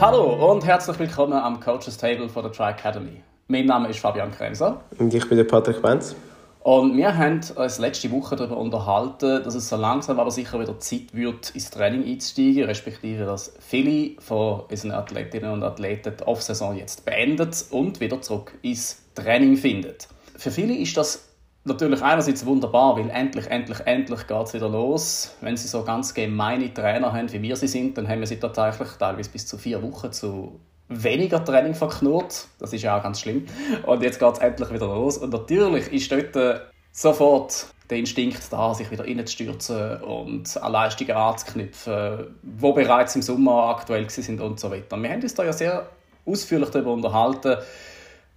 Hallo 0.00 0.50
und 0.50 0.64
herzlich 0.64 0.98
willkommen 0.98 1.34
am 1.34 1.60
Coaches 1.60 1.98
Table 1.98 2.28
von 2.28 2.42
der 2.42 2.50
Tri 2.50 2.70
Academy. 2.70 3.22
Mein 3.48 3.66
Name 3.66 3.90
ist 3.90 3.98
Fabian 3.98 4.30
Kremser. 4.32 4.80
Und 4.98 5.12
ich 5.12 5.28
bin 5.28 5.36
der 5.36 5.44
Patrick 5.44 5.82
Benz. 5.82 6.16
Und 6.62 6.96
wir 6.96 7.16
haben 7.16 7.40
uns 7.56 7.78
letzte 7.78 8.10
Woche 8.10 8.34
darüber 8.34 8.56
unterhalten, 8.56 9.42
dass 9.42 9.54
es 9.54 9.68
so 9.68 9.76
langsam 9.76 10.18
aber 10.18 10.30
sicher 10.30 10.58
wieder 10.58 10.78
Zeit 10.78 11.12
wird, 11.12 11.50
ins 11.50 11.70
Training 11.70 12.04
einzusteigen, 12.04 12.64
respektive 12.64 13.24
dass 13.24 13.52
viele 13.60 14.20
von 14.20 14.60
unseren 14.70 14.92
Athletinnen 14.92 15.52
und 15.52 15.62
Athleten 15.62 16.14
die 16.18 16.24
Off-Saison 16.24 16.76
jetzt 16.76 17.04
beendet 17.04 17.64
und 17.70 18.00
wieder 18.00 18.20
zurück 18.22 18.52
ins 18.62 19.02
Training 19.14 19.56
finden. 19.56 19.94
Für 20.40 20.50
viele 20.50 20.74
ist 20.74 20.96
das 20.96 21.28
natürlich 21.64 22.00
einerseits 22.00 22.46
wunderbar, 22.46 22.96
weil 22.96 23.10
endlich, 23.10 23.46
endlich, 23.48 23.78
endlich 23.80 24.26
geht 24.26 24.46
es 24.46 24.54
wieder 24.54 24.70
los. 24.70 25.36
Wenn 25.42 25.54
sie 25.54 25.68
so 25.68 25.84
ganz 25.84 26.14
gemeine 26.14 26.72
Trainer 26.72 27.12
haben, 27.12 27.30
wie 27.30 27.42
wir 27.42 27.56
sie 27.56 27.68
sind, 27.68 27.98
dann 27.98 28.08
haben 28.08 28.20
wir 28.20 28.26
sie 28.26 28.38
tatsächlich 28.40 28.88
teilweise 28.98 29.28
bis 29.28 29.46
zu 29.46 29.58
vier 29.58 29.82
Wochen 29.82 30.10
zu 30.10 30.58
weniger 30.88 31.44
Training 31.44 31.74
verknurrt. 31.74 32.46
Das 32.58 32.72
ist 32.72 32.80
ja 32.80 32.96
auch 32.96 33.02
ganz 33.02 33.20
schlimm. 33.20 33.44
Und 33.84 34.02
jetzt 34.02 34.18
geht 34.18 34.32
es 34.32 34.38
endlich 34.38 34.72
wieder 34.72 34.86
los. 34.86 35.18
Und 35.18 35.30
natürlich 35.30 35.92
ist 35.92 36.10
dort 36.10 36.34
äh, 36.36 36.60
sofort 36.90 37.66
der 37.90 37.98
Instinkt 37.98 38.50
da, 38.50 38.72
sich 38.72 38.90
wieder 38.90 39.04
reinzustürzen 39.04 40.00
und 40.00 40.56
an 40.56 40.72
Leistungen 40.72 41.10
anzuknüpfen, 41.10 42.34
die 42.40 42.72
bereits 42.72 43.14
im 43.14 43.20
Sommer 43.20 43.76
aktuell 43.76 44.08
sind 44.08 44.40
und 44.40 44.58
so 44.58 44.70
weiter. 44.70 44.96
Wir 44.96 45.10
haben 45.10 45.22
uns 45.22 45.34
da 45.34 45.44
ja 45.44 45.52
sehr 45.52 45.86
ausführlich 46.24 46.70
darüber 46.70 46.94
unterhalten, 46.94 47.58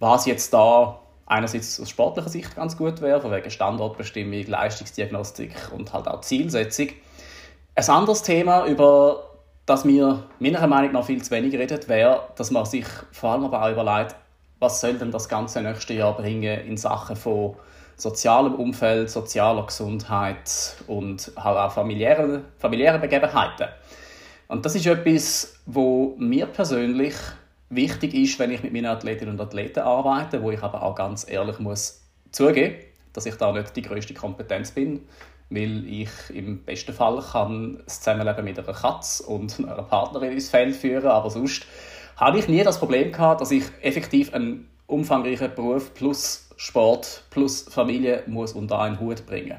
was 0.00 0.26
jetzt 0.26 0.52
da 0.52 1.00
einerseits 1.26 1.80
aus 1.80 1.90
sportlicher 1.90 2.28
Sicht 2.28 2.54
ganz 2.54 2.76
gut 2.76 3.00
wäre, 3.00 3.20
von 3.20 3.30
wegen 3.30 3.50
Standortbestimmung, 3.50 4.46
Leistungsdiagnostik 4.46 5.54
und 5.72 5.92
halt 5.92 6.08
auch 6.08 6.20
Zielsetzung. 6.20 6.88
Ein 7.74 7.88
anderes 7.88 8.22
Thema, 8.22 8.66
über 8.66 9.30
das 9.66 9.86
wir 9.86 10.24
meiner 10.38 10.66
Meinung 10.66 10.92
nach 10.92 11.04
viel 11.04 11.22
zu 11.22 11.30
wenig 11.30 11.54
reden, 11.54 11.80
wäre, 11.88 12.28
dass 12.36 12.50
man 12.50 12.66
sich 12.66 12.86
vor 13.12 13.30
allem 13.30 13.44
aber 13.44 13.62
auch 13.62 13.70
überlegt, 13.70 14.14
was 14.58 14.80
soll 14.80 14.94
denn 14.94 15.10
das 15.10 15.28
ganze 15.28 15.62
nächste 15.62 15.94
Jahr 15.94 16.16
bringen 16.16 16.60
in 16.66 16.76
Sachen 16.76 17.16
von 17.16 17.56
sozialem 17.96 18.54
Umfeld, 18.54 19.10
sozialer 19.10 19.66
Gesundheit 19.66 20.76
und 20.86 21.32
halt 21.36 21.56
auch 21.56 21.72
familiären, 21.72 22.44
familiären 22.58 23.00
Begebenheiten. 23.00 23.68
Und 24.48 24.64
das 24.66 24.74
ist 24.74 24.86
etwas, 24.86 25.54
wo 25.66 26.14
mir 26.18 26.46
persönlich 26.46 27.14
wichtig 27.70 28.14
ist, 28.14 28.38
wenn 28.38 28.50
ich 28.50 28.62
mit 28.62 28.72
meinen 28.72 28.86
Athletinnen 28.86 29.34
und 29.34 29.40
Athleten 29.40 29.80
arbeite, 29.80 30.42
wo 30.42 30.50
ich 30.50 30.62
aber 30.62 30.82
auch 30.82 30.94
ganz 30.94 31.28
ehrlich 31.28 31.58
muss 31.58 32.02
zugeben, 32.30 32.76
dass 33.12 33.26
ich 33.26 33.36
da 33.36 33.52
nicht 33.52 33.74
die 33.76 33.82
größte 33.82 34.14
Kompetenz 34.14 34.72
bin, 34.72 35.06
weil 35.50 35.86
ich 35.86 36.10
im 36.32 36.64
besten 36.64 36.92
Fall 36.92 37.22
kann 37.32 37.82
das 37.84 38.00
Zusammenleben 38.00 38.44
mit 38.44 38.58
einer 38.58 38.72
Katze 38.72 39.24
und 39.24 39.58
einer 39.68 39.82
Partnerin 39.82 40.32
ins 40.32 40.50
Feld 40.50 40.74
führen, 40.74 41.06
aber 41.06 41.30
sonst 41.30 41.66
habe 42.16 42.38
ich 42.38 42.48
nie 42.48 42.62
das 42.62 42.78
Problem 42.78 43.12
gehabt, 43.12 43.40
dass 43.40 43.50
ich 43.50 43.64
effektiv 43.82 44.32
einen 44.34 44.68
umfangreichen 44.86 45.54
Beruf 45.54 45.94
plus 45.94 46.50
Sport 46.56 47.24
plus 47.30 47.62
Familie 47.62 48.22
muss 48.26 48.52
unter 48.52 48.80
einen 48.80 49.00
Hut 49.00 49.26
bringen. 49.26 49.56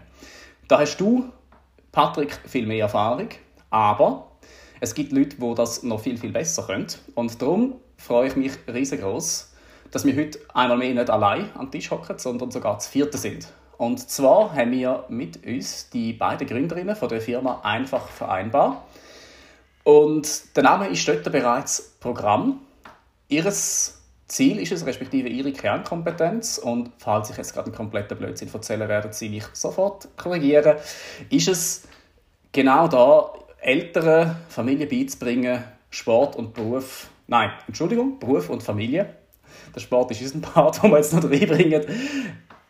Da 0.67 0.80
hast 0.80 0.97
du, 0.97 1.25
Patrick, 1.92 2.40
viel 2.45 2.66
mehr 2.66 2.84
Erfahrung, 2.84 3.30
aber 3.69 4.31
es 4.80 4.95
gibt 4.95 5.12
Leute, 5.12 5.38
die 5.38 5.56
das 5.56 5.84
noch 5.84 6.00
viel, 6.00 6.17
viel 6.17 6.31
besser 6.31 6.64
können. 6.64 6.88
Und 7.16 7.42
darum 7.42 7.75
freue 8.06 8.28
ich 8.28 8.36
mich 8.36 8.52
riesengroß, 8.72 9.52
dass 9.92 10.06
wir 10.06 10.16
heute 10.16 10.39
einmal 10.53 10.78
mehr 10.78 10.94
nicht 10.94 11.09
allein 11.09 11.50
am 11.56 11.72
Tisch 11.72 11.89
hocken, 11.89 12.20
sondern 12.20 12.52
sogar 12.52 12.78
zu 12.80 12.89
vierten 12.89 13.17
sind. 13.17 13.47
Und 13.78 14.09
zwar 14.09 14.56
haben 14.56 14.72
wir 14.72 15.06
mit 15.09 15.45
uns 15.45 15.89
die 15.89 16.14
beiden 16.14 16.47
Gründerinnen 16.47 16.95
von 16.95 17.09
der 17.09 17.20
Firma 17.20 17.62
Einfach 17.64 18.08
Vereinbar. 18.08 18.86
Und 19.84 20.56
der 20.56 20.63
Name 20.63 20.88
ist 20.88 21.07
dort 21.07 21.30
bereits 21.31 21.96
Programm. 22.00 22.62
Ihres 23.28 24.02
Ziel 24.28 24.59
ist 24.59 24.72
es, 24.72 24.85
respektive 24.85 25.28
ihre 25.28 25.51
Kernkompetenz, 25.51 26.57
und 26.57 26.91
falls 26.97 27.30
ich 27.30 27.38
jetzt 27.38 27.53
gerade 27.53 27.68
einen 27.68 27.75
kompletten 27.75 28.18
Blödsinn 28.18 28.50
erzählen 28.51 28.88
werde, 28.88 29.13
sie 29.13 29.30
mich 29.30 29.46
sofort 29.53 30.07
korrigieren, 30.18 30.78
ist 31.30 31.47
es 31.47 31.84
genau 32.51 32.88
da, 32.88 33.34
älteren 33.59 34.35
Familien 34.47 34.90
beizubringen, 34.90 35.63
Sport 35.90 36.35
und 36.35 36.53
Beruf 36.53 37.09
Nein, 37.28 37.52
Entschuldigung, 37.68 38.19
Beruf 38.19 38.50
und 38.50 38.62
Familie. 38.62 39.16
Der 39.74 39.80
Sport 39.80 40.12
ist 40.12 40.22
unser 40.22 40.40
Part, 40.53 40.81
den 40.81 40.91
wir 40.91 40.97
jetzt 40.97 41.13
noch 41.13 41.24
reinbringen. 41.24 41.84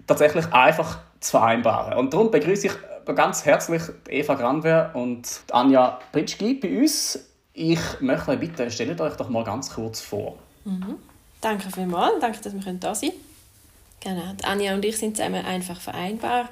Tatsächlich 0.07 0.45
einfach 0.53 0.99
zu 1.19 1.31
vereinbaren. 1.31 1.97
Und 1.97 2.13
darum 2.13 2.31
begrüße 2.31 2.67
ich 2.67 2.73
ganz 3.13 3.45
herzlich 3.45 3.81
Eva 4.07 4.35
Granwer 4.35 4.91
und 4.93 5.27
Anja 5.51 5.99
Pritschki 6.11 6.55
bei 6.55 6.79
uns. 6.79 7.19
Ich 7.53 7.79
möchte 8.01 8.31
euch 8.31 8.39
bitten, 8.39 8.69
stellt 8.69 8.99
euch 8.99 9.15
doch 9.15 9.29
mal 9.29 9.43
ganz 9.43 9.73
kurz 9.73 10.01
vor. 10.01 10.37
Mhm. 10.65 10.95
Danke 11.41 11.69
vielmals, 11.71 12.19
danke, 12.19 12.39
dass 12.41 12.53
wir 12.53 12.73
da 12.73 12.95
sein. 12.95 13.11
Genau, 13.99 14.33
Anja 14.43 14.73
und 14.73 14.85
ich 14.85 14.97
sind 14.97 15.17
zusammen 15.17 15.45
einfach 15.45 15.79
vereinbar. 15.79 16.49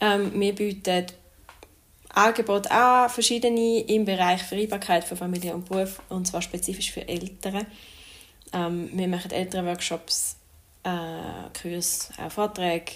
Ähm, 0.00 0.32
wir 0.34 0.54
bieten 0.54 1.06
Angebot 2.14 2.70
an, 2.70 3.08
verschiedene 3.08 3.80
im 3.80 4.04
Bereich 4.04 4.42
Vereinbarkeit 4.42 5.04
von 5.04 5.16
Familie 5.16 5.54
und 5.54 5.68
Beruf, 5.68 6.00
und 6.08 6.26
zwar 6.26 6.42
spezifisch 6.42 6.90
für 6.92 7.06
Eltern. 7.08 7.66
Ähm, 8.52 8.90
wir 8.92 9.08
machen 9.08 9.30
Elternworkshops, 9.30 10.36
äh, 10.84 11.60
Kurse, 11.60 12.12
auch 12.18 12.30
Vorträge 12.30 12.92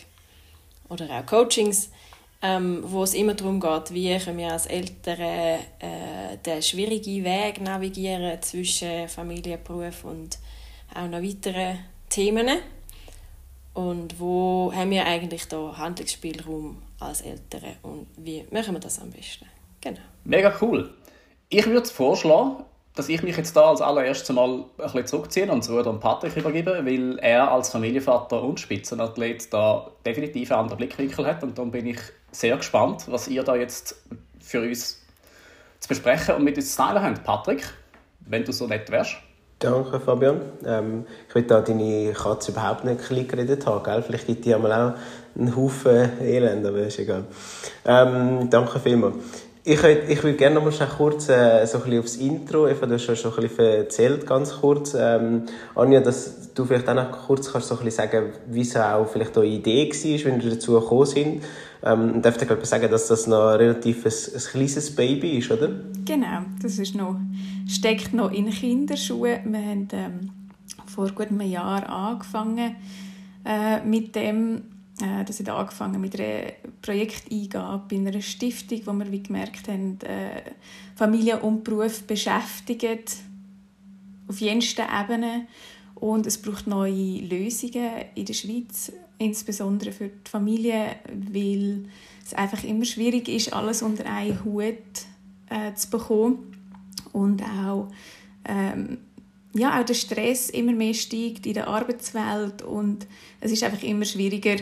oder 0.88 1.08
auch 1.10 1.26
Coachings, 1.26 1.90
ähm, 2.42 2.82
wo 2.84 3.02
es 3.02 3.14
immer 3.14 3.34
darum 3.34 3.60
geht, 3.60 3.94
wie 3.94 4.18
können 4.18 4.38
wir 4.38 4.52
als 4.52 4.66
Eltern 4.66 5.20
äh, 5.20 6.36
den 6.44 6.62
schwierigen 6.62 7.24
Weg 7.24 7.60
navigieren 7.60 8.40
zwischen 8.42 9.08
Familie, 9.08 9.58
Beruf 9.58 10.04
und 10.04 10.38
auch 10.94 11.08
noch 11.08 11.22
weiteren 11.22 11.78
Themen. 12.10 12.48
Und 13.76 14.18
wo 14.18 14.72
haben 14.74 14.88
wir 14.88 15.04
eigentlich 15.04 15.48
da 15.48 15.76
Handlungsspielraum 15.76 16.78
als 16.98 17.20
Eltern 17.20 17.76
und 17.82 18.06
wie 18.16 18.46
machen 18.50 18.72
wir 18.72 18.80
das 18.80 18.98
am 18.98 19.10
besten? 19.10 19.44
Genau. 19.82 20.00
Mega 20.24 20.50
cool. 20.62 20.94
Ich 21.50 21.66
würde 21.66 21.86
vorschlagen, 21.86 22.64
dass 22.94 23.10
ich 23.10 23.22
mich 23.22 23.36
jetzt 23.36 23.54
da 23.54 23.68
als 23.68 23.82
allererstes 23.82 24.34
mal 24.34 24.60
ein 24.60 24.64
bisschen 24.78 25.06
zurückziehe 25.06 25.52
und 25.52 25.58
das 25.58 25.68
Ruder 25.68 25.92
Patrick 25.92 26.34
übergebe, 26.38 26.86
weil 26.86 27.18
er 27.18 27.52
als 27.52 27.68
Familienvater 27.68 28.42
und 28.42 28.58
Spitzenathlet 28.58 29.52
da 29.52 29.90
definitiv 30.06 30.52
einen 30.52 30.60
anderen 30.62 30.78
Blickwinkel 30.78 31.26
hat 31.26 31.42
und 31.42 31.58
darum 31.58 31.70
bin 31.70 31.86
ich 31.86 31.98
sehr 32.32 32.56
gespannt, 32.56 33.04
was 33.08 33.28
ihr 33.28 33.42
da 33.42 33.56
jetzt 33.56 34.02
für 34.40 34.62
uns 34.62 35.04
zu 35.80 35.88
besprechen 35.90 36.36
und 36.36 36.44
mit 36.44 36.56
uns 36.56 36.74
zu 36.74 36.82
teilen 36.82 37.02
habt. 37.02 37.24
Patrick, 37.24 37.62
wenn 38.20 38.42
du 38.42 38.52
so 38.54 38.66
nett 38.66 38.90
wärst. 38.90 39.16
Danke, 39.58 40.00
Fabian. 40.00 40.40
Ähm, 40.66 41.06
ich 41.28 41.34
will 41.34 41.44
da 41.44 41.62
deine 41.62 42.12
Katze 42.12 42.52
überhaupt 42.52 42.84
nicht 42.84 43.02
klein 43.02 43.26
geredet 43.26 43.64
haben. 43.66 43.82
Gell? 43.82 44.02
Vielleicht 44.02 44.26
gibt 44.26 44.44
die 44.44 44.54
einmal 44.54 44.72
auch 44.72 45.38
einen 45.38 45.56
Haufen 45.56 46.20
Elend, 46.20 46.66
aber 46.66 46.78
ist 46.78 46.98
egal. 46.98 47.24
Ähm, 47.86 48.50
danke 48.50 48.78
vielmals. 48.78 49.14
Ich, 49.64 49.82
ich 49.82 50.22
würde 50.22 50.36
gerne 50.36 50.56
noch 50.56 50.64
mal 50.64 50.86
kurz 50.86 51.28
äh, 51.28 51.66
so 51.66 51.82
ein 51.82 51.98
aufs 51.98 52.16
Intro, 52.16 52.68
Eva, 52.68 52.86
du 52.86 52.94
hast 52.94 53.06
ja 53.08 53.16
schon 53.16 53.34
ein 53.34 53.48
bisschen 53.48 53.64
erzählt, 53.64 54.24
ganz 54.24 54.60
kurz. 54.60 54.94
Ähm, 54.94 55.46
Anja, 55.74 56.00
dass 56.00 56.52
du 56.54 56.64
vielleicht 56.64 56.88
auch 56.88 56.94
noch 56.94 57.26
kurz 57.26 57.50
kannst 57.50 57.68
so 57.68 57.76
ein 57.76 57.84
bisschen 57.84 58.08
sagen, 58.10 58.32
wie 58.46 58.60
es 58.60 58.76
auch 58.76 59.08
vielleicht 59.08 59.36
eure 59.36 59.46
Idee 59.46 59.88
war, 59.90 60.24
wenn 60.24 60.42
wir 60.42 60.50
dazu 60.50 60.78
gekommen 60.78 61.06
sind. 61.06 61.42
Ähm, 61.82 62.22
darf 62.22 62.40
ich 62.40 62.66
sagen, 62.66 62.90
dass 62.90 63.08
das 63.08 63.26
noch 63.26 63.52
relativ 63.52 64.06
ein, 64.06 64.12
ein 64.34 64.40
kleines 64.40 64.94
Baby 64.94 65.38
ist, 65.38 65.50
oder? 65.50 65.68
Genau, 66.04 66.42
das 66.60 66.78
ist 66.78 66.94
noch, 66.94 67.16
steckt 67.68 68.12
noch 68.12 68.32
in 68.32 68.50
Kinderschuhen. 68.50 69.52
Wir 69.52 69.60
haben 69.60 69.88
ähm, 69.92 70.30
vor 70.86 71.10
gut 71.10 71.28
einem 71.28 71.42
Jahr 71.42 71.88
angefangen 71.88 72.76
äh, 73.44 73.80
mit 73.84 74.14
dem, 74.16 74.62
äh, 75.00 75.24
das 75.24 75.38
hat 75.40 75.48
angefangen 75.48 76.00
mit 76.00 76.18
einer 76.18 76.52
Projekteingabe 76.82 77.84
bei 77.88 77.96
einer 77.96 78.20
Stiftung, 78.20 78.80
wo 78.86 78.92
wir 78.92 79.12
wie 79.12 79.22
gemerkt 79.22 79.68
haben, 79.68 79.98
äh, 80.00 80.42
Familie 80.94 81.40
und 81.40 81.62
Beruf 81.62 82.02
beschäftigt 82.04 83.16
auf 84.28 84.40
jensten 84.40 84.86
Ebenen 85.02 85.46
und 85.94 86.26
es 86.26 86.38
braucht 86.38 86.66
neue 86.66 87.20
Lösungen 87.20 87.90
in 88.14 88.24
der 88.24 88.34
Schweiz, 88.34 88.92
insbesondere 89.18 89.92
für 89.92 90.08
die 90.08 90.30
Familie, 90.30 90.96
weil 91.32 91.86
es 92.24 92.34
einfach 92.34 92.62
immer 92.64 92.84
schwierig 92.84 93.28
ist, 93.28 93.52
alles 93.52 93.82
unter 93.82 94.06
einen 94.06 94.44
Hut 94.44 94.74
äh, 95.48 95.74
zu 95.74 95.90
bekommen 95.90 96.56
und 97.12 97.42
auch 97.42 97.88
ähm, 98.44 98.98
ja, 99.54 99.80
auch 99.80 99.84
der 99.84 99.94
Stress 99.94 100.50
immer 100.50 100.72
mehr 100.72 100.94
steigt 100.94 101.46
in 101.46 101.54
der 101.54 101.68
Arbeitswelt 101.68 102.62
und 102.62 103.06
es 103.40 103.52
ist 103.52 103.64
einfach 103.64 103.82
immer 103.82 104.04
schwieriger, 104.04 104.56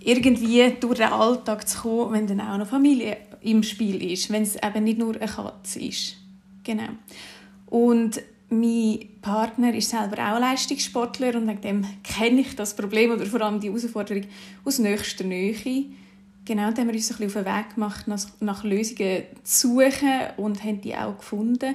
irgendwie 0.00 0.72
durch 0.80 0.98
den 0.98 1.12
Alltag 1.12 1.68
zu 1.68 1.80
kommen, 1.80 2.12
wenn 2.12 2.26
dann 2.26 2.40
auch 2.40 2.58
noch 2.58 2.68
Familie 2.68 3.16
im 3.40 3.62
Spiel 3.62 4.12
ist, 4.12 4.30
wenn 4.30 4.42
es 4.42 4.56
eben 4.56 4.84
nicht 4.84 4.98
nur 4.98 5.16
eine 5.16 5.26
Katze 5.26 5.80
ist. 5.80 6.16
Genau. 6.62 6.88
Und 7.66 8.22
mein 8.50 9.00
Partner 9.20 9.74
ist 9.74 9.90
selber 9.90 10.16
auch 10.32 10.40
Leistungssportler 10.40 11.34
und 11.34 11.48
wegen 11.48 11.60
dem 11.60 11.86
kenne 12.02 12.40
ich 12.40 12.56
das 12.56 12.74
Problem 12.74 13.10
oder 13.10 13.26
vor 13.26 13.42
allem 13.42 13.60
die 13.60 13.68
Herausforderung 13.68 14.24
aus 14.64 14.78
nächster 14.78 15.24
Nähe. 15.24 15.86
Genau, 16.44 16.70
da 16.70 16.80
haben 16.80 16.88
wir 16.88 16.94
uns 16.94 17.10
ein 17.10 17.26
auf 17.26 17.32
den 17.34 17.44
Weg 17.44 17.74
gemacht, 17.74 18.08
nach, 18.40 18.64
Lösungen 18.64 19.24
zu 19.44 19.68
suchen 19.68 20.20
und 20.38 20.64
haben 20.64 20.80
die 20.80 20.96
auch 20.96 21.18
gefunden. 21.18 21.74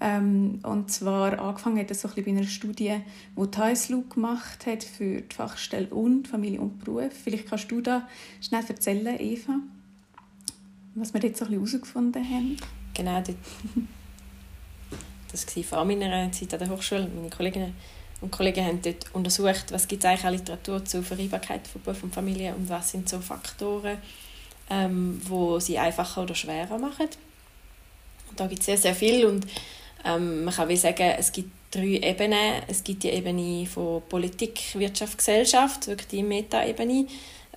Ähm, 0.00 0.58
und 0.64 0.90
zwar 0.90 1.38
angefangen 1.38 1.78
hat 1.78 1.92
es 1.92 2.00
so 2.00 2.08
ein 2.08 2.24
bei 2.24 2.30
einer 2.32 2.42
Studie, 2.42 2.96
die 3.38 3.46
TASLU 3.46 4.02
gemacht 4.08 4.66
hat 4.66 4.82
für 4.82 5.20
die 5.20 5.34
Fachstelle 5.34 5.86
und 5.86 6.26
Familie 6.26 6.60
und 6.60 6.84
Beruf. 6.84 7.12
Vielleicht 7.22 7.48
kannst 7.48 7.70
du 7.70 7.80
da 7.80 8.08
schnell 8.40 8.64
erzählen, 8.66 9.20
Eva, 9.20 9.60
was 10.96 11.14
wir 11.14 11.20
jetzt 11.20 11.38
so 11.38 11.48
herausgefunden 11.48 12.24
haben. 12.28 12.56
Genau, 12.94 13.22
das 15.32 15.56
war 15.56 15.62
vor 15.64 15.84
meiner 15.84 16.30
Zeit 16.30 16.52
an 16.52 16.60
der 16.60 16.70
Hochschule. 16.70 17.08
Meine 17.14 17.30
Kolleginnen 17.30 17.74
und 18.20 18.30
Kollegen 18.30 18.64
haben 18.64 18.82
dort 18.82 19.12
untersucht, 19.14 19.72
was 19.72 19.88
gibt 19.88 20.04
es 20.04 20.10
eigentlich 20.10 20.24
an 20.24 20.34
Literatur 20.34 20.84
zur 20.84 21.02
Vereinbarkeit 21.02 21.66
von 21.66 21.82
Beruf 21.82 22.04
und 22.04 22.14
Familie 22.14 22.54
und 22.54 22.68
was 22.68 22.90
sind 22.90 23.08
so 23.08 23.18
Faktoren, 23.20 23.98
ähm, 24.70 25.20
sie 25.58 25.78
einfacher 25.78 26.22
oder 26.22 26.34
schwerer 26.34 26.78
machen. 26.78 27.08
Und 28.30 28.38
da 28.38 28.46
gibt 28.46 28.60
es 28.60 28.66
sehr, 28.66 28.78
sehr 28.78 28.94
viel 28.94 29.26
und 29.26 29.46
ähm, 30.04 30.44
man 30.44 30.54
kann 30.54 30.68
wie 30.68 30.76
sagen, 30.76 31.14
es 31.18 31.32
gibt 31.32 31.50
drei 31.72 31.98
Ebenen. 32.02 32.62
Es 32.68 32.84
gibt 32.84 33.02
die 33.02 33.10
Ebene 33.10 33.66
von 33.66 34.02
Politik, 34.08 34.60
Wirtschaft, 34.74 35.18
Gesellschaft, 35.18 35.88
wirklich 35.88 36.08
die 36.08 36.22
Meta-Ebene. 36.22 37.06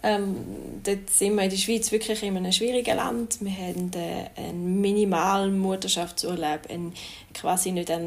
Ähm, 0.07 0.35
dort 0.83 1.09
sind 1.09 1.35
wir 1.35 1.45
in 1.45 1.49
der 1.49 1.57
Schweiz 1.57 1.91
wirklich 1.91 2.21
in 2.21 2.37
einem 2.37 2.51
schwierigen 2.51 2.95
Land. 2.95 3.37
Wir 3.41 3.51
haben 3.51 3.91
äh, 3.95 4.39
einen 4.39 4.79
minimalen 4.79 5.57
Mutterschaftsurlaub, 5.57 6.69
einen 6.69 6.93
quasi 7.33 7.71
nicht 7.71 7.89
äh, 7.89 7.97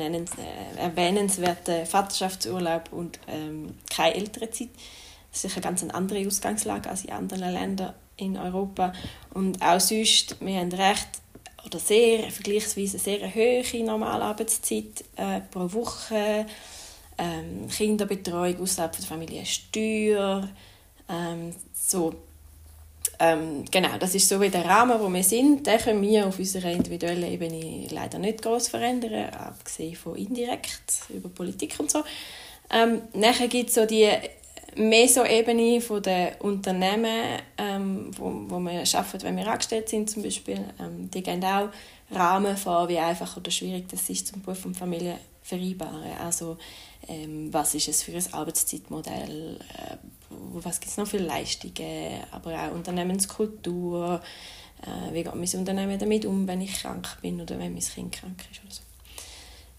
erwähnenswerten 0.77 1.87
Vaterschaftsurlaub 1.87 2.93
und 2.93 3.19
ähm, 3.27 3.75
keine 3.91 4.15
Elternzeit. 4.15 4.69
Das 5.33 5.45
ist 5.45 5.57
eine 5.57 5.63
ganz 5.65 5.83
andere 5.83 6.25
Ausgangslage 6.25 6.89
als 6.89 7.05
in 7.05 7.11
anderen 7.11 7.53
Ländern 7.53 7.95
in 8.17 8.37
Europa. 8.37 8.93
Und 9.35 9.61
auch 9.61 9.81
sonst, 9.81 10.37
wir 10.41 10.61
haben 10.61 10.71
recht 10.71 11.09
oder 11.67 11.81
sehr, 11.81 12.31
vergleichsweise 12.31 13.01
sehr 13.01 13.35
hohe 13.35 13.85
Normalarbeitszeit 13.85 15.05
äh, 15.17 15.41
pro 15.51 15.73
Woche, 15.73 16.47
ähm, 17.19 17.69
Kinderbetreuung 17.69 18.61
außerhalb 18.61 18.93
der 18.93 19.05
Familie, 19.05 19.45
Steuer, 19.45 20.49
ähm, 21.09 21.55
so. 21.87 22.15
Ähm, 23.21 23.65
genau, 23.71 23.99
das 23.99 24.15
ist 24.15 24.29
so 24.29 24.41
wie 24.41 24.49
der 24.49 24.65
Rahmen, 24.65 25.01
wo 25.01 25.09
wir 25.09 25.25
sind. 25.25 25.67
Den 25.67 25.79
können 25.79 26.03
wir 26.03 26.27
auf 26.27 26.39
unserer 26.39 26.71
individuellen 26.71 27.33
Ebene 27.33 27.89
leider 27.91 28.19
nicht 28.19 28.43
groß 28.43 28.69
verändern, 28.69 29.31
abgesehen 29.31 29.97
von 29.97 30.15
indirekt 30.15 31.03
über 31.09 31.29
Politik 31.29 31.75
und 31.79 31.91
so. 31.91 32.05
Ähm, 32.71 33.03
nachher 33.15 33.49
gibt 33.49 33.71
es 33.71 33.75
so 33.75 33.87
die 33.87 34.09
Meso-Ebene 34.77 35.81
der 36.01 36.37
Unternehmen, 36.45 37.41
ähm, 37.57 38.11
wo, 38.17 38.33
wo 38.49 38.61
wir 38.61 38.83
arbeiten, 38.83 39.23
wenn 39.23 39.37
wir 39.37 39.49
angestellt 39.49 39.89
sind 39.89 40.09
zum 40.11 40.23
Beispiel, 40.23 40.61
ähm, 40.79 41.11
die 41.11 41.23
geben 41.23 41.43
auch 41.45 41.71
Rahmen 42.11 42.57
vor, 42.57 42.89
wie 42.89 42.99
einfach 42.99 43.37
oder 43.37 43.51
schwierig 43.51 43.89
das 43.91 44.09
ist, 44.09 44.29
zum 44.29 44.43
Beruf 44.43 44.65
und 44.65 44.77
Familie 44.77 45.19
vereinbaren. 45.43 46.13
Also 46.25 46.57
ähm, 47.09 47.53
was 47.53 47.75
ist 47.75 47.89
es 47.89 48.03
für 48.03 48.13
ein 48.13 48.33
Arbeitszeitmodell, 48.33 49.59
äh, 49.77 49.97
was 50.31 50.81
gibt 50.81 50.91
es 50.91 50.97
noch 50.97 51.07
für 51.07 51.19
Leistungen, 51.19 52.23
aber 52.31 52.55
auch 52.55 52.73
Unternehmenskultur, 52.73 54.21
äh, 54.83 55.13
wie 55.13 55.23
geht 55.23 55.35
mein 55.35 55.49
Unternehmen 55.61 55.99
damit 55.99 56.27
um, 56.27 56.47
wenn 56.47 56.61
ich 56.61 56.75
krank 56.75 57.07
bin 57.23 57.41
oder 57.41 57.59
wenn 57.59 57.73
mein 57.73 57.83
Kind 57.83 58.13
krank 58.13 58.45
ist 58.51 58.63
oder 58.63 58.73
so. 58.73 58.83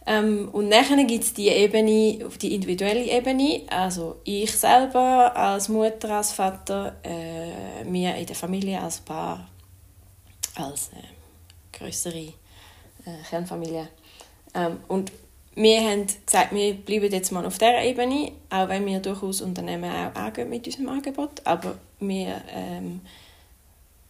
Ähm, 0.05 0.49
und 0.51 0.71
dann 0.71 1.05
gibt 1.05 1.23
es 1.23 1.33
die 1.33 1.49
Ebene, 1.49 2.29
die 2.41 2.55
individuelle 2.55 3.05
Ebene, 3.05 3.61
also 3.69 4.21
ich 4.23 4.51
selber 4.51 5.35
als 5.35 5.69
Mutter, 5.69 6.17
als 6.17 6.31
Vater, 6.31 6.95
äh, 7.03 7.85
wir 7.85 8.15
in 8.15 8.25
der 8.25 8.35
Familie 8.35 8.81
als 8.81 9.01
Paar, 9.01 9.47
als 10.55 10.89
äh, 10.89 11.77
größere 11.77 12.17
äh, 12.17 12.31
Kernfamilie. 13.29 13.89
Ähm, 14.55 14.79
und 14.87 15.11
wir 15.61 15.81
haben 15.81 16.05
gesagt, 16.25 16.53
wir 16.53 16.73
bleiben 16.73 17.11
jetzt 17.11 17.31
mal 17.31 17.45
auf 17.45 17.57
dieser 17.57 17.83
Ebene, 17.83 18.31
auch 18.49 18.69
wenn 18.69 18.85
wir 18.85 18.99
durchaus 18.99 19.41
Unternehmen 19.41 19.91
auch 19.91 20.15
angehen 20.15 20.49
mit 20.49 20.65
unserem 20.65 20.87
Angebot, 20.87 21.41
aber 21.43 21.77
wir 21.99 22.41
ähm, 22.53 23.01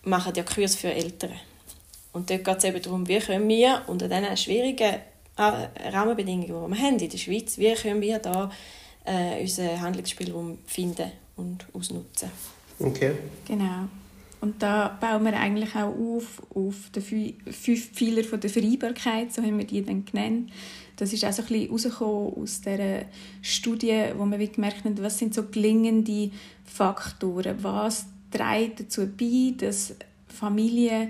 machen 0.03 0.33
ja 0.35 0.43
Kurs 0.43 0.75
für 0.75 0.93
Eltern. 0.93 1.33
Und 2.13 2.29
dort 2.29 2.43
geht 2.43 2.57
es 2.57 2.63
eben 2.65 2.81
darum, 2.81 3.07
wie 3.07 3.19
können 3.19 3.47
wir 3.47 3.81
unter 3.87 4.07
diesen 4.07 4.37
schwierigen 4.37 4.95
Rahmenbedingungen, 5.37 6.47
die 6.47 6.53
wir 6.53 6.83
haben 6.83 6.99
in 6.99 7.09
der 7.09 7.17
Schweiz, 7.17 7.57
wie 7.57 7.73
können 7.73 8.01
wir 8.01 8.19
da 8.19 8.51
äh, 9.05 9.41
unseren 9.41 9.81
Handlungsspielraum 9.81 10.59
finden 10.67 11.11
und 11.35 11.65
ausnutzen. 11.73 12.29
Okay. 12.79 13.13
Genau. 13.47 13.87
Und 14.41 14.63
da 14.63 14.97
bauen 15.01 15.25
wir 15.25 15.37
eigentlich 15.37 15.75
auch 15.75 15.93
auf, 15.93 16.41
auf 16.55 16.75
die 16.95 17.35
fünf 17.51 17.91
Pfeiler 17.91 18.23
von 18.23 18.39
der 18.39 18.49
Vereinbarkeit, 18.49 19.33
so 19.33 19.41
haben 19.41 19.57
wir 19.57 19.65
die 19.65 19.83
dann 19.83 20.05
genannt. 20.05 20.51
Das 20.95 21.11
ist 21.11 21.25
auch 21.25 21.31
so 21.31 21.41
ein 21.41 21.47
bisschen 21.47 21.71
rausgekommen 21.71 22.33
aus 22.35 22.61
dieser 22.61 23.01
Studie, 23.41 24.05
wo 24.17 24.25
wir 24.25 24.47
gemerkt 24.47 24.85
haben, 24.85 24.97
was 25.01 25.17
sind 25.17 25.33
so 25.33 25.43
gelingende 25.43 26.31
Faktoren, 26.63 27.57
was 27.61 28.05
trägt 28.31 28.79
dazu 28.79 29.07
bei, 29.07 29.53
dass 29.57 29.95
Familie 30.27 31.09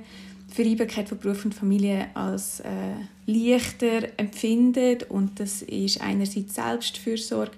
Vereinbarkeit 0.52 1.08
von 1.08 1.20
Beruf 1.20 1.46
und 1.46 1.54
Familie 1.54 2.08
als 2.16 2.62
äh, 2.62 2.96
leichter 3.28 4.10
empfindet 4.18 5.10
und 5.10 5.40
das 5.40 5.62
ist 5.62 6.02
einerseits 6.02 6.56
Selbstfürsorge, 6.56 7.52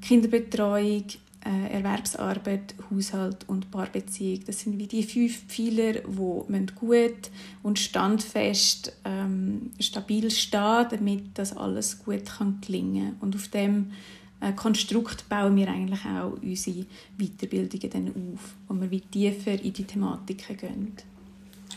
Kinderbetreuung, 0.00 1.04
äh, 1.44 1.72
Erwerbsarbeit, 1.72 2.74
Haushalt 2.90 3.48
und 3.48 3.70
Paarbeziehung. 3.70 4.40
Das 4.46 4.60
sind 4.60 4.78
wie 4.78 4.86
die 4.86 5.02
fünf 5.02 5.46
Pfeiler, 5.46 5.94
die 5.94 6.74
gut 6.74 7.30
und 7.62 7.78
standfest, 7.78 8.92
ähm, 9.04 9.70
stabil 9.80 10.30
stehen, 10.30 10.86
damit 10.90 11.24
das 11.34 11.56
alles 11.56 12.04
gut 12.04 12.26
kann 12.26 12.60
gelingen 12.64 13.16
Und 13.20 13.34
auf 13.34 13.48
dem 13.48 13.92
äh, 14.40 14.52
Konstrukt 14.52 15.28
bauen 15.28 15.56
wir 15.56 15.68
eigentlich 15.68 16.04
auch 16.04 16.34
unsere 16.42 16.86
Weiterbildungen 17.18 17.90
dann 17.90 18.08
auf, 18.08 18.54
wo 18.68 18.80
wir 18.80 18.90
wie 18.90 19.00
tiefer 19.00 19.60
in 19.60 19.72
die 19.72 19.84
Thematiken 19.84 20.56
gehen. 20.56 20.92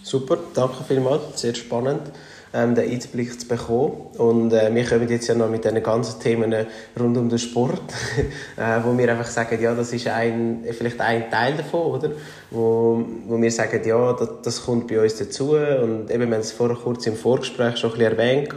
Super, 0.04 0.38
danke 0.54 0.84
vielmals, 0.84 1.42
sehr 1.42 1.56
spannend, 1.56 2.12
ähm, 2.56 2.74
den 2.74 2.90
Einblick 2.90 3.40
zu 3.40 3.48
bekommen. 3.48 3.92
Und 4.18 4.54
äh, 4.54 4.74
wir 4.74 4.86
kommen 4.86 5.10
jetzt 5.10 5.28
ja 5.28 5.36
noch 5.36 5.50
mit 5.50 5.66
diesen 5.66 5.84
ganzen 5.84 6.22
Themen 6.22 6.56
rund 6.98 7.18
um 7.18 7.28
den 7.28 7.38
Sport, 7.38 7.82
äh, 8.58 8.80
wo 8.84 8.98
wir 8.98 9.12
einfach 9.12 9.28
sagen, 9.28 9.62
ja, 9.62 9.76
das 9.76 9.92
ist 9.92 10.08
ein, 10.08 10.64
vielleicht 10.72 11.02
ein 11.02 11.30
Teil 11.30 11.56
davon, 11.58 11.92
oder? 11.92 12.12
Wo, 12.52 13.06
wo 13.28 13.42
wir 13.42 13.52
sagen, 13.52 13.82
ja, 13.86 14.14
das, 14.14 14.30
das 14.42 14.66
kommt 14.66 14.88
bei 14.88 15.02
uns 15.02 15.18
dazu. 15.18 15.52
Und 15.52 16.10
eben, 16.10 16.30
wir 16.30 16.36
haben 16.36 16.42
es 16.42 16.54
vorher 16.54 16.78
kurz 16.78 17.06
im 17.08 17.16
Vorgespräch 17.16 17.78
schon 17.78 17.92
ein 17.92 17.98
bisschen 17.98 18.18
erwähnt. 18.18 18.50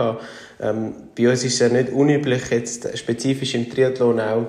Ähm, 0.60 0.94
bei 1.16 1.28
uns 1.28 1.44
ist 1.44 1.54
es 1.54 1.58
ja 1.58 1.68
nicht 1.68 1.92
unüblich, 1.92 2.50
jetzt 2.50 2.96
spezifisch 2.96 3.54
im 3.54 3.68
Triathlon 3.68 4.20
auch, 4.20 4.46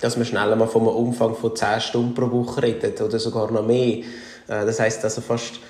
dass 0.00 0.16
man 0.16 0.24
schneller 0.24 0.56
mal 0.56 0.66
von 0.66 0.82
einem 0.82 0.96
Umfang 0.96 1.34
von 1.34 1.54
10 1.54 1.80
Stunden 1.80 2.14
pro 2.14 2.30
Woche 2.30 2.62
redet 2.62 3.00
oder 3.00 3.18
sogar 3.18 3.50
noch 3.50 3.66
mehr. 3.66 3.98
Äh, 3.98 4.02
das 4.46 4.80
heißt 4.80 5.04
also 5.04 5.20
fast 5.20 5.60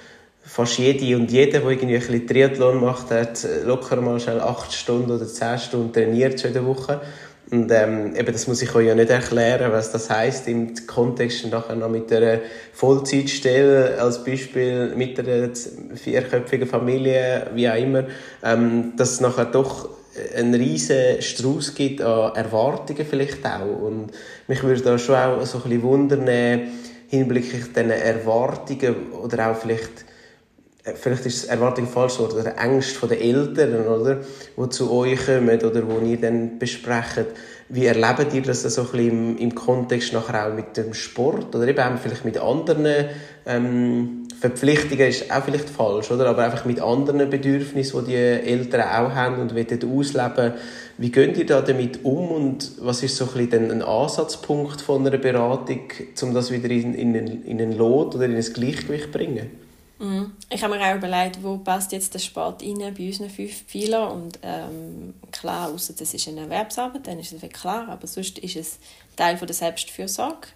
fast 0.49 0.79
jede 0.79 1.17
und 1.17 1.31
jeder, 1.31 1.61
der 1.61 1.71
irgendwie 1.71 1.95
ein 1.95 2.01
bisschen 2.01 2.27
Triathlon 2.27 2.81
macht, 2.81 3.11
hat 3.11 3.47
locker 3.65 3.97
mal 3.97 4.19
schnell 4.19 4.41
acht 4.41 4.73
Stunden 4.73 5.11
oder 5.11 5.27
zehn 5.27 5.59
Stunden 5.59 5.93
trainiert 5.93 6.41
schon 6.41 6.49
in 6.49 6.55
der 6.55 6.67
Woche. 6.67 7.01
Und 7.51 7.71
ähm, 7.71 8.15
eben, 8.15 8.33
das 8.33 8.47
muss 8.47 8.61
ich 8.61 8.75
euch 8.75 8.87
ja 8.87 8.95
nicht 8.95 9.11
erklären, 9.11 9.73
was 9.73 9.93
das 9.93 10.11
heißt 10.11 10.49
im 10.49 10.75
Kontext 10.87 11.47
nachher 11.51 11.77
noch 11.77 11.89
mit 11.89 12.13
einer 12.13 12.41
Vollzeitstelle 12.73 13.99
als 14.01 14.25
Beispiel 14.25 14.95
mit 14.97 15.19
einer 15.19 15.51
vierköpfigen 15.95 16.69
Familie, 16.69 17.47
wie 17.55 17.69
auch 17.69 17.77
immer, 17.77 18.05
ähm, 18.43 18.95
dass 18.97 19.13
es 19.13 19.21
nachher 19.21 19.47
doch 19.47 19.89
einen 20.37 20.55
riesen 20.55 21.23
Strauß 21.23 21.75
gibt 21.75 22.03
an 22.03 22.35
Erwartungen 22.35 23.07
vielleicht 23.09 23.47
auch. 23.47 23.83
Und 23.83 24.13
mich 24.47 24.63
würde 24.63 24.83
da 24.83 24.99
schon 24.99 25.15
auch 25.15 25.45
so 25.47 25.59
ein 25.59 25.65
bisschen 25.65 25.83
wundern, 25.83 26.29
hinblicklich 27.09 27.73
diesen 27.73 27.91
Erwartungen 27.91 29.13
oder 29.13 29.51
auch 29.51 29.57
vielleicht 29.57 30.03
äh, 30.03 30.08
vielleicht 30.95 31.27
ist 31.27 31.45
das 31.45 31.51
Erwartung 31.51 31.87
falsch 31.87 32.19
oder 32.21 32.57
Ängste 32.57 33.07
der 33.07 33.21
Eltern, 33.21 33.87
oder, 33.87 34.19
die 34.57 34.69
zu 34.71 34.93
euch 34.93 35.27
kommen 35.27 35.61
oder 35.61 35.83
wo 35.89 36.05
ihr 36.05 36.21
dann 36.21 36.59
besprecht. 36.59 37.27
Wie 37.69 37.87
erlebt 37.87 38.33
ihr 38.33 38.43
das 38.43 38.63
so 38.63 38.83
im, 38.95 39.37
im 39.37 39.55
Kontext 39.55 40.13
nachher 40.13 40.49
auch 40.49 40.55
mit 40.55 40.77
dem 40.77 40.95
Sport 40.95 41.55
oder 41.55 41.69
eben 41.69 41.81
auch 41.81 41.99
vielleicht 41.99 42.25
mit 42.25 42.39
anderen 42.39 43.09
ähm, 43.47 44.29
Verpflichtungen 44.41 45.09
ist 45.09 45.31
auch 45.33 45.43
vielleicht 45.43 45.69
falsch, 45.69 46.11
oder? 46.13 46.27
aber 46.27 46.45
einfach 46.45 46.65
mit 46.65 46.81
anderen 46.81 47.29
Bedürfnissen, 47.29 48.05
die 48.05 48.13
die 48.13 48.17
Eltern 48.17 48.83
auch 48.83 49.15
haben 49.15 49.41
und 49.41 49.55
wollen 49.55 49.99
ausleben. 49.99 50.53
Wie 50.97 51.11
geht 51.11 51.37
ihr 51.37 51.47
da 51.47 51.61
damit 51.61 52.05
um 52.05 52.31
und 52.31 52.73
was 52.81 53.03
ist 53.03 53.17
so 53.17 53.25
ein, 53.25 53.47
bisschen 53.47 53.71
ein 53.71 53.83
Ansatzpunkt 53.83 54.81
von 54.81 55.05
einer 55.07 55.19
Beratung, 55.19 55.81
um 56.23 56.35
das 56.35 56.53
wieder 56.53 56.71
in, 56.71 56.95
in, 56.95 57.15
in 57.45 57.61
einen 57.61 57.77
Lot 57.77 58.15
oder 58.15 58.27
in 58.27 58.37
ein 58.37 58.53
Gleichgewicht 58.53 59.07
zu 59.07 59.11
bringen? 59.11 59.68
Mhm. 59.99 60.37
Ich 60.49 60.63
habe 60.63 60.77
mir 60.77 60.85
auch 60.85 60.97
überlegt, 60.97 61.43
wo 61.43 61.59
passt 61.59 61.93
jetzt 61.93 62.15
der 62.15 62.21
Sport 62.21 62.63
rein 62.63 62.95
bei 62.97 63.07
unseren 63.07 63.31
fünf 63.31 63.65
Pfeilern 63.65 64.13
und 64.13 64.39
ähm, 64.43 65.15
klar, 65.33 65.71
außer 65.71 65.95
das 65.95 66.15
ist 66.15 66.29
eine 66.29 66.43
Erwerbsarbeit, 66.43 67.07
dann 67.07 67.19
ist 67.19 67.33
es 67.33 67.53
klar, 67.53 67.89
aber 67.89 68.07
sonst 68.07 68.39
ist 68.39 68.57
es 68.57 68.79
Teil 69.17 69.37
von 69.37 69.49
der 69.49 69.57
Selbstfürsorge 69.57 70.49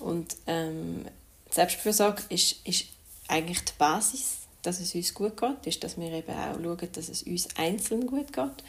und 0.00 0.36
ähm, 0.46 1.04
Selbstfürsorge 1.50 2.22
ist, 2.30 2.66
ist 2.66 2.86
eigentlich 3.28 3.60
die 3.64 3.72
Basis, 3.78 4.38
dass 4.62 4.80
es 4.80 4.94
uns 4.94 5.14
gut 5.14 5.36
geht, 5.36 5.66
ist, 5.66 5.84
dass 5.84 5.98
wir 5.98 6.10
eben 6.10 6.32
auch 6.32 6.60
schauen, 6.60 6.92
dass 6.92 7.08
es 7.08 7.22
uns 7.22 7.48
einzeln 7.56 8.06
gut 8.06 8.32
geht. 8.32 8.64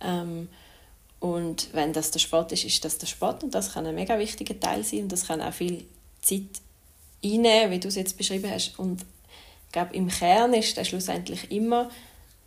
Ähm, 0.00 0.48
und 1.20 1.68
wenn 1.72 1.92
das 1.92 2.10
der 2.10 2.18
Sport 2.18 2.52
ist, 2.52 2.64
ist 2.64 2.84
das 2.84 2.98
der 2.98 3.06
Sport 3.06 3.44
und 3.44 3.54
das 3.54 3.74
kann 3.74 3.86
ein 3.86 3.94
mega 3.94 4.18
wichtiger 4.18 4.58
Teil 4.58 4.82
sein 4.84 5.02
und 5.02 5.12
das 5.12 5.26
kann 5.26 5.40
auch 5.42 5.52
viel 5.52 5.84
Zeit 6.22 6.60
einnehmen, 7.22 7.70
wie 7.70 7.78
du 7.78 7.88
es 7.88 7.94
jetzt 7.94 8.16
beschrieben 8.16 8.50
hast. 8.50 8.78
Und 8.78 9.04
glaube, 9.72 9.94
im 9.94 10.08
Kern 10.08 10.54
ist 10.54 10.76
das 10.76 10.88
schlussendlich 10.88 11.50
immer, 11.50 11.90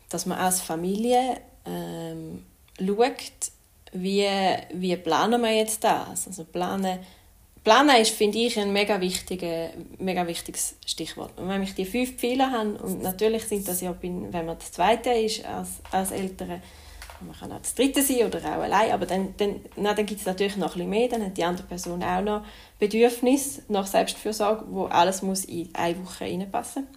dass 0.09 0.25
man 0.25 0.37
als 0.37 0.61
Familie 0.61 1.37
ähm, 1.65 2.45
schaut, 2.79 3.51
wie, 3.93 4.27
wie 4.73 4.95
planen 4.97 5.41
wir 5.41 5.51
jetzt 5.51 5.83
das? 5.83 6.27
Also 6.27 6.43
planen, 6.45 6.99
planen 7.63 8.01
ist, 8.01 8.11
finde 8.11 8.39
ich, 8.39 8.59
ein 8.59 8.73
mega, 8.73 8.99
wichtige, 8.99 9.71
mega 9.99 10.25
wichtiges 10.27 10.75
Stichwort. 10.85 11.37
Und 11.37 11.47
wenn 11.47 11.63
ich 11.63 11.75
die 11.75 11.85
fünf 11.85 12.15
Pfeiler 12.15 12.51
habe, 12.51 12.73
und 12.83 13.01
natürlich 13.01 13.45
sind 13.45 13.67
das 13.67 13.81
ja, 13.81 13.95
wenn 14.01 14.31
man 14.31 14.57
das 14.57 14.71
Zweite 14.71 15.11
ist 15.11 15.45
als, 15.45 15.69
als 15.91 16.11
Eltern, 16.11 16.61
man 17.21 17.35
kann 17.37 17.51
auch 17.53 17.61
das 17.61 17.75
Dritte 17.75 18.01
sein 18.01 18.25
oder 18.25 18.39
auch 18.39 18.63
allein, 18.63 18.91
aber 18.91 19.05
dann, 19.05 19.33
dann, 19.37 19.61
dann 19.77 20.05
gibt 20.05 20.19
es 20.19 20.25
natürlich 20.25 20.57
noch 20.57 20.75
ein 20.75 20.89
mehr, 20.89 21.07
dann 21.07 21.23
hat 21.23 21.37
die 21.37 21.43
andere 21.43 21.65
Person 21.65 22.03
auch 22.03 22.21
noch 22.21 22.45
Bedürfnis 22.79 23.61
nach 23.69 23.87
Selbstfürsorge, 23.87 24.65
wo 24.69 24.85
alles 24.85 25.21
muss 25.21 25.45
in 25.45 25.69
eine 25.73 26.03
Woche 26.03 26.25
reinpassen 26.25 26.87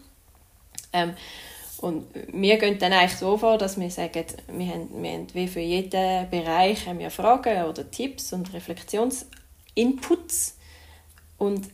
ähm, 0.93 1.15
und 1.79 2.07
wir 2.33 2.57
gehen 2.57 2.79
dann 2.79 2.93
eigentlich 2.93 3.19
so 3.19 3.37
vor, 3.37 3.59
dass 3.59 3.79
wir 3.79 3.91
sagen, 3.91 4.25
wir 4.49 4.69
haben, 4.69 5.03
wir 5.03 5.13
haben 5.13 5.27
wie 5.35 5.47
für 5.47 5.61
jeden 5.61 6.31
Bereich 6.31 6.87
haben 6.87 6.99
wir 6.99 7.11
Fragen 7.11 7.65
oder 7.65 7.91
Tipps 7.91 8.33
und 8.33 8.53
Reflexionsinputs 8.55 10.57
und 11.37 11.69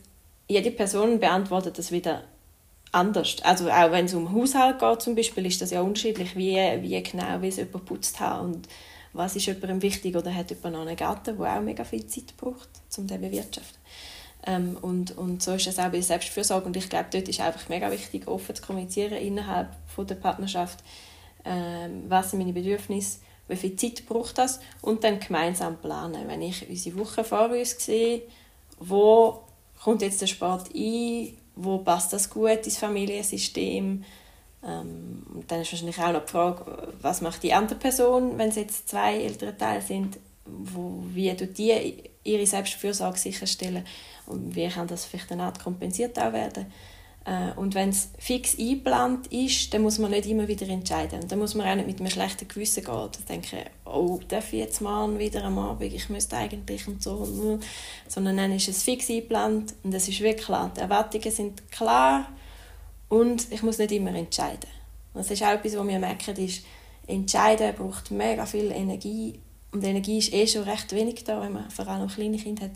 jede 0.47 0.71
Person 0.71 1.19
beantwortet 1.19 1.77
das 1.77 1.91
wieder 1.91 2.23
anders. 2.91 3.37
Also 3.43 3.69
auch 3.69 3.91
wenn 3.91 4.05
es 4.05 4.13
um 4.13 4.33
Haushalt 4.33 4.79
geht 4.79 5.01
zum 5.01 5.15
Beispiel, 5.15 5.45
ist 5.45 5.61
das 5.61 5.71
ja 5.71 5.81
unterschiedlich, 5.81 6.35
wie, 6.35 6.57
wie 6.81 7.01
genau 7.01 7.41
wie 7.41 7.47
es 7.47 7.57
jemand 7.57 7.85
putzt 7.85 8.19
hat 8.19 8.41
und 8.41 8.67
was 9.13 9.35
ist 9.35 9.45
jemandem 9.45 9.81
wichtig 9.81 10.15
oder 10.15 10.33
hat 10.33 10.49
jemand 10.49 10.75
noch 10.75 10.81
einen 10.81 10.95
Garten, 10.95 11.37
der 11.37 11.57
auch 11.57 11.61
mega 11.61 11.83
viel 11.83 12.05
Zeit 12.07 12.35
braucht, 12.35 12.69
um 12.97 13.07
den 13.07 13.21
zu 13.21 13.29
bewirtschaften. 13.29 13.82
Ähm, 14.45 14.77
und, 14.81 15.17
und 15.17 15.41
so 15.41 15.53
ist 15.53 15.67
es 15.67 15.79
auch 15.79 15.85
bei 15.85 15.91
der 15.91 16.03
Selbstfürsorge. 16.03 16.65
Und 16.65 16.75
ich 16.77 16.89
glaube, 16.89 17.07
dort 17.11 17.27
ist 17.27 17.39
einfach 17.39 17.69
mega 17.69 17.91
wichtig, 17.91 18.27
offen 18.27 18.55
zu 18.55 18.61
kommunizieren 18.61 19.13
innerhalb 19.13 19.69
von 19.87 20.05
der 20.07 20.15
Partnerschaft, 20.15 20.79
ähm, 21.45 22.03
was 22.07 22.31
sind 22.31 22.39
meine 22.39 22.53
Bedürfnisse, 22.53 23.19
wie 23.47 23.55
viel 23.55 23.75
Zeit 23.75 24.05
braucht 24.05 24.37
das? 24.37 24.59
Und 24.81 25.03
dann 25.03 25.19
gemeinsam 25.19 25.77
planen. 25.77 26.27
Wenn 26.27 26.41
ich 26.41 26.67
unsere 26.69 26.99
Woche 26.99 27.23
vor 27.23 27.49
uns 27.49 27.71
sehe, 27.83 28.21
wo 28.79 29.41
kommt 29.81 30.01
jetzt 30.01 30.21
der 30.21 30.27
Sport 30.27 30.69
ein, 30.73 31.37
wo 31.55 31.79
passt 31.79 32.13
das 32.13 32.29
gut 32.29 32.65
ins 32.65 32.77
Familiensystem. 32.77 34.03
Ähm, 34.65 35.23
und 35.33 35.51
dann 35.51 35.61
ist 35.61 35.71
wahrscheinlich 35.71 35.99
auch 35.99 36.13
noch 36.13 36.25
die 36.25 36.31
Frage, 36.31 36.93
was 37.01 37.21
macht 37.21 37.43
die 37.43 37.53
andere 37.53 37.77
Person, 37.77 38.37
wenn 38.37 38.49
es 38.49 38.55
jetzt 38.55 38.89
zwei 38.89 39.17
ältere 39.17 39.57
Teile 39.57 39.81
sind, 39.81 40.17
wo, 40.45 41.03
wie 41.13 41.33
tut 41.35 41.57
die 41.57 41.95
ihre 42.23 42.45
Selbstfürsorge 42.45 43.17
sicherstellen 43.17 43.85
wie 44.27 44.67
kann 44.67 44.87
das 44.87 45.05
vielleicht 45.05 45.31
eine 45.31 45.43
Art 45.43 45.63
kompensiert 45.63 46.19
auch 46.19 46.33
werden. 46.33 46.65
Äh, 47.25 47.57
und 47.57 47.73
wenn 47.75 47.89
es 47.89 48.09
fix 48.19 48.57
eingeplant 48.57 49.27
ist, 49.27 49.73
dann 49.73 49.81
muss 49.81 49.97
man 49.97 50.11
nicht 50.11 50.27
immer 50.27 50.47
wieder 50.47 50.67
entscheiden. 50.67 51.21
Und 51.21 51.31
dann 51.31 51.39
muss 51.39 51.55
man 51.55 51.67
auch 51.67 51.75
nicht 51.75 51.87
mit 51.87 51.99
einem 51.99 52.09
schlechten 52.09 52.47
Gewissen 52.47 52.83
gehen 52.83 52.93
und 52.93 53.29
denken, 53.29 53.59
oh, 53.85 54.19
darf 54.27 54.51
ich 54.51 54.59
jetzt 54.59 54.81
mal 54.81 55.17
wieder 55.17 55.43
am 55.43 55.57
Abend, 55.57 55.93
ich 55.93 56.09
müsste 56.09 56.37
eigentlich 56.37 56.87
und 56.87 57.01
so. 57.01 57.59
Sondern 58.07 58.37
dann 58.37 58.51
ist 58.51 58.67
es 58.67 58.83
fix 58.83 59.09
eingeplant 59.09 59.73
und 59.83 59.93
es 59.93 60.07
ist 60.07 60.19
wirklich 60.19 60.45
klar. 60.45 60.71
Die 60.75 60.81
Erwartungen 60.81 61.31
sind 61.31 61.71
klar 61.71 62.27
und 63.09 63.51
ich 63.51 63.63
muss 63.63 63.77
nicht 63.77 63.91
immer 63.91 64.13
entscheiden. 64.13 64.69
Das 65.13 65.29
ist 65.29 65.43
auch 65.43 65.51
etwas, 65.51 65.77
was 65.77 65.87
wir 65.87 65.99
merken, 65.99 66.35
ist, 66.37 66.65
entscheiden 67.07 67.75
braucht 67.75 68.11
mega 68.11 68.45
viel 68.45 68.71
Energie 68.71 69.39
und 69.71 69.83
Energie 69.83 70.19
ist 70.19 70.33
eh 70.33 70.47
schon 70.47 70.63
recht 70.63 70.91
wenig 70.93 71.23
da, 71.23 71.41
wenn 71.41 71.53
man 71.53 71.69
vor 71.69 71.87
allem 71.87 72.07
kleine 72.07 72.37
Kinder 72.37 72.65
hat. 72.65 72.71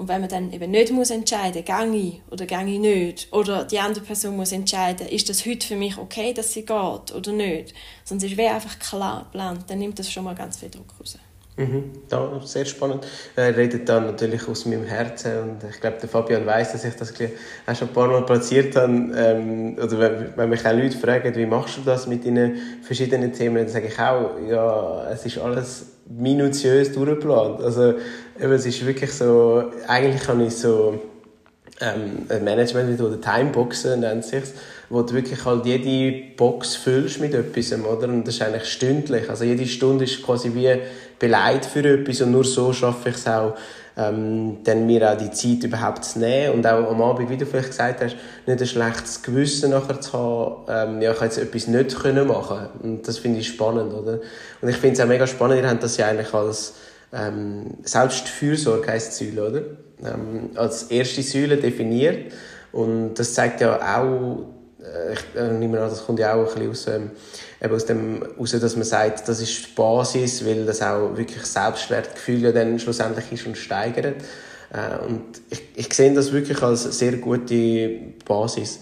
Und 0.00 0.08
wenn 0.08 0.22
man 0.22 0.30
dann 0.30 0.50
eben 0.50 0.70
nicht 0.70 0.90
muss 0.92 1.10
entscheiden 1.10 1.62
muss, 1.62 1.92
gehe 1.92 2.00
ich 2.00 2.22
oder 2.30 2.46
gehe 2.46 2.64
ich 2.64 2.78
nicht, 2.78 3.28
oder 3.32 3.64
die 3.64 3.78
andere 3.78 4.02
Person 4.02 4.34
muss 4.34 4.50
entscheiden, 4.50 5.06
ist 5.06 5.28
das 5.28 5.44
heute 5.44 5.66
für 5.66 5.76
mich 5.76 5.98
okay, 5.98 6.32
dass 6.32 6.54
sie 6.54 6.64
geht 6.64 7.14
oder 7.14 7.32
nicht, 7.32 7.74
sonst 8.02 8.24
ist 8.24 8.32
es 8.32 8.38
einfach 8.38 8.78
klar 8.78 9.24
geplant, 9.24 9.64
dann 9.68 9.78
nimmt 9.78 9.98
das 9.98 10.10
schon 10.10 10.24
mal 10.24 10.34
ganz 10.34 10.56
viel 10.56 10.70
Druck 10.70 10.94
raus. 10.98 11.18
Mhm, 11.58 11.90
ja, 12.10 12.40
sehr 12.42 12.64
spannend. 12.64 13.06
Er 13.36 13.54
redet 13.54 13.86
dann 13.86 14.06
natürlich 14.06 14.48
aus 14.48 14.64
meinem 14.64 14.84
Herzen 14.84 15.42
und 15.42 15.64
ich 15.68 15.78
glaube, 15.78 15.98
der 16.00 16.08
Fabian 16.08 16.46
weiß, 16.46 16.72
dass 16.72 16.84
ich 16.86 16.94
das 16.94 17.12
auch 17.12 17.74
schon 17.74 17.88
ein 17.88 17.92
paar 17.92 18.08
Mal 18.08 18.24
platziert 18.24 18.74
habe. 18.76 19.12
Ähm, 19.14 19.76
oder 19.76 19.98
wenn, 19.98 20.32
wenn 20.34 20.48
mich 20.48 20.64
auch 20.64 20.72
Leute 20.72 20.96
fragen, 20.96 21.34
wie 21.34 21.44
machst 21.44 21.76
du 21.76 21.82
das 21.82 22.06
mit 22.06 22.24
deinen 22.24 22.56
verschiedenen 22.80 23.34
Themen, 23.34 23.56
dann 23.56 23.68
sage 23.68 23.88
ich 23.88 23.98
auch, 23.98 24.38
ja, 24.48 25.10
es 25.10 25.26
ist 25.26 25.36
alles 25.36 25.99
minutiös 26.10 26.92
durchgeplant. 26.92 27.60
Also 27.60 27.94
eben, 28.38 28.52
es 28.52 28.66
ist 28.66 28.84
wirklich 28.84 29.12
so, 29.12 29.64
eigentlich 29.86 30.26
habe 30.28 30.44
ich 30.44 30.56
so 30.56 31.00
ähm, 31.80 32.26
ein 32.28 32.44
Management 32.44 33.00
oder 33.00 33.20
Timeboxen 33.20 34.00
nennt 34.00 34.24
sich 34.24 34.44
wo 34.90 35.02
du 35.02 35.14
wirklich 35.14 35.44
halt 35.44 35.64
jede 35.64 36.34
Box 36.36 36.74
füllst 36.74 37.20
mit 37.20 37.32
etwas, 37.32 37.72
oder? 37.72 38.08
Und 38.08 38.26
das 38.26 38.34
ist 38.34 38.42
eigentlich 38.42 38.64
stündlich. 38.64 39.30
Also 39.30 39.44
jede 39.44 39.64
Stunde 39.66 40.04
ist 40.04 40.20
quasi 40.22 40.52
wie 40.52 40.76
Beleit 41.18 41.64
für 41.64 41.84
etwas 41.84 42.20
und 42.22 42.32
nur 42.32 42.44
so 42.44 42.72
schaffe 42.72 43.10
ich 43.10 43.14
es 43.14 43.26
auch, 43.26 43.56
ähm, 43.96 44.58
dann 44.64 44.86
mir 44.86 45.10
auch 45.10 45.16
die 45.16 45.30
Zeit 45.30 45.64
überhaupt 45.64 46.04
zu 46.04 46.18
nehmen 46.18 46.54
und 46.54 46.66
auch 46.66 46.90
am 46.90 47.02
Abend, 47.02 47.28
wie 47.28 47.36
du 47.36 47.46
vielleicht 47.46 47.68
gesagt 47.68 48.02
hast, 48.02 48.16
nicht 48.46 48.60
ein 48.60 48.66
schlechtes 48.66 49.22
Gewissen 49.22 49.70
nachher 49.70 50.00
zu 50.00 50.12
haben, 50.12 50.64
ähm, 50.68 51.02
ja, 51.02 51.12
ich 51.12 51.16
habe 51.16 51.26
jetzt 51.26 51.38
etwas 51.38 51.66
nicht 51.66 51.98
können 51.98 52.26
machen 52.26 52.68
und 52.82 53.06
das 53.06 53.18
finde 53.18 53.40
ich 53.40 53.48
spannend, 53.48 53.92
oder? 53.92 54.20
Und 54.60 54.68
ich 54.68 54.76
finde 54.76 54.94
es 54.94 55.00
auch 55.00 55.08
mega 55.08 55.26
spannend, 55.26 55.62
ihr 55.62 55.68
habt 55.68 55.82
das 55.82 55.96
ja 55.96 56.06
eigentlich 56.06 56.32
als 56.32 56.74
ähm, 57.12 57.78
Selbstfürsorge 57.82 58.90
heisst 58.90 59.14
Säule, 59.14 59.48
oder? 59.48 59.62
Ähm, 60.02 60.50
als 60.54 60.84
erste 60.84 61.22
Säule 61.22 61.56
definiert 61.56 62.32
und 62.72 63.14
das 63.14 63.34
zeigt 63.34 63.60
ja 63.60 63.98
auch 63.98 64.46
ich 65.12 65.40
äh, 65.40 65.52
nehme 65.52 65.80
an, 65.80 65.90
das 65.90 66.04
kommt 66.04 66.18
ja 66.18 66.34
auch 66.34 66.56
ein 66.56 66.68
bisschen 66.70 66.70
aus, 66.70 66.86
ähm, 67.60 67.72
aus 67.72 67.86
dem, 67.86 68.26
aus, 68.38 68.50
dass 68.52 68.76
man 68.76 68.84
sagt, 68.84 69.28
das 69.28 69.40
ist 69.40 69.66
die 69.66 69.72
Basis, 69.74 70.44
weil 70.44 70.64
das 70.64 70.82
auch 70.82 71.16
wirklich 71.16 71.44
Selbstwertgefühl 71.44 72.42
ja 72.42 72.52
dann 72.52 72.78
schlussendlich 72.78 73.32
ist 73.32 73.46
und 73.46 73.56
steigert. 73.56 74.16
Äh, 74.72 75.04
und 75.06 75.22
ich, 75.50 75.62
ich 75.74 75.92
sehe 75.92 76.12
das 76.12 76.32
wirklich 76.32 76.62
als 76.62 76.84
sehr 76.98 77.16
gute 77.16 77.90
Basis. 78.24 78.80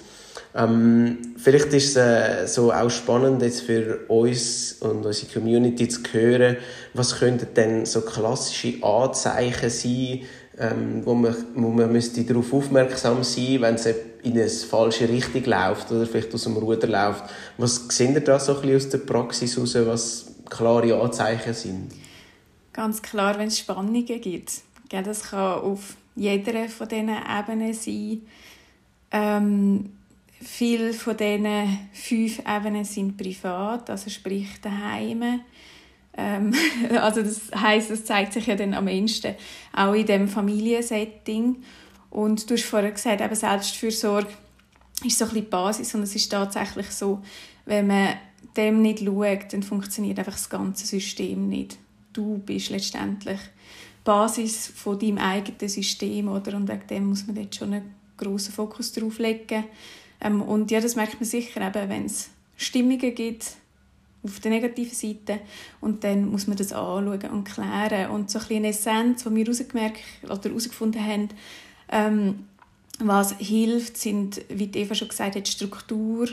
Ähm, 0.54 1.18
vielleicht 1.36 1.72
ist 1.74 1.96
es 1.96 1.96
äh, 1.96 2.46
so 2.46 2.72
auch 2.72 2.90
spannend 2.90 3.42
jetzt 3.42 3.62
für 3.62 4.00
uns 4.08 4.76
und 4.80 5.04
unsere 5.04 5.32
Community 5.32 5.88
zu 5.88 6.00
hören, 6.12 6.56
was 6.94 7.18
könnten 7.18 7.54
denn 7.54 7.86
so 7.86 8.00
klassische 8.00 8.82
Anzeichen 8.82 9.70
sein, 9.70 10.22
ähm, 10.58 11.02
wo 11.04 11.14
man, 11.14 11.36
wo 11.54 11.68
man 11.68 11.92
müsste 11.92 12.22
darauf 12.24 12.52
aufmerksam 12.52 13.22
sein, 13.22 13.60
wenn 13.60 13.74
es 13.74 13.88
in 14.22 14.32
eine 14.32 14.48
falsche 14.48 15.08
Richtung 15.08 15.44
läuft 15.44 15.90
oder 15.90 16.06
vielleicht 16.06 16.34
aus 16.34 16.44
dem 16.44 16.56
Ruder 16.56 16.88
läuft. 16.88 17.24
Was 17.56 17.88
sind 17.88 18.14
ihr 18.14 18.20
da 18.20 18.38
so 18.38 18.58
ein 18.60 18.76
aus 18.76 18.88
der 18.88 18.98
Praxis 18.98 19.56
heraus, 19.56 19.74
was 19.86 20.26
klare 20.48 21.00
Anzeichen 21.00 21.54
sind? 21.54 21.92
Ganz 22.72 23.02
klar, 23.02 23.38
wenn 23.38 23.48
es 23.48 23.58
Spannungen 23.58 24.04
gibt. 24.04 24.52
Das 24.90 25.30
kann 25.30 25.60
auf 25.60 25.96
jeder 26.16 26.68
von 26.68 26.88
diesen 26.88 27.08
Ebenen 27.10 27.74
sein. 27.74 28.22
Ähm, 29.10 29.92
viele 30.40 30.92
von 30.92 31.16
diesen 31.16 31.88
fünf 31.92 32.40
Ebenen 32.40 32.84
sind 32.84 33.16
privat, 33.16 33.90
also 33.90 34.10
sprich 34.10 34.48
daheim. 34.62 35.40
Ähm, 36.16 36.52
also 37.00 37.22
das 37.22 37.50
heißt, 37.54 37.90
das 37.90 38.04
zeigt 38.04 38.32
sich 38.32 38.46
ja 38.46 38.56
dann 38.56 38.74
am 38.74 38.88
ehesten 38.88 39.34
auch 39.72 39.94
in 39.94 40.06
dem 40.06 40.28
Familiensetting. 40.28 41.56
Und 42.10 42.48
du 42.48 42.54
hast 42.54 42.64
vorher 42.64 42.90
gesagt, 42.90 43.20
eben 43.20 43.34
Selbstfürsorge 43.34 44.28
ist 45.04 45.18
so 45.18 45.24
ein 45.24 45.30
bisschen 45.30 45.44
die 45.44 45.50
Basis 45.50 45.94
und 45.94 46.02
es 46.02 46.14
ist 46.14 46.30
tatsächlich 46.30 46.90
so, 46.90 47.22
wenn 47.66 47.86
man 47.86 48.14
dem 48.56 48.82
nicht 48.82 49.00
schaut, 49.00 49.52
dann 49.52 49.62
funktioniert 49.62 50.18
einfach 50.18 50.32
das 50.32 50.48
ganze 50.48 50.86
System 50.86 51.48
nicht. 51.48 51.78
Du 52.12 52.38
bist 52.38 52.70
letztendlich 52.70 53.38
die 53.38 54.04
Basis 54.04 54.68
von 54.74 54.98
deinem 54.98 55.18
eigenen 55.18 55.68
System 55.68 56.28
oder? 56.28 56.56
und 56.56 56.68
wegen 56.68 56.86
dem 56.88 57.06
muss 57.06 57.26
man 57.26 57.36
dort 57.36 57.54
schon 57.54 57.74
einen 57.74 57.94
grossen 58.16 58.52
Fokus 58.52 58.92
drauf 58.92 59.18
legen. 59.18 59.64
Ähm, 60.20 60.42
und 60.42 60.70
ja, 60.70 60.80
das 60.80 60.96
merkt 60.96 61.20
man 61.20 61.24
sicher 61.24 61.72
wenn 61.72 62.06
es 62.06 62.30
Stimmungen 62.56 63.14
gibt, 63.14 63.52
auf 64.24 64.40
der 64.40 64.50
negativen 64.50 64.94
Seite 64.94 65.40
und 65.80 66.02
dann 66.02 66.28
muss 66.28 66.48
man 66.48 66.56
das 66.56 66.72
anschauen 66.72 67.30
und 67.30 67.44
klären 67.44 68.10
und 68.10 68.30
so 68.30 68.40
ein 68.40 68.56
eine 68.56 68.68
Essenz, 68.68 69.22
die 69.22 69.34
wir 69.34 69.92
herausgefunden 70.22 71.06
haben, 71.06 71.28
ähm, 71.90 72.46
Was 73.00 73.36
hilft, 73.38 73.96
sind, 73.96 74.42
wie 74.48 74.70
Eva 74.74 74.94
schon 74.94 75.08
gesagt 75.08 75.36
hat, 75.36 75.46
Struktur, 75.48 76.28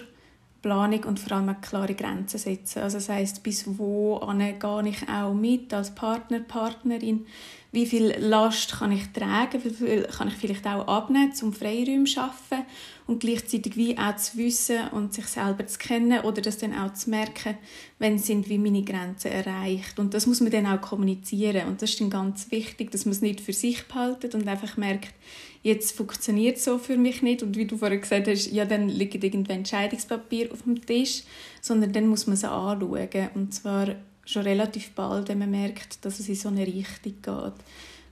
Planung 0.61 1.03
und 1.03 1.19
vor 1.19 1.37
allem 1.37 1.61
klare 1.61 1.93
Grenzen 1.93 2.39
setzen. 2.39 2.81
Also 2.81 2.97
das 2.97 3.07
heißt, 3.07 3.43
bis 3.43 3.65
wo 3.77 4.19
gehe 4.19 4.89
ich 4.89 5.09
auch 5.09 5.33
mit 5.33 5.71
als 5.73 5.93
Partner, 5.93 6.39
Partnerin? 6.39 7.27
Wie 7.71 7.85
viel 7.85 8.15
Last 8.17 8.79
kann 8.79 8.91
ich 8.91 9.11
tragen? 9.11 9.63
Wie 9.63 9.69
viel 9.69 10.03
kann 10.03 10.29
ich 10.29 10.33
vielleicht 10.33 10.65
auch 10.65 10.87
abnehmen, 10.87 11.33
zum 11.33 11.53
Freiräume 11.53 12.07
schaffen 12.07 12.65
und 13.07 13.19
gleichzeitig 13.19 13.75
wie 13.77 13.97
auch 13.97 14.15
zu 14.15 14.37
wissen 14.37 14.87
und 14.89 15.13
sich 15.13 15.25
selber 15.27 15.67
zu 15.67 15.77
kennen 15.77 16.21
oder 16.21 16.41
das 16.41 16.57
dann 16.57 16.73
auch 16.73 16.93
zu 16.93 17.09
merken, 17.11 17.57
wenn 17.99 18.17
sind 18.17 18.49
wie 18.49 18.57
meine 18.57 18.83
Grenzen 18.83 19.31
erreicht. 19.31 19.99
Und 19.99 20.13
das 20.13 20.25
muss 20.25 20.41
man 20.41 20.51
dann 20.51 20.65
auch 20.65 20.81
kommunizieren 20.81 21.67
und 21.67 21.81
das 21.81 21.91
ist 21.91 22.01
dann 22.01 22.09
ganz 22.09 22.49
wichtig, 22.51 22.91
dass 22.91 23.05
man 23.05 23.11
es 23.11 23.21
nicht 23.21 23.41
für 23.41 23.53
sich 23.53 23.85
behaltet 23.85 24.33
und 24.33 24.47
einfach 24.47 24.77
merkt, 24.77 25.13
jetzt 25.61 25.95
funktioniert 25.95 26.57
so 26.57 26.77
für 26.77 26.97
mich 26.97 27.21
nicht 27.21 27.43
und 27.43 27.57
wie 27.57 27.65
du 27.65 27.77
vorhin 27.77 28.01
gesagt 28.01 28.27
hast, 28.27 28.51
ja, 28.51 28.65
dann 28.65 28.89
liegt 28.89 29.23
irgendein 29.23 29.57
Entscheidungspapier 29.57 30.51
auf 30.51 30.63
dem 30.63 30.83
Tisch, 30.83 31.23
sondern 31.61 31.93
dann 31.93 32.07
muss 32.07 32.27
man 32.27 32.37
sie 32.37 32.49
anschauen 32.49 33.29
und 33.35 33.53
zwar 33.53 33.95
schon 34.25 34.43
relativ 34.43 34.91
bald, 34.91 35.29
wenn 35.29 35.39
man 35.39 35.51
merkt, 35.51 36.03
dass 36.03 36.19
es 36.19 36.27
in 36.27 36.35
so 36.35 36.49
eine 36.49 36.65
Richtung 36.65 37.13
geht. 37.21 37.53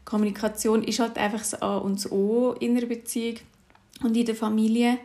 Kommunikation 0.06 0.84
ist 0.84 1.00
halt 1.00 1.18
einfach 1.18 1.40
das 1.40 1.60
A 1.62 1.78
und 1.78 1.96
das 1.96 2.12
O 2.12 2.54
in 2.60 2.78
einer 2.78 2.86
Beziehung 2.86 3.38
und 4.04 4.16
in 4.18 4.26
der 4.26 4.36
Familie 4.36 4.98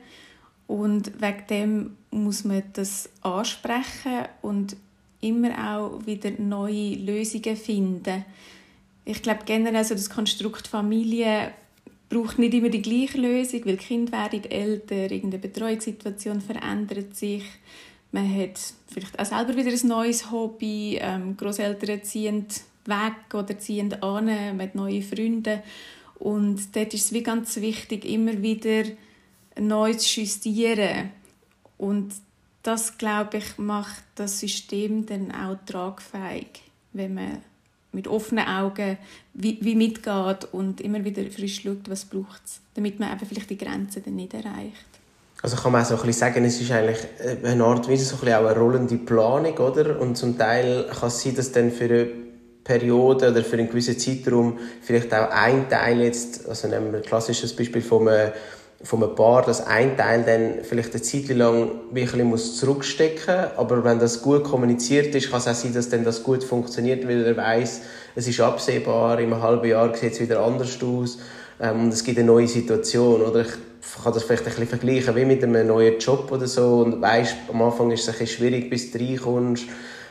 und 0.67 1.21
wegen 1.21 1.47
dem 1.49 1.97
muss 2.11 2.45
man 2.45 2.63
das 2.75 3.09
ansprechen 3.23 4.27
und 4.43 4.77
immer 5.21 5.51
auch 5.73 6.07
wieder 6.07 6.31
neue 6.39 6.95
Lösungen 6.95 7.57
finden. 7.57 8.25
Ich 9.05 9.23
glaube 9.23 9.41
generell 9.47 9.85
so 9.85 9.95
das 9.95 10.11
Konstrukt 10.11 10.69
Familie 10.69 11.53
braucht 12.09 12.39
nicht 12.39 12.55
immer 12.55 12.69
die 12.69 12.83
gleiche 12.83 13.19
Lösung, 13.19 13.65
weil 13.65 13.77
Kinder 13.77 14.13
werden 14.13 14.45
älter, 14.45 15.11
irgendeine 15.11 15.39
Betreuungssituation 15.39 16.41
verändert 16.41 17.17
sich. 17.17 17.45
Man 18.13 18.35
hat 18.35 18.59
vielleicht 18.87 19.19
auch 19.19 19.25
selber 19.25 19.57
wieder 19.57 19.71
ein 19.71 19.89
neues 19.89 20.31
Hobby. 20.31 20.99
Ähm, 21.01 21.37
Großeltern 21.37 22.03
ziehen 22.03 22.47
weg 22.87 23.35
oder 23.35 23.59
ziehen 23.59 23.93
an, 24.03 24.27
man 24.27 24.61
hat 24.61 24.75
neue 24.75 25.03
Freunde. 25.03 25.63
Und 26.19 26.75
dort 26.75 26.95
ist 26.95 27.07
es 27.07 27.13
wie 27.13 27.23
ganz 27.23 27.57
wichtig, 27.57 28.05
immer 28.05 28.43
wieder 28.43 28.85
neu 29.59 29.95
zu 29.95 30.21
justieren. 30.21 31.11
Und 31.77 32.13
das, 32.63 32.99
glaube 32.99 33.39
ich, 33.39 33.59
macht 33.59 34.03
das 34.17 34.41
System 34.41 35.07
dann 35.07 35.31
auch 35.33 35.57
tragfähig, 35.67 36.63
wenn 36.93 37.15
man 37.15 37.39
mit 37.93 38.09
offenen 38.09 38.47
Augen 38.47 38.99
wie, 39.33 39.59
wie 39.63 39.75
mitgeht 39.75 40.49
und 40.53 40.81
immer 40.81 41.05
wieder 41.05 41.23
frisch 41.31 41.63
schaut, 41.63 41.89
was 41.89 42.05
braucht 42.05 42.43
es, 42.45 42.61
damit 42.75 43.01
man 43.01 43.13
eben 43.13 43.27
vielleicht 43.27 43.51
die 43.51 43.57
Grenzen 43.57 44.03
dann 44.05 44.17
nicht 44.17 44.35
erreicht. 44.35 44.87
Also 45.41 45.57
kann 45.57 45.73
man 45.73 45.83
auch 45.83 45.87
so 45.87 45.95
ein 45.95 46.01
bisschen 46.01 46.21
sagen, 46.21 46.45
es 46.45 46.61
ist 46.61 46.71
eigentlich 46.73 46.99
eine 47.45 47.65
Art 47.65 47.89
wie 47.89 47.97
so 47.97 48.17
ein 48.17 48.21
bisschen 48.21 48.35
auch 48.35 48.45
eine 48.45 48.59
rollende 48.59 48.97
Planung, 48.97 49.57
oder? 49.57 49.99
Und 50.01 50.17
zum 50.17 50.37
Teil 50.37 50.91
kann 50.99 51.09
es 51.09 51.23
sein, 51.23 51.37
dass 51.37 51.53
dann 51.53 51.71
für 51.71 52.11
Periode 52.69 53.31
oder 53.31 53.43
für 53.43 53.57
einen 53.57 53.69
gewissen 53.69 53.99
Zeitraum 53.99 54.59
vielleicht 54.83 55.13
auch 55.15 55.31
ein 55.31 55.69
Teil 55.71 56.03
jetzt, 56.03 56.47
also 56.47 56.69
nehmen 56.69 56.93
wir 56.93 56.99
ein 56.99 57.05
klassisches 57.05 57.57
Beispiel 57.57 57.83
von 57.83 58.07
einem 58.07 58.33
von 58.81 59.03
einem 59.03 59.17
Paar, 59.17 59.43
dass 59.43 59.67
ein 59.67 59.97
Teil 59.97 60.23
dann 60.23 60.63
vielleicht 60.63 60.93
eine 60.93 61.03
Zeit 61.03 61.29
lang 61.31 61.71
wirklich 61.91 62.23
muss 62.23 62.59
zurückstecken 62.59 63.47
aber 63.57 63.83
wenn 63.83 63.99
das 63.99 64.23
gut 64.23 64.45
kommuniziert 64.45 65.13
ist, 65.17 65.31
kann 65.31 65.41
es 65.41 65.49
auch 65.49 65.55
sein, 65.55 65.75
dass 65.75 65.89
dann 65.89 66.05
das 66.05 66.23
gut 66.23 66.45
funktioniert, 66.45 67.09
weil 67.09 67.25
er 67.25 67.37
weiß, 67.37 67.81
es 68.15 68.29
ist 68.29 68.41
absehbar, 68.41 69.19
einem 69.19 69.43
halben 69.43 69.69
Jahr 69.69 69.93
sieht 69.97 70.13
es 70.13 70.21
wieder 70.21 70.45
anders 70.45 70.79
aus 70.81 71.19
ähm, 71.61 71.85
und 71.85 71.93
es 71.93 72.05
gibt 72.05 72.19
eine 72.19 72.27
neue 72.29 72.47
Situation 72.47 73.23
oder? 73.23 73.41
Ich 73.41 74.05
kann 74.05 74.13
das 74.13 74.23
vielleicht 74.23 74.43
ein 74.43 74.51
bisschen 74.51 74.69
vergleichen 74.69 75.17
wie 75.17 75.25
mit 75.25 75.43
einem 75.43 75.67
neuen 75.67 75.99
Job 75.99 76.31
oder 76.31 76.47
so 76.47 76.83
und 76.83 77.01
weißt, 77.01 77.35
am 77.49 77.63
Anfang 77.63 77.91
ist 77.91 78.03
es 78.03 78.09
ein 78.09 78.19
bisschen 78.19 78.39
schwierig, 78.39 78.71
bis 78.71 78.93
du 78.93 78.99
reinkommst 78.99 79.65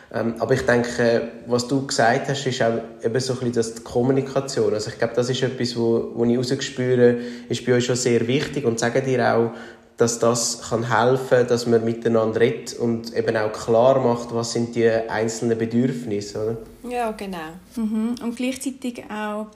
aber 0.10 0.54
ich 0.54 0.62
denke, 0.62 1.32
was 1.48 1.68
du 1.68 1.86
gesagt 1.86 2.30
hast, 2.30 2.46
ist 2.46 2.62
auch 2.62 2.80
eben 3.04 3.20
so 3.20 3.34
ein 3.34 3.40
bisschen 3.40 3.54
das 3.54 3.76
die 3.76 3.84
Kommunikation. 3.84 4.74
Also 4.74 4.90
ich 4.90 4.98
glaube, 4.98 5.14
das 5.16 5.30
ist 5.30 5.44
etwas, 5.44 5.76
wo, 5.76 6.12
wo 6.16 6.24
ich 6.24 6.38
rausgespüre, 6.38 7.18
ist 7.50 7.66
bei 7.66 7.74
euch 7.74 7.86
schon 7.86 7.98
sehr 7.98 8.26
wichtig 8.26 8.66
und 8.66 8.80
sage 8.80 9.02
dir 9.02 9.36
auch, 9.36 9.52
dass 9.98 10.20
das 10.20 10.70
kann 10.70 10.96
helfen, 10.96 11.48
dass 11.48 11.66
man 11.66 11.84
miteinander 11.84 12.40
redet 12.40 12.76
und 12.76 13.16
eben 13.16 13.36
auch 13.36 13.52
klar 13.52 14.00
macht, 14.00 14.34
was 14.34 14.54
sind 14.54 14.76
die 14.76 14.88
einzelnen 14.88 15.58
Bedürfnisse, 15.58 16.58
oder? 16.84 16.92
Ja, 16.92 17.12
genau. 17.12 17.38
Mhm. 17.76 18.16
Und 18.22 18.36
gleichzeitig 18.36 19.04
auch 19.10 19.48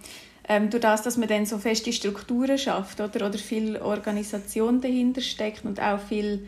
ähm, 0.50 0.70
durch 0.72 0.82
das, 0.82 1.04
dass 1.04 1.18
man 1.18 1.30
dann 1.30 1.46
so 1.46 1.60
feste 1.60 1.94
Strukturen 1.94 2.58
schafft, 2.58 3.00
oder, 3.00 3.28
oder 3.28 3.38
viel 3.38 3.78
Organisation 3.78 4.82
dahinter 4.82 5.22
steckt 5.22 5.64
und 5.64 5.80
auch 5.80 6.00
viel, 6.00 6.48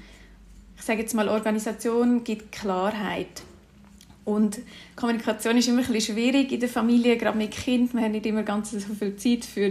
ich 0.75 0.82
sage 0.82 1.01
jetzt 1.01 1.13
mal, 1.13 1.30
Organisation 1.30 2.23
gibt 2.23 2.51
Klarheit. 2.51 3.43
Und 4.25 4.59
Kommunikation 4.95 5.57
ist 5.57 5.67
immer 5.67 5.81
ein 5.81 5.91
bisschen 5.91 6.15
schwierig 6.15 6.51
in 6.51 6.59
der 6.59 6.69
Familie, 6.69 7.17
gerade 7.17 7.38
mit 7.38 7.51
Kind. 7.51 7.93
Man 7.93 8.05
hat 8.05 8.12
nicht 8.12 8.25
immer 8.25 8.43
ganz 8.43 8.71
so 8.71 8.79
viel 8.79 9.15
Zeit 9.17 9.43
für 9.43 9.69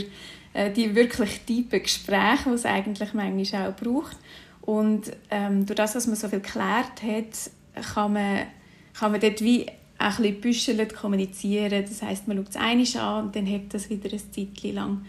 äh, 0.52 0.70
die 0.70 0.94
wirklich 0.94 1.40
tiefen 1.40 1.82
Gespräche, 1.82 2.48
die 2.48 2.54
es 2.54 2.66
eigentlich 2.66 3.14
manchmal 3.14 3.70
auch 3.70 3.76
braucht. 3.76 4.16
Und 4.60 5.12
ähm, 5.30 5.66
durch 5.66 5.76
das, 5.76 5.94
dass 5.94 6.06
man 6.06 6.16
so 6.16 6.28
viel 6.28 6.40
geklärt 6.40 7.02
hat, 7.02 7.50
kann 7.94 8.12
man, 8.12 8.42
kann 8.94 9.12
man 9.12 9.20
dort 9.20 9.40
wie 9.40 9.66
auch 9.98 10.18
ein 10.18 10.40
bisschen 10.40 10.88
kommunizieren. 10.88 11.84
Das 11.88 12.02
heißt, 12.02 12.28
man 12.28 12.36
schaut 12.36 12.50
es 12.50 12.56
einmal 12.56 12.96
an 12.96 13.24
und 13.26 13.36
dann 13.36 13.50
hat 13.50 13.72
das 13.72 13.88
wieder 13.88 14.10
ein 14.12 14.20
Zeitchen 14.32 14.74
lang. 14.74 15.04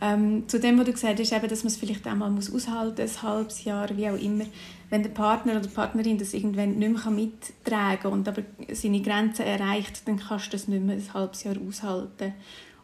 Ähm, 0.00 0.48
zu 0.48 0.60
dem, 0.60 0.78
was 0.78 0.86
du 0.86 0.92
gesagt 0.92 1.18
hast, 1.18 1.32
eben, 1.32 1.48
dass 1.48 1.64
man 1.64 1.72
es 1.72 1.76
vielleicht 1.76 2.06
auch 2.06 2.14
mal 2.14 2.32
aushalten 2.32 3.02
muss, 3.02 3.16
ein 3.16 3.22
halbes 3.22 3.64
Jahr, 3.64 3.96
wie 3.96 4.08
auch 4.08 4.18
immer. 4.18 4.44
Wenn 4.90 5.02
der 5.02 5.10
Partner 5.10 5.52
oder 5.52 5.62
die 5.62 5.68
Partnerin 5.68 6.18
das 6.18 6.32
irgendwann 6.32 6.78
nicht 6.78 7.04
mehr 7.04 7.10
mittragen 7.10 8.02
kann 8.02 8.12
und 8.12 8.28
aber 8.28 8.42
seine 8.72 9.02
Grenzen 9.02 9.44
erreicht, 9.44 10.06
dann 10.08 10.18
kannst 10.18 10.46
du 10.46 10.50
das 10.52 10.68
nicht 10.68 10.82
mehr 10.82 10.96
ein 10.96 11.14
halbes 11.14 11.44
Jahr 11.44 11.56
aushalten. 11.66 12.32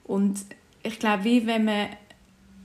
Und 0.05 0.41
ich 0.83 0.99
glaube, 0.99 1.25
wie 1.25 1.47
wenn 1.47 1.65
man 1.65 1.89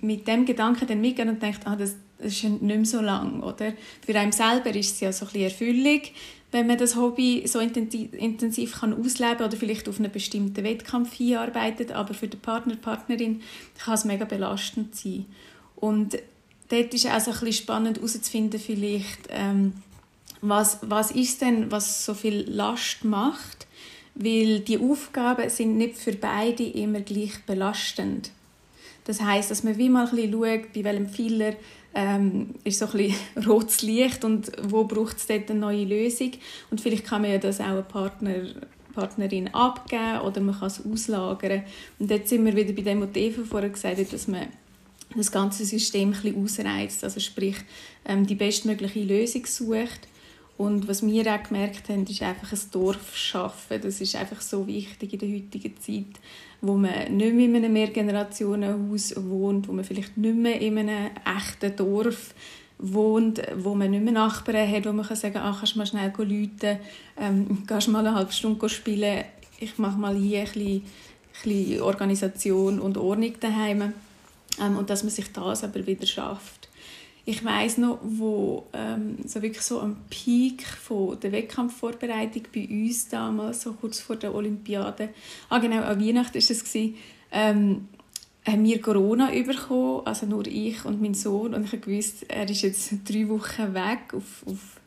mit 0.01 0.27
dem 0.27 0.45
Gedanken 0.45 0.87
dann 0.87 1.01
mitgeht 1.01 1.27
und 1.27 1.41
denkt, 1.41 1.65
ah, 1.65 1.75
das, 1.75 1.95
das 2.17 2.33
ist 2.33 2.43
nicht 2.43 2.61
mehr 2.61 2.85
so 2.85 3.01
lang, 3.01 3.41
oder? 3.41 3.73
Für 4.05 4.17
einen 4.17 4.31
selber 4.31 4.75
ist 4.75 4.93
es 4.93 4.99
ja 4.99 5.11
so 5.11 5.25
ein 5.33 5.41
Erfüllung, 5.41 6.01
wenn 6.51 6.67
man 6.67 6.77
das 6.77 6.95
Hobby 6.95 7.43
so 7.45 7.59
intensiv, 7.59 8.13
intensiv 8.13 8.79
kann 8.79 8.93
ausleben 8.93 9.37
kann 9.37 9.47
oder 9.47 9.57
vielleicht 9.57 9.87
auf 9.87 9.99
einen 9.99 10.11
bestimmten 10.11 10.63
Wettkampf 10.63 11.13
hinarbeitet, 11.13 11.91
aber 11.91 12.13
für 12.13 12.27
den 12.27 12.39
Partner, 12.39 12.75
Partnerin 12.75 13.41
kann 13.77 13.93
es 13.93 14.05
mega 14.05 14.25
belastend 14.25 14.95
sein. 14.95 15.25
Und 15.75 16.17
dort 16.69 16.93
ist 16.93 17.07
auch 17.07 17.19
so 17.19 17.31
ein 17.31 17.53
spannend 17.53 17.97
herauszufinden, 17.97 18.59
vielleicht, 18.59 19.27
ähm, 19.29 19.73
was, 20.41 20.79
was 20.81 21.11
ist 21.11 21.41
denn, 21.41 21.71
was 21.71 22.05
so 22.05 22.13
viel 22.13 22.49
Last 22.49 23.03
macht, 23.03 23.67
weil 24.15 24.61
die 24.61 24.77
Aufgaben 24.77 25.49
sind 25.49 25.77
nicht 25.77 25.97
für 25.97 26.13
beide 26.13 26.63
immer 26.63 27.01
gleich 27.01 27.43
belastend. 27.45 28.31
Das 29.05 29.21
heißt, 29.21 29.49
dass 29.49 29.63
man 29.63 29.77
wie 29.77 29.89
mal 29.89 30.07
ein 30.07 30.15
bisschen 30.15 30.31
schaut, 30.31 30.73
bei 30.73 30.83
welchem 30.83 31.09
Fehler 31.09 31.53
ähm, 31.95 32.55
ist 32.63 32.79
so 32.79 32.87
ein 32.87 33.15
rotes 33.47 33.81
Licht 33.81 34.23
und 34.23 34.51
wo 34.61 34.83
braucht 34.83 35.17
es 35.17 35.27
dort 35.27 35.49
eine 35.49 35.59
neue 35.59 35.85
Lösung. 35.85 36.31
Und 36.69 36.79
vielleicht 36.79 37.05
kann 37.05 37.23
man 37.23 37.31
ja 37.31 37.37
das 37.37 37.59
auch 37.59 37.65
einem 37.65 37.85
Partner, 37.85 38.35
Partnerin 38.93 39.47
abgeben 39.53 40.19
oder 40.21 40.41
man 40.41 40.59
kann 40.59 40.67
es 40.67 40.85
auslagern. 40.85 41.63
Und 41.97 42.11
jetzt 42.11 42.29
sind 42.29 42.45
wir 42.45 42.55
wieder 42.55 42.73
bei 42.73 42.81
dem, 42.81 43.01
was 43.01 43.15
Eva 43.15 43.41
vorher 43.43 43.69
gesagt 43.69 43.97
hat, 43.97 44.13
dass 44.13 44.27
man 44.27 44.47
das 45.15 45.31
ganze 45.31 45.65
System 45.65 46.13
ein 46.23 46.43
ausreizt, 46.43 47.03
also 47.03 47.19
sprich 47.19 47.55
ähm, 48.05 48.25
die 48.25 48.35
bestmögliche 48.35 49.03
Lösung 49.03 49.45
sucht. 49.45 50.07
Und 50.57 50.89
was 50.89 51.05
wir 51.05 51.33
auch 51.33 51.43
gemerkt 51.43 51.87
haben, 51.87 52.05
ist 52.05 52.21
einfach 52.21 52.51
ein 52.51 52.59
Dorf 52.71 53.15
schaffen. 53.15 53.79
Das 53.81 54.01
ist 54.01 54.15
einfach 54.17 54.41
so 54.41 54.67
wichtig 54.67 55.13
in 55.13 55.19
der 55.19 55.29
heutigen 55.29 55.77
Zeit, 55.79 56.21
wo 56.59 56.73
man 56.73 57.15
nicht 57.15 57.33
mehr 57.33 57.45
in 57.45 57.55
einem 57.55 57.71
Mehrgenerationenhaus 57.71 59.13
wohnt, 59.15 59.69
wo 59.69 59.71
man 59.71 59.85
vielleicht 59.85 60.17
nicht 60.17 60.35
mehr 60.35 60.59
in 60.59 60.77
einem 60.77 61.11
echten 61.25 61.75
Dorf 61.77 62.33
wohnt, 62.77 63.41
wo 63.55 63.73
man 63.73 63.91
nicht 63.91 64.03
mehr 64.03 64.13
Nachbarn 64.13 64.69
hat, 64.69 64.85
wo 64.85 64.91
man 64.91 65.05
kann 65.05 65.15
sagen 65.15 65.35
kann, 65.35 65.43
ah, 65.43 65.55
kannst 65.57 65.75
du 65.75 65.77
mal 65.77 65.85
schnell 65.85 66.11
rufen, 66.17 66.79
ähm, 67.17 67.63
kannst 67.65 67.87
mal 67.87 68.05
eine 68.05 68.15
halbe 68.15 68.33
Stunde 68.33 68.67
spielen, 68.67 69.23
ich 69.59 69.77
mache 69.77 69.97
mal 69.97 70.15
hier 70.15 70.39
ein 70.39 70.45
bisschen, 70.45 70.75
ein 70.75 70.83
bisschen 71.43 71.81
Organisation 71.81 72.79
und 72.79 72.97
Ordnung 72.97 73.33
daheim 73.39 73.93
ähm, 74.61 74.77
und 74.77 74.89
dass 74.89 75.03
man 75.03 75.11
sich 75.11 75.31
das 75.31 75.63
aber 75.63 75.85
wieder 75.85 76.05
schafft. 76.05 76.69
Ich 77.25 77.43
weiß 77.45 77.77
noch, 77.77 77.99
wo 78.01 78.65
ähm, 78.73 79.17
so 79.25 79.41
wirklich 79.41 79.61
so 79.61 79.81
am 79.81 79.97
Peak 80.09 80.65
von 80.65 81.19
der 81.19 81.31
Wettkampfvorbereitung 81.31 82.43
bei 82.53 82.67
uns 82.67 83.07
damals, 83.09 83.61
so 83.61 83.73
kurz 83.73 83.99
vor 83.99 84.15
der 84.15 84.33
Olympiade, 84.33 85.09
ah 85.49 85.59
genau, 85.59 85.83
an 85.83 86.03
Weihnachten 86.03 86.35
war 86.35 86.39
es, 86.39 86.75
ähm, 87.31 87.87
haben 88.47 88.63
wir 88.63 88.81
Corona 88.81 89.29
bekommen, 89.29 90.01
also 90.05 90.25
nur 90.25 90.47
ich 90.47 90.83
und 90.85 91.01
mein 91.01 91.13
Sohn. 91.13 91.53
Und 91.53 91.71
ich 91.71 91.85
wusste, 91.85 92.29
er 92.29 92.49
ist 92.49 92.61
jetzt 92.61 92.91
drei 93.07 93.27
Wochen 93.29 93.73
weg 93.73 94.13
auf, 94.13 94.43
auf 94.45 94.79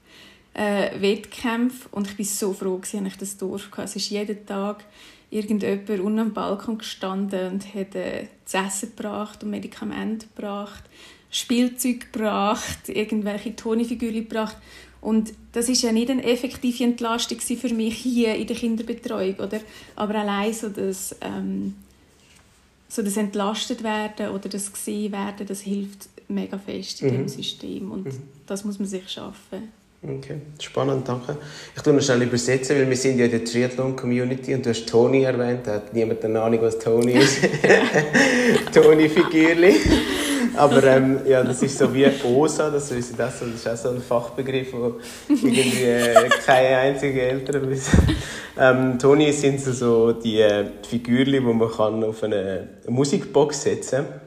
äh, 0.54 1.00
Wettkämpfe 1.00 1.88
und 1.92 2.10
ich 2.10 2.18
war 2.18 2.24
so 2.24 2.52
froh, 2.52 2.78
dass 2.78 2.94
ich 2.94 3.16
das 3.16 3.36
Dorf 3.36 3.70
hatte. 3.72 3.82
Es 3.82 3.96
ist 3.96 4.10
jeden 4.10 4.44
Tag 4.46 4.84
irgendjemand 5.32 5.88
unten 6.00 6.18
am 6.18 6.32
Balkon 6.34 6.78
gestanden 6.78 7.52
und 7.52 7.74
hat 7.74 7.94
äh, 7.94 8.26
zu 8.44 8.58
essen 8.58 8.92
gebracht 8.94 9.42
und 9.42 9.50
Medikamente 9.50 10.26
gebracht. 10.34 10.84
Spielzeug 11.30 12.12
gebracht, 12.12 12.88
irgendwelche 12.88 13.56
Tonifiguren 13.56 14.28
gebracht. 14.28 14.56
Und 15.00 15.32
das 15.52 15.68
ist 15.68 15.82
ja 15.82 15.90
nicht 15.90 16.10
eine 16.10 16.22
effektive 16.22 16.84
Entlastung 16.84 17.40
für 17.40 17.74
mich 17.74 17.96
hier 17.96 18.34
in 18.36 18.46
der 18.46 18.54
Kinderbetreuung, 18.54 19.36
oder? 19.36 19.60
Aber 19.96 20.14
allein 20.16 20.52
so 20.52 20.68
das, 20.68 21.16
ähm, 21.22 21.74
so 22.88 23.02
das 23.02 23.16
entlastet 23.16 23.82
werden 23.82 24.28
oder 24.28 24.48
das 24.48 24.70
gesehen 24.70 25.12
werden, 25.12 25.46
das 25.46 25.62
hilft 25.62 26.08
mega 26.28 26.58
fest 26.58 27.02
in 27.02 27.08
mhm. 27.08 27.16
dem 27.16 27.28
System 27.28 27.90
und 27.90 28.04
mhm. 28.04 28.22
das 28.46 28.64
muss 28.64 28.78
man 28.78 28.86
sich 28.86 29.08
schaffen. 29.08 29.70
Okay, 30.04 30.40
spannend, 30.60 31.06
danke. 31.06 31.36
Ich 31.76 31.80
tue 31.80 31.92
noch 31.92 32.02
schnell 32.02 32.22
übersetzen, 32.22 32.76
weil 32.76 32.90
wir 32.90 32.96
sind 32.96 33.20
ja 33.20 33.26
in 33.26 33.30
der 33.30 33.44
Triathlon-Community 33.44 34.52
und 34.52 34.66
du 34.66 34.70
hast 34.70 34.88
Toni 34.88 35.22
erwähnt, 35.22 35.60
da 35.64 35.74
hat 35.74 35.94
niemand 35.94 36.24
eine 36.24 36.42
Ahnung, 36.42 36.58
was 36.60 36.76
Toni 36.80 37.12
ist. 37.12 37.38
Toni 38.74 39.08
Figürli. 39.08 39.76
Aber 40.56 40.82
ähm, 40.82 41.20
ja, 41.24 41.44
das 41.44 41.62
ist 41.62 41.78
so 41.78 41.94
wie 41.94 42.04
OSA, 42.24 42.70
das 42.70 42.90
ist, 42.90 43.16
das, 43.16 43.38
das 43.38 43.48
ist 43.48 43.68
auch 43.68 43.76
so 43.76 43.90
ein 43.90 44.02
Fachbegriff, 44.02 44.72
wo 44.72 44.94
irgendwie 45.28 45.84
äh, 45.84 46.28
keine 46.44 46.78
einzige 46.78 47.22
Eltern 47.22 47.70
wissen. 47.70 48.16
Ähm, 48.58 48.98
Toni 48.98 49.32
sind 49.32 49.60
so, 49.60 49.72
so 49.72 50.12
die 50.12 50.40
äh, 50.40 50.64
Figürli, 50.82 51.38
die 51.38 51.46
man 51.46 51.70
kann 51.70 52.02
auf 52.02 52.24
eine 52.24 52.70
Musikbox 52.88 53.62
setzen 53.62 54.04
kann 54.04 54.20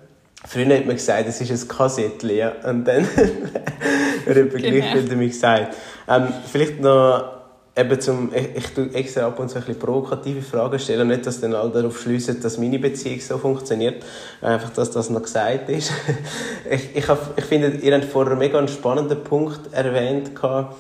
Früher 0.47 0.77
hat 0.77 0.85
man 0.85 0.95
gesagt, 0.95 1.27
es 1.27 1.41
ist 1.41 1.51
ein 1.51 1.67
Kassettchen, 1.67 2.35
ja. 2.35 2.53
Und 2.63 2.85
dann 2.85 3.07
wird 4.25 4.37
jemand 4.37 4.53
genau. 4.53 4.69
gleich 4.69 5.05
wieder 5.05 5.15
gesagt. 5.15 5.75
Ähm, 6.07 6.27
vielleicht 6.51 6.79
noch 6.79 7.35
eben 7.77 7.99
zum, 7.99 8.31
ich, 8.33 8.55
ich 8.55 8.67
tue 8.73 8.93
extra 8.93 9.27
ab 9.27 9.39
und 9.39 9.49
zu 9.49 9.57
ein 9.57 9.63
bisschen 9.63 9.79
provokative 9.79 10.41
Fragen 10.41 10.79
stellen, 10.79 11.07
nicht, 11.07 11.25
dass 11.25 11.41
dann 11.41 11.53
alle 11.53 11.71
darauf 11.71 11.99
schliessen, 11.99 12.39
dass 12.41 12.57
meine 12.57 12.79
Beziehung 12.79 13.19
so 13.19 13.37
funktioniert, 13.37 14.03
einfach, 14.41 14.69
dass 14.71 14.91
das 14.91 15.09
noch 15.09 15.23
gesagt 15.23 15.69
ist. 15.69 15.91
ich, 16.69 16.95
ich, 16.95 17.07
hab, 17.07 17.37
ich 17.37 17.45
finde, 17.45 17.69
ihr 17.81 17.93
habt 17.93 18.05
vorher 18.05 18.31
einen 18.31 18.39
mega 18.39 18.65
spannenden 18.67 19.23
Punkt 19.23 19.73
erwähnt, 19.73 20.35
gehabt, 20.35 20.75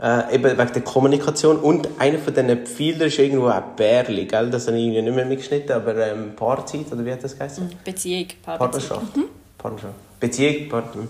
äh, 0.00 0.34
eben 0.34 0.56
wegen 0.56 0.72
der 0.72 0.82
Kommunikation 0.82 1.56
und 1.56 1.88
einer 1.98 2.18
von 2.18 2.32
diesen 2.32 2.66
Pfeilern 2.66 3.08
ist 3.08 3.18
irgendwo 3.18 3.48
auch 3.48 3.62
Bärli, 3.76 4.26
gell? 4.26 4.50
Das 4.50 4.68
habe 4.68 4.78
ich 4.78 4.88
nicht 4.88 5.14
mehr 5.14 5.24
mitgeschnitten, 5.24 5.72
aber 5.72 5.96
ähm, 5.96 6.36
Paarzeit, 6.36 6.92
oder 6.92 7.04
wie 7.04 7.12
hat 7.12 7.24
das 7.24 7.36
geheißen? 7.36 7.64
Mhm. 7.64 7.70
Beziehung, 7.84 8.26
Partnerschaft. 8.42 9.16
Mhm. 9.16 9.24
Partnerschaft. 9.56 9.94
Beziehung, 10.20 10.68
Partner. 10.68 11.02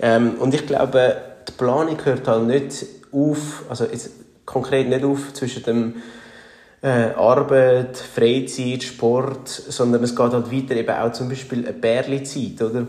Ähm, 0.00 0.34
und 0.40 0.54
ich 0.54 0.66
glaube, 0.66 1.16
die 1.48 1.52
Planung 1.52 1.96
hört 2.04 2.26
halt 2.26 2.46
nicht 2.46 2.84
auf, 3.12 3.64
also 3.68 3.84
jetzt 3.84 4.10
konkret 4.44 4.88
nicht 4.88 5.04
auf 5.04 5.32
zwischen 5.34 5.62
dem 5.62 5.94
äh, 6.82 7.12
Arbeit, 7.14 7.96
Freizeit, 7.96 8.82
Sport, 8.82 9.48
sondern 9.48 10.02
es 10.02 10.16
geht 10.16 10.32
halt 10.32 10.52
weiter 10.52 10.74
eben 10.74 10.96
auch 10.96 11.12
zum 11.12 11.28
Beispiel 11.28 11.60
eine 11.60 11.72
Bärli-Zeit, 11.72 12.60
oder? 12.60 12.86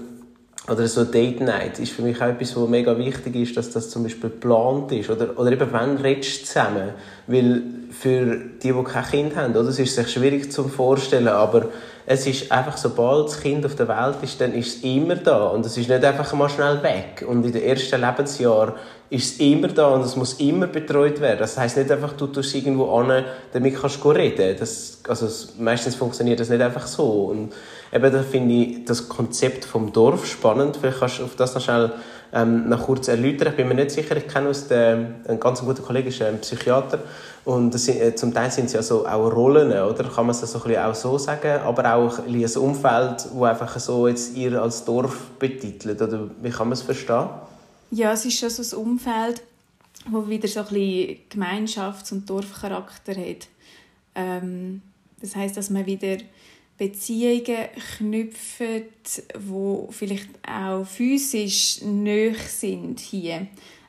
Oder 0.69 0.87
so 0.87 1.03
Date 1.03 1.41
Night 1.41 1.77
ist 1.79 1.91
für 1.91 2.03
mich 2.03 2.21
auch 2.21 2.27
etwas, 2.27 2.55
was 2.55 2.69
mega 2.69 2.97
wichtig 2.97 3.35
ist, 3.35 3.57
dass 3.57 3.71
das 3.71 3.89
zum 3.89 4.03
Beispiel 4.03 4.29
geplant 4.29 4.93
ist. 4.93 5.09
Oder, 5.09 5.37
oder 5.37 5.51
eben, 5.51 5.67
wann 5.71 5.97
redest 5.97 6.41
du 6.41 6.45
zusammen? 6.45 6.91
Weil 7.27 7.63
für 7.91 8.37
die, 8.61 8.71
die 8.71 8.83
kein 8.83 9.03
Kind 9.03 9.35
haben, 9.35 9.55
oder, 9.55 9.67
es 9.67 9.79
ist 9.79 9.95
sich 9.95 10.09
schwierig 10.09 10.53
zu 10.53 10.69
vorstellen, 10.69 11.27
aber 11.27 11.67
es 12.05 12.25
ist 12.27 12.49
einfach, 12.49 12.77
sobald 12.77 13.27
das 13.27 13.41
Kind 13.41 13.65
auf 13.65 13.75
der 13.75 13.89
Welt 13.89 14.17
ist, 14.21 14.39
dann 14.39 14.53
ist 14.53 14.77
es 14.77 14.83
immer 14.83 15.15
da. 15.15 15.47
Und 15.47 15.65
es 15.65 15.77
ist 15.77 15.89
nicht 15.89 16.03
einfach 16.03 16.31
mal 16.33 16.49
schnell 16.49 16.81
weg. 16.81 17.25
Und 17.27 17.45
in 17.45 17.51
den 17.51 17.63
ersten 17.63 17.99
Lebensjahren 17.99 18.73
ist 19.13 19.33
es 19.33 19.39
immer 19.39 19.67
da 19.67 19.89
und 19.89 20.01
es 20.01 20.15
muss 20.15 20.33
immer 20.33 20.65
betreut 20.65 21.21
werden. 21.21 21.37
Das 21.39 21.55
heißt 21.55 21.77
nicht 21.77 21.91
einfach, 21.91 22.13
du 22.13 22.25
tust 22.27 22.55
irgendwo 22.55 22.95
an, 22.95 23.23
damit 23.51 23.79
kannst 23.79 24.03
du 24.03 24.09
reden. 24.09 24.55
Das, 24.59 24.99
also 25.07 25.27
meistens 25.59 25.93
funktioniert 25.93 26.39
das 26.39 26.49
nicht 26.49 26.61
einfach 26.61 26.87
so. 26.87 27.25
Und 27.25 27.53
eben 27.93 28.11
da 28.11 28.23
finde 28.23 28.55
ich 28.55 28.85
das 28.85 29.07
Konzept 29.07 29.65
vom 29.65 29.93
Dorf 29.93 30.25
spannend. 30.25 30.77
Vielleicht 30.81 30.99
kannst 30.99 31.19
du 31.19 31.25
auf 31.25 31.35
das 31.35 31.53
noch 31.53 31.61
schnell 31.61 31.91
ähm, 32.33 32.67
noch 32.67 32.87
kurz 32.87 33.07
erläutern. 33.07 33.49
Ich 33.49 33.55
bin 33.55 33.67
mir 33.67 33.75
nicht 33.75 33.91
sicher, 33.91 34.17
ich 34.17 34.27
kenne 34.27 34.49
aus 34.49 34.67
der, 34.67 34.97
ein 35.27 35.39
ganz 35.39 35.61
guter 35.61 35.83
Kollege 35.83 36.09
ist 36.09 36.19
ein 36.23 36.39
Psychiater 36.39 36.97
und 37.45 37.77
sind, 37.77 38.01
äh, 38.01 38.15
zum 38.15 38.33
Teil 38.33 38.49
sind 38.49 38.65
es 38.65 38.73
ja 38.73 38.81
so 38.81 39.05
auch 39.05 39.31
Rollen, 39.31 39.71
oder? 39.71 40.05
Kann 40.05 40.25
man 40.25 40.31
es 40.31 40.41
so 40.41 40.57
auch 40.57 40.95
so 40.95 41.19
sagen, 41.19 41.61
aber 41.63 41.93
auch 41.93 42.17
ein, 42.17 42.33
ein 42.33 42.57
Umfeld, 42.57 43.27
wo 43.31 43.43
einfach 43.43 43.77
so 43.77 44.07
jetzt 44.07 44.35
ihr 44.35 44.59
als 44.59 44.83
Dorf 44.83 45.15
betitelt, 45.37 46.01
oder 46.01 46.21
wie 46.41 46.49
kann 46.49 46.67
man 46.67 46.73
es 46.73 46.81
verstehen? 46.81 47.27
Ja, 47.95 48.13
es 48.13 48.25
ist 48.25 48.39
schon 48.39 48.49
so 48.49 48.75
ein 48.75 48.87
Umfeld, 48.87 49.43
wo 50.09 50.27
wieder 50.27 50.47
so 50.47 50.61
ein 50.61 50.65
bisschen 50.65 51.17
Gemeinschafts- 51.29 52.11
und 52.11 52.27
Dorfcharakter 52.27 53.13
hat. 53.13 53.47
Ähm, 54.15 54.81
das 55.21 55.35
heißt, 55.35 55.55
dass 55.55 55.69
man 55.69 55.85
wieder 55.85 56.17
Beziehungen 56.79 57.67
knüpft, 57.97 59.21
wo 59.37 59.89
vielleicht 59.91 60.27
auch 60.41 60.85
physisch 60.85 61.83
nöch 61.83 62.39
sind 62.39 62.99
hier. 62.99 63.45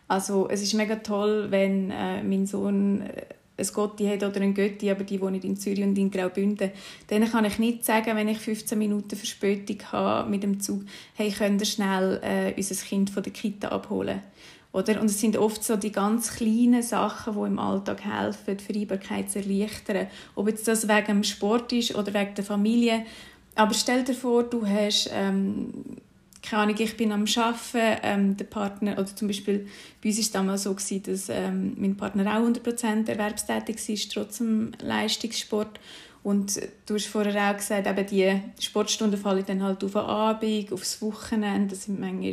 Also 0.07 0.51
es 0.51 0.61
ist 0.61 0.75
mega 0.75 0.97
toll, 0.97 1.47
wenn 1.49 1.91
äh, 1.91 2.23
mein 2.23 2.47
Sohn 2.47 3.01
äh, 3.01 3.25
ein 3.57 3.67
Gotti 3.73 4.07
hat 4.07 4.23
oder 4.23 4.41
ein 4.41 4.55
Götti, 4.55 4.91
aber 4.91 5.05
die 5.05 5.21
wohnen 5.21 5.41
in 5.41 5.57
Zürich 5.57 5.83
und 5.83 5.97
in 5.97 6.11
Graubünden. 6.11 6.71
Dann 7.07 7.31
kann 7.31 7.45
ich 7.45 7.59
nicht 7.59 7.85
sagen, 7.85 8.17
wenn 8.17 8.29
ich 8.29 8.39
15 8.39 8.79
Minuten 8.79 9.17
Verspätung 9.17 9.79
habe 9.93 10.29
mit 10.29 10.43
dem 10.43 10.61
Zug, 10.61 10.83
hey, 11.15 11.31
könnt 11.31 11.61
ihr 11.63 11.67
schnell 11.67 12.21
äh, 12.23 12.53
unser 12.57 12.75
Kind 12.75 13.11
von 13.11 13.23
der 13.23 13.33
Kita 13.33 13.69
abholen? 13.69 14.23
Oder? 14.73 15.01
Und 15.01 15.07
es 15.07 15.21
sind 15.21 15.37
oft 15.37 15.63
so 15.63 15.77
die 15.77 15.93
ganz 15.93 16.35
kleinen 16.35 16.83
Sachen, 16.83 17.35
die 17.35 17.47
im 17.47 17.61
Alltag 17.61 18.05
helfen, 18.05 18.57
die 18.57 18.65
Vereinbarkeit 18.65 19.31
zu 19.31 19.39
erleichtern. 19.39 20.09
Ob 20.35 20.49
jetzt 20.49 20.67
das 20.67 20.89
wegen 20.89 21.07
dem 21.07 21.25
Sport 21.25 21.73
ist 21.73 21.95
oder 21.95 22.13
wegen 22.13 22.35
der 22.35 22.43
Familie. 22.43 23.07
Aber 23.55 23.73
stell 23.73 24.03
dir 24.03 24.15
vor, 24.15 24.43
du 24.43 24.67
hast, 24.67 25.09
ähm, 25.13 25.73
keine 26.45 26.63
Ahnung, 26.63 26.77
ich 26.79 26.97
bin 26.97 27.11
am 27.11 27.25
Arbeiten, 27.37 28.01
ähm, 28.03 28.37
der 28.37 28.45
Partner, 28.45 28.93
oder 28.93 29.07
zum 29.07 29.29
Beispiel 29.29 29.67
bei 30.03 30.11
uns 30.11 30.19
war 30.19 30.23
es 30.23 30.31
damals 30.31 30.63
so, 30.65 30.75
gewesen, 30.75 31.03
dass 31.05 31.29
ähm, 31.31 31.75
mein 31.79 31.97
Partner 31.97 32.39
auch 32.39 32.47
100% 32.47 33.09
erwerbstätig 33.09 33.89
war, 33.89 34.13
trotz 34.13 34.39
dem 34.39 34.73
Leistungssport. 34.81 35.81
Und 36.23 36.61
du 36.87 36.95
hast 36.95 37.07
vorher 37.07 37.51
auch 37.51 37.57
gesagt, 37.57 37.87
eben 37.87 38.07
die 38.07 38.65
Sportstunden 38.65 39.21
fallen 39.21 39.45
dann 39.47 39.63
halt 39.63 39.83
auf 39.85 39.93
den 39.93 40.01
Abend, 40.01 40.73
aufs 40.73 41.01
Wochenende. 41.03 41.75
Das 41.75 41.85
sind 41.85 42.01
manchmal 42.01 42.33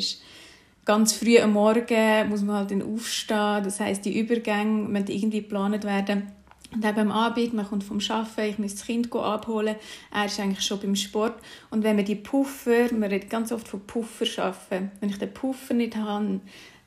ganz 0.86 1.14
früh 1.14 1.40
am 1.40 1.54
Morgen 1.54 2.30
muss 2.30 2.42
man 2.42 2.58
halt 2.58 2.72
dann 2.72 2.82
aufstehen. 2.82 3.64
Das 3.64 3.80
heißt, 3.80 4.04
die 4.06 4.20
Übergänge 4.20 4.88
müssen 4.90 5.08
irgendwie 5.08 5.42
geplant 5.42 5.84
werden. 5.84 6.32
Und 6.74 6.86
eben 6.86 7.00
am 7.00 7.12
Abend, 7.12 7.54
man 7.54 7.68
kommt 7.68 7.84
vom 7.84 8.00
Arbeiten, 8.10 8.50
ich 8.50 8.60
muss 8.60 8.76
das 8.76 8.86
Kind 8.86 9.14
abholen, 9.14 9.76
er 10.14 10.26
ist 10.26 10.40
eigentlich 10.40 10.66
schon 10.66 10.80
beim 10.80 10.96
Sport. 10.96 11.36
Und 11.70 11.84
wenn 11.84 11.98
man 11.98 12.06
die 12.06 12.16
Puffer, 12.16 12.94
man 12.94 13.10
redet 13.10 13.30
ganz 13.30 13.52
oft 13.52 13.68
von 13.68 13.82
Puffer 13.82 14.26
schaffen, 14.26 14.92
wenn 15.00 15.10
ich 15.10 15.18
den 15.18 15.34
Puffer 15.34 15.74
nicht 15.74 15.98
habe, 15.98 16.40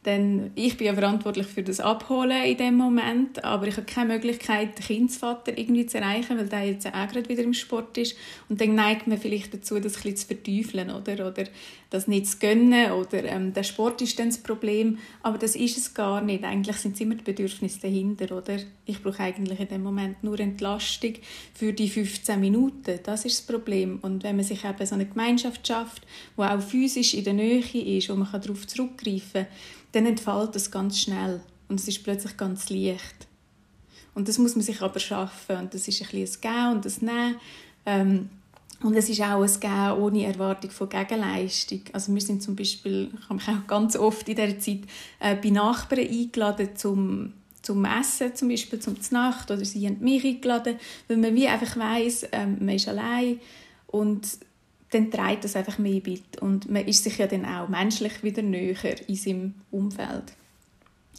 denn 0.05 0.51
ich 0.55 0.77
bin 0.77 0.87
ja 0.87 0.94
verantwortlich 0.94 1.47
für 1.47 1.62
das 1.62 1.81
Abholen 1.81 2.44
in 2.44 2.59
dem 2.59 2.75
Moment, 2.75 3.42
aber 3.42 3.66
ich 3.66 3.77
habe 3.77 3.87
keine 3.87 4.12
Möglichkeit, 4.12 4.79
den 4.79 4.85
Kindsvater 4.85 5.57
irgendwie 5.57 5.87
zu 5.87 5.99
erreichen, 5.99 6.37
weil 6.37 6.49
der 6.49 6.64
jetzt 6.64 6.87
auch 6.87 6.92
gerade 6.92 7.29
wieder 7.29 7.42
im 7.42 7.55
Sport 7.55 7.97
ist. 7.97 8.14
Und 8.51 8.61
dann 8.61 8.75
neigt 8.75 9.07
man 9.07 9.16
vielleicht 9.16 9.55
dazu, 9.55 9.81
das 9.81 9.97
ein 9.97 10.03
bisschen 10.03 10.16
zu 10.16 10.27
verteufeln 10.27 10.90
oder, 10.90 11.27
oder 11.27 11.44
das 11.94 12.09
nicht 12.09 12.26
zu 12.26 12.38
gönnen 12.38 12.92
oder 12.92 13.24
ähm, 13.24 13.52
der 13.52 13.62
Sport 13.62 14.02
ist 14.02 14.18
dann 14.18 14.28
das 14.28 14.38
Problem. 14.38 14.98
Aber 15.22 15.38
das 15.38 15.54
ist 15.54 15.78
es 15.78 15.94
gar 15.94 16.20
nicht. 16.20 16.42
Eigentlich 16.42 16.76
sind 16.76 16.94
es 16.94 17.00
immer 17.00 17.14
die 17.14 17.22
Bedürfnisse 17.22 17.80
dahinter, 17.80 18.37
oder? 18.37 18.59
Ich 18.85 19.02
brauche 19.02 19.20
eigentlich 19.20 19.61
in 19.61 19.68
dem 19.68 19.83
Moment 19.83 20.22
nur 20.24 20.38
Entlastung 20.40 21.14
für 21.54 21.72
die 21.72 21.88
15 21.88 22.40
Minuten. 22.40 22.98
Das 23.04 23.24
ist 23.24 23.38
das 23.38 23.46
Problem. 23.46 24.00
Und 24.02 24.24
wenn 24.24 24.37
man 24.37 24.44
sich 24.44 24.64
eben 24.64 24.87
so 24.87 24.94
eine 24.94 25.07
Gemeinschaft 25.07 25.66
schafft, 25.66 26.02
wo 26.37 26.42
auch 26.42 26.61
physisch 26.61 27.14
in 27.14 27.24
der 27.24 27.35
Nähe 27.35 27.61
ist, 27.61 28.11
wo 28.11 28.16
man 28.16 28.28
darauf 28.30 28.66
zurückgreifen 28.66 29.44
kann, 29.44 29.46
dann 29.92 30.07
entfällt 30.07 30.54
das 30.54 30.70
ganz 30.70 30.98
schnell 30.98 31.40
und 31.68 31.78
es 31.78 31.87
ist 31.87 32.02
plötzlich 32.02 32.37
ganz 32.37 32.68
leicht. 32.70 33.28
Und 34.14 34.28
das 34.28 34.38
muss 34.38 34.57
man 34.57 34.64
sich 34.64 34.83
aber 34.83 34.98
schaffen 34.98 35.57
und 35.57 35.74
das 35.74 35.87
ist 35.87 36.02
ein 36.02 36.09
bisschen 36.09 36.40
ein 36.40 36.40
Gehen 36.40 36.72
und 36.72 36.87
ein 36.87 37.14
Nehmen. 37.14 37.37
Ähm, 37.87 38.30
und 38.85 38.94
es 38.97 39.09
ist 39.09 39.23
auch 39.23 39.42
ein 39.42 39.61
Gehen 39.61 39.92
ohne 39.92 40.27
Erwartung 40.27 40.70
von 40.70 40.90
Gegenleistung. 40.90 41.81
Also 41.92 42.12
wir 42.14 42.20
sind 42.20 42.42
zum 42.42 42.55
Beispiel, 42.55 43.11
ich 43.18 43.25
habe 43.25 43.35
mich 43.35 43.49
auch 43.49 43.66
ganz 43.66 43.97
oft 43.97 44.29
in 44.29 44.37
dieser 44.37 44.59
Zeit 44.59 44.81
äh, 45.20 45.35
bei 45.37 45.49
Nachbarn 45.51 46.07
eingeladen 46.07 46.68
zum 46.77 47.33
zum 47.62 47.87
Essen 47.87 48.35
zum 48.35 48.51
Beispiel 48.51 48.79
zum 48.79 48.94
Nacht 49.11 49.51
oder 49.51 49.64
sie 49.64 49.87
haben 49.87 49.97
mich 50.01 50.23
eingeladen, 50.23 50.77
weil 51.09 51.16
man 51.16 51.35
wie 51.35 51.49
einfach 51.49 51.79
weiss, 51.79 52.27
ähm, 52.31 52.59
man 52.61 52.75
ist 52.75 52.87
allein 52.87 53.40
und 53.87 54.29
dann 54.90 55.11
trägt 55.11 55.44
das 55.44 55.57
einfach 55.57 55.79
mehr 55.79 56.01
bei. 56.01 56.18
Und 56.42 56.70
man 56.70 56.87
ist 56.87 57.03
sich 57.05 57.16
ja 57.16 57.27
dann 57.27 57.47
auch 57.47 57.68
menschlich 57.68 58.23
wieder 58.23 58.42
näher 58.42 59.09
in 59.09 59.14
seinem 59.16 59.55
Umfeld. 59.70 60.35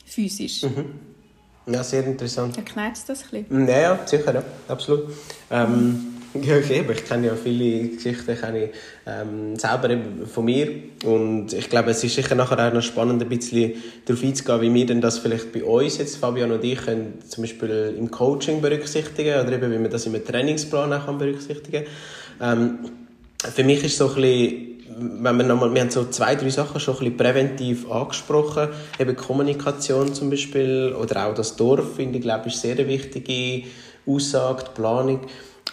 Physisch. 0.05 0.61
Mhm. 0.61 1.73
Ja, 1.73 1.83
sehr 1.83 2.05
interessant. 2.05 2.55
Erklärt 2.57 2.95
es 2.95 3.05
das 3.05 3.23
ein 3.23 3.43
bisschen? 3.43 3.67
Ja, 3.67 3.79
ja 3.79 4.07
sicher, 4.07 4.35
ja. 4.35 4.43
absolut. 4.67 5.09
Ähm, 5.49 6.14
ja, 6.41 6.57
okay, 6.57 6.83
ich 6.91 7.05
kenne 7.05 7.27
ja 7.27 7.35
viele 7.35 7.89
Geschichten 7.89 8.35
kenne 8.37 8.65
ich, 8.65 8.69
ähm, 9.05 9.55
selber 9.55 9.97
von 10.25 10.45
mir 10.45 10.69
und 11.03 11.53
ich 11.53 11.69
glaube, 11.69 11.91
es 11.91 12.03
ist 12.03 12.15
sicher 12.15 12.35
nachher 12.35 12.67
auch 12.67 12.73
noch 12.73 12.81
spannend, 12.81 13.21
ein 13.21 13.29
bisschen 13.29 13.73
darauf 14.05 14.23
einzugehen, 14.23 14.61
wie 14.61 14.73
wir 14.73 14.85
denn 14.85 15.01
das 15.01 15.19
vielleicht 15.19 15.51
bei 15.51 15.63
uns 15.63 15.97
jetzt, 15.97 16.17
Fabian 16.17 16.51
und 16.51 16.63
ich, 16.63 16.83
können 16.85 17.19
zum 17.27 17.43
Beispiel 17.43 17.95
im 17.97 18.11
Coaching 18.11 18.61
berücksichtigen 18.61 19.39
oder 19.39 19.51
eben, 19.51 19.71
wie 19.71 19.77
man 19.77 19.89
das 19.89 20.05
im 20.05 20.23
Trainingsplan 20.23 20.93
auch 20.93 21.13
berücksichtigen 21.13 21.85
kann. 22.39 22.57
Ähm, 22.57 22.79
für 23.53 23.63
mich 23.63 23.83
ist 23.83 23.97
so 23.97 24.09
ein 24.09 24.15
bisschen 24.15 24.75
wenn 24.97 25.37
wir, 25.37 25.43
nochmal, 25.43 25.73
wir 25.73 25.81
haben 25.81 25.89
so 25.89 26.05
zwei, 26.05 26.35
drei 26.35 26.49
Sachen 26.49 26.79
schon 26.79 26.95
ein 26.95 26.99
bisschen 26.99 27.17
präventiv 27.17 27.91
angesprochen, 27.91 28.69
eben 28.97 29.15
Kommunikation 29.15 30.13
zum 30.13 30.29
Beispiel 30.29 30.95
oder 30.99 31.27
auch 31.27 31.33
das 31.33 31.55
Dorf, 31.55 31.95
finde 31.95 32.17
ich, 32.17 32.23
glaube 32.23 32.47
ich, 32.47 32.53
ist 32.53 32.61
sehr 32.61 32.77
eine 32.77 32.87
wichtige 32.87 33.67
Aussage, 34.05 34.63
die 34.63 34.81
Planung. 34.81 35.21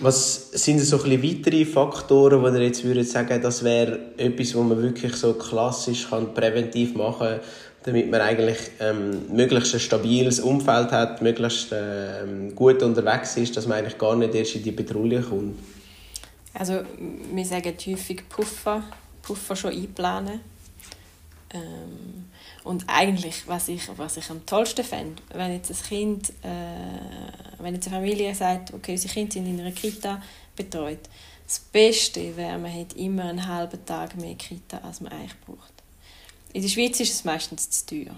Was 0.01 0.51
sind 0.53 0.81
so 0.81 1.03
ein 1.03 1.23
weitere 1.23 1.65
Faktoren, 1.65 2.43
wo 2.43 2.49
ihr 2.49 2.63
jetzt 2.63 2.83
würdet 2.83 3.09
sagen, 3.09 3.41
das 3.41 3.63
wäre 3.63 3.99
etwas, 4.17 4.55
wo 4.55 4.63
man 4.63 4.83
wirklich 4.83 5.15
so 5.15 5.35
klassisch 5.35 6.09
kann 6.09 6.33
präventiv 6.33 6.95
machen 6.95 7.29
kann, 7.29 7.41
damit 7.85 8.11
man 8.11 8.21
eigentlich 8.21 8.59
ähm, 8.81 9.35
möglichst 9.35 9.75
ein 9.75 9.81
stabiles 9.81 10.41
Umfeld 10.41 10.91
hat, 10.93 11.21
möglichst 11.21 11.69
ähm, 11.73 12.55
gut 12.55 12.83
unterwegs 12.83 13.37
ist, 13.37 13.57
dass 13.57 13.67
man 13.67 13.79
eigentlich 13.79 13.99
gar 13.99 14.17
nicht 14.17 14.35
erst 14.35 14.57
in 14.57 14.63
die 14.63 14.71
Betreuung 14.71 15.23
kommt? 15.23 15.59
Also 16.55 16.81
wir 17.33 17.45
sagen 17.45 17.75
häufig 17.87 18.29
Puffer, 18.29 18.85
Puffer 19.23 19.57
schon 19.57 19.73
einplanen. 19.73 20.41
Ähm, 21.53 22.25
und 22.65 22.85
eigentlich, 22.87 23.47
was 23.47 23.69
ich, 23.69 23.83
was 23.97 24.17
ich 24.17 24.31
am 24.31 24.45
tollsten 24.47 24.85
fände, 24.85 25.23
wenn 25.33 25.53
jetzt 25.53 25.71
ein 25.71 25.89
Kind, 25.89 26.31
äh, 26.43 27.59
wenn 27.59 27.75
jetzt 27.75 27.89
eine 27.89 27.97
Familie 27.97 28.35
sagt, 28.35 28.73
okay, 28.73 28.93
unsere 28.93 29.13
Kinder 29.13 29.33
sind 29.33 29.47
in 29.47 29.61
einer 29.61 29.73
Kita 29.73 30.23
betreut, 30.55 31.01
das 31.47 31.59
Beste 31.59 32.37
wäre, 32.37 32.59
man 32.59 32.73
hat 32.73 32.95
immer 32.95 33.25
einen 33.25 33.47
halben 33.47 33.85
Tag 33.85 34.17
mehr 34.17 34.35
Kita, 34.37 34.79
als 34.79 35.01
man 35.01 35.13
eigentlich 35.13 35.39
braucht. 35.41 35.73
In 36.53 36.63
der 36.63 36.69
Schweiz 36.69 37.01
ist 37.01 37.13
es 37.13 37.25
meistens 37.25 37.69
zu 37.71 37.87
teuer. 37.87 38.15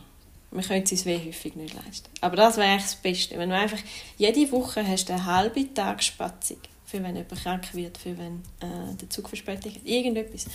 Man 0.51 0.65
könnte 0.65 0.95
es 0.95 1.03
sehr 1.03 1.19
häufig 1.19 1.57
nicht 1.57 1.75
leisten. 1.75 2.09
Aber 2.21 2.37
das 2.37 2.57
wäre 2.57 2.69
eigentlich 2.69 2.83
das 2.83 2.97
Beste. 2.97 3.39
Wenn 3.39 3.51
du 3.51 3.57
einfach 3.57 3.79
jede 4.19 4.53
Woche 4.53 4.87
hast 4.87 5.11
einen 5.11 5.27
halben 5.27 5.75
Tag 5.75 6.03
Spatzig 6.03 6.59
für 6.85 7.03
wenn 7.03 7.17
jemand 7.17 7.43
krank 7.43 7.75
wird, 7.75 7.99
für 7.99 8.17
wenn 8.19 8.43
äh, 8.61 8.95
der 9.01 9.11
Zug 9.11 9.29
verspätet 9.29 9.77
ist, 9.77 9.87
irgendetwas. 9.87 10.47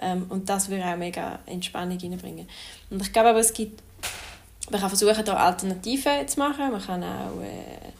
Ähm, 0.00 0.26
und 0.28 0.48
das 0.48 0.68
würde 0.68 0.84
auch 0.84 0.96
mega 0.96 1.38
Entspannung 1.46 1.98
reinbringen. 1.98 2.46
Und 2.90 3.02
ich 3.02 3.12
glaube 3.12 3.30
aber, 3.30 3.40
es 3.40 3.52
gibt, 3.52 3.82
man 4.70 4.80
kann 4.80 4.90
versuchen, 4.90 5.24
da 5.24 5.34
Alternativen 5.34 6.28
zu 6.28 6.38
machen. 6.38 6.70
Man 6.70 6.82
kann 6.82 7.02
auch 7.02 7.40
äh, 7.42 7.92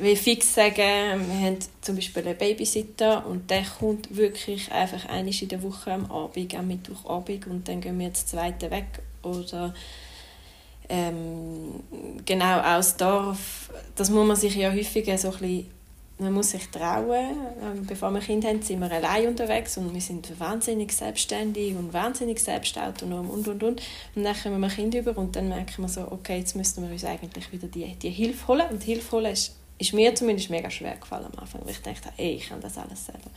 wie 0.00 0.14
fix 0.14 0.54
sagen, 0.54 0.76
wir 0.76 1.46
haben 1.46 1.58
zum 1.80 1.96
Beispiel 1.96 2.26
einen 2.26 2.38
Babysitter 2.38 3.26
und 3.26 3.50
der 3.50 3.64
kommt 3.64 4.16
wirklich 4.16 4.70
einfach 4.70 5.08
einmal 5.08 5.34
in 5.34 5.48
der 5.48 5.62
Woche 5.62 5.92
am 5.92 6.10
Abend, 6.10 6.54
am 6.54 6.68
Mittwochabend 6.68 7.48
und 7.48 7.66
dann 7.66 7.80
gehen 7.80 7.98
wir 7.98 8.06
jetzt 8.06 8.28
zweite 8.28 8.70
weg 8.70 8.86
oder 9.22 9.74
ähm, 10.88 11.82
genau 12.24 12.60
aus 12.60 12.96
Dorf. 12.96 13.70
Das 13.96 14.10
muss 14.10 14.26
man 14.26 14.36
sich 14.36 14.54
ja 14.54 14.70
häufiger 14.70 15.18
so 15.18 15.32
ein 15.32 15.38
bisschen 15.38 15.70
man 16.22 16.32
muss 16.32 16.50
sich 16.50 16.68
trauen. 16.68 17.36
Ähm, 17.62 17.86
bevor 17.86 18.10
wir 18.10 18.20
Kind 18.20 18.44
haben, 18.44 18.62
sind 18.62 18.80
wir 18.80 18.90
allein 18.90 19.28
unterwegs 19.28 19.76
und 19.76 19.92
wir 19.92 20.00
sind 20.00 20.38
wahnsinnig 20.40 20.92
selbstständig 20.92 21.74
und 21.76 21.92
wahnsinnig 21.92 22.40
selbstautonom 22.40 23.28
und 23.30 23.48
und 23.48 23.62
und. 23.62 23.82
Und 24.14 24.24
dann 24.24 24.36
kommen 24.42 24.60
wir 24.60 24.68
Kind 24.68 24.94
über 24.94 25.16
und 25.16 25.36
dann 25.36 25.48
merken 25.48 25.82
wir 25.82 25.88
so, 25.88 26.10
okay, 26.10 26.38
jetzt 26.38 26.56
müssten 26.56 26.82
wir 26.82 26.90
uns 26.90 27.04
eigentlich 27.04 27.52
wieder 27.52 27.68
die, 27.68 27.94
die 27.96 28.10
Hilfe 28.10 28.48
holen. 28.48 28.66
Und 28.70 28.82
Hilfe 28.82 29.12
holen 29.12 29.32
ist, 29.32 29.56
ist 29.78 29.92
mir 29.92 30.14
zumindest 30.14 30.50
mega 30.50 30.70
schwer 30.70 30.96
gefallen 30.96 31.26
am 31.26 31.38
Anfang, 31.38 31.60
weil 31.64 31.72
ich 31.72 31.82
dachte, 31.82 32.10
ey, 32.16 32.34
ich 32.34 32.48
kann 32.48 32.60
das 32.60 32.78
alles 32.78 33.06
selber. 33.06 33.30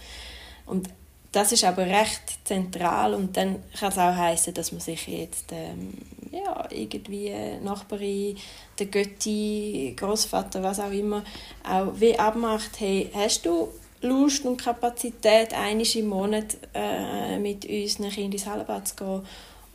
Und 0.65 0.89
das 1.35 1.51
ist 1.51 1.63
aber 1.63 1.85
recht 1.85 2.39
zentral 2.45 3.13
und 3.13 3.35
dann 3.35 3.63
kann 3.77 3.89
es 3.89 3.97
auch 3.97 4.15
heißen, 4.15 4.53
dass 4.53 4.71
man 4.71 4.81
sich 4.81 5.07
jetzt 5.07 5.51
ähm, 5.51 5.93
ja, 6.31 6.67
irgendwie 6.69 7.33
Nachbarin, 7.63 8.37
der 8.79 8.85
Götti, 8.85 9.93
Großvater, 9.97 10.63
was 10.63 10.79
auch 10.79 10.91
immer, 10.91 11.23
auch 11.69 11.91
wie 11.95 12.17
abmacht, 12.17 12.79
hey, 12.79 13.09
hast 13.13 13.45
du 13.45 13.69
Lust 14.01 14.45
und 14.45 14.57
Kapazität, 14.57 15.53
einmal 15.53 15.85
im 15.95 16.07
Monat 16.07 16.57
äh, 16.73 17.37
mit 17.39 17.65
unseren 17.65 18.09
Kindern 18.11 18.31
ins 18.31 18.45
Hallenbad 18.45 18.87
zu 18.87 18.95
gehen 18.95 19.21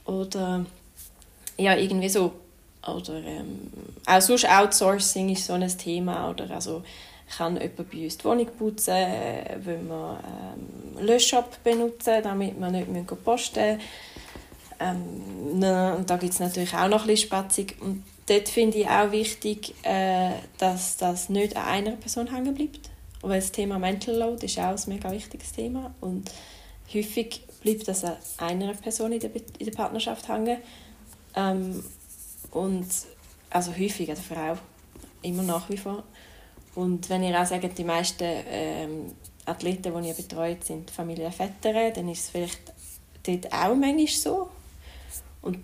oder 0.04 0.64
ja, 1.58 1.76
irgendwie 1.76 2.08
so. 2.08 2.32
Oder 2.86 3.22
ähm, 3.22 3.70
auch 4.06 4.20
sonst 4.22 4.48
Outsourcing 4.48 5.28
ist 5.28 5.46
so 5.46 5.52
ein 5.52 5.68
Thema. 5.76 6.30
Oder 6.30 6.50
also 6.50 6.82
kann 7.36 7.60
jemand 7.60 7.90
bei 7.90 8.04
uns 8.04 8.18
die 8.18 8.24
Wohnung 8.24 8.46
putzen, 8.58 8.94
wollen 9.64 9.88
wir 9.88 10.20
ähm, 10.24 11.06
Löschshop 11.06 11.62
benutzen, 11.62 12.22
damit 12.22 12.58
wir 12.58 12.70
nicht 12.70 13.24
posten 13.24 13.76
müssen. 13.76 13.80
Ähm, 14.80 15.62
und 15.96 16.10
da 16.10 16.16
gibt 16.16 16.32
es 16.32 16.40
natürlich 16.40 16.74
auch 16.74 16.88
noch 16.88 17.02
ein 17.02 17.06
bisschen 17.06 17.28
Spatzig. 17.28 17.76
Und 17.80 18.02
dort 18.26 18.48
finde 18.48 18.78
ich 18.78 18.88
auch 18.88 19.12
wichtig, 19.12 19.74
äh, 19.82 20.30
dass 20.58 20.96
das 20.96 21.28
nicht 21.28 21.56
an 21.56 21.64
einer 21.64 21.92
Person 21.92 22.34
hängen 22.34 22.54
bleibt. 22.54 22.90
Weil 23.20 23.40
das 23.40 23.52
Thema 23.52 23.78
Mental 23.78 24.16
Load 24.16 24.44
ist 24.44 24.58
auch 24.58 24.70
ein 24.70 24.80
mega 24.86 25.10
wichtiges 25.12 25.52
Thema. 25.52 25.94
Und 26.00 26.30
häufig 26.92 27.42
bleibt 27.62 27.86
das 27.86 28.04
an 28.04 28.16
einer 28.38 28.72
Person 28.74 29.12
in 29.12 29.20
der, 29.20 29.30
in 29.36 29.66
der 29.66 29.72
Partnerschaft 29.72 30.28
hängen. 30.28 30.58
Ähm, 31.36 31.84
und 32.50 32.86
also 33.50 33.72
häufig 33.72 34.08
an 34.08 34.16
der 34.16 34.36
Frau, 34.36 34.58
immer 35.22 35.42
nach 35.42 35.68
wie 35.68 35.76
vor. 35.76 36.04
Und 36.74 37.08
wenn 37.10 37.22
ihr 37.22 37.40
auch 37.40 37.46
sagt, 37.46 37.76
die 37.76 37.84
meisten 37.84 38.24
ähm, 38.24 39.12
Athleten, 39.44 39.92
die 40.00 40.08
ihr 40.08 40.14
betreut, 40.14 40.64
sind 40.64 40.90
Familienväter, 40.90 41.90
dann 41.90 42.08
ist 42.08 42.24
es 42.24 42.30
vielleicht 42.30 42.60
dort 43.26 43.52
auch 43.52 43.74
manchmal 43.74 44.06
so. 44.06 44.48
Und 45.42 45.58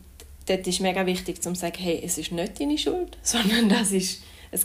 dort 0.47 0.67
ist 0.67 0.81
mega 0.81 1.05
wichtig, 1.07 1.43
zu 1.43 1.55
sagen, 1.55 1.79
hey, 1.79 2.01
es 2.05 2.19
ist 2.19 2.33
nicht 2.33 2.61
deine 2.61 2.79
Schuld, 2.79 3.17
sondern 3.23 3.69
das 3.69 3.93
ist 3.93 4.23
ein 4.53 4.61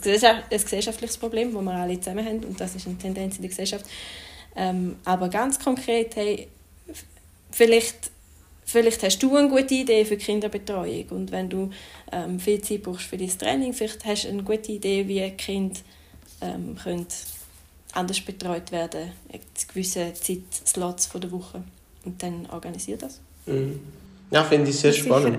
gesellschaftliches 0.50 1.18
Problem, 1.18 1.52
das 1.52 1.62
wir 1.62 1.72
alle 1.72 2.00
zusammen 2.00 2.24
haben 2.24 2.44
und 2.44 2.60
das 2.60 2.74
ist 2.74 2.86
eine 2.86 2.98
Tendenz 2.98 3.36
in 3.36 3.42
der 3.42 3.50
Gesellschaft. 3.50 3.84
Ähm, 4.54 4.96
aber 5.04 5.28
ganz 5.28 5.58
konkret, 5.58 6.14
hey, 6.16 6.48
vielleicht, 7.50 8.10
vielleicht 8.64 9.02
hast 9.02 9.18
du 9.22 9.36
eine 9.36 9.48
gute 9.48 9.74
Idee 9.74 10.04
für 10.04 10.16
Kinderbetreuung 10.16 11.08
und 11.10 11.32
wenn 11.32 11.48
du 11.48 11.70
ähm, 12.10 12.38
viel 12.38 12.60
Zeit 12.60 12.82
brauchst 12.82 13.06
für 13.06 13.16
dein 13.16 13.36
Training, 13.36 13.72
vielleicht 13.72 14.04
hast 14.04 14.24
du 14.24 14.28
eine 14.28 14.42
gute 14.42 14.72
Idee, 14.72 15.06
wie 15.08 15.20
ein 15.20 15.36
Kind 15.36 15.82
ähm, 16.42 16.76
können 16.76 17.06
anders 17.92 18.20
betreut 18.20 18.72
werden, 18.72 19.12
gewisse 19.68 20.12
Zeitslots 20.14 21.06
von 21.06 21.20
der 21.20 21.30
Woche. 21.30 21.62
Und 22.04 22.22
dann 22.22 22.46
organisiert 22.50 23.02
das. 23.02 23.20
Mhm. 23.46 23.80
Ja, 24.30 24.42
finde 24.44 24.70
ich 24.70 24.78
sehr 24.78 24.92
spannend. 24.92 25.38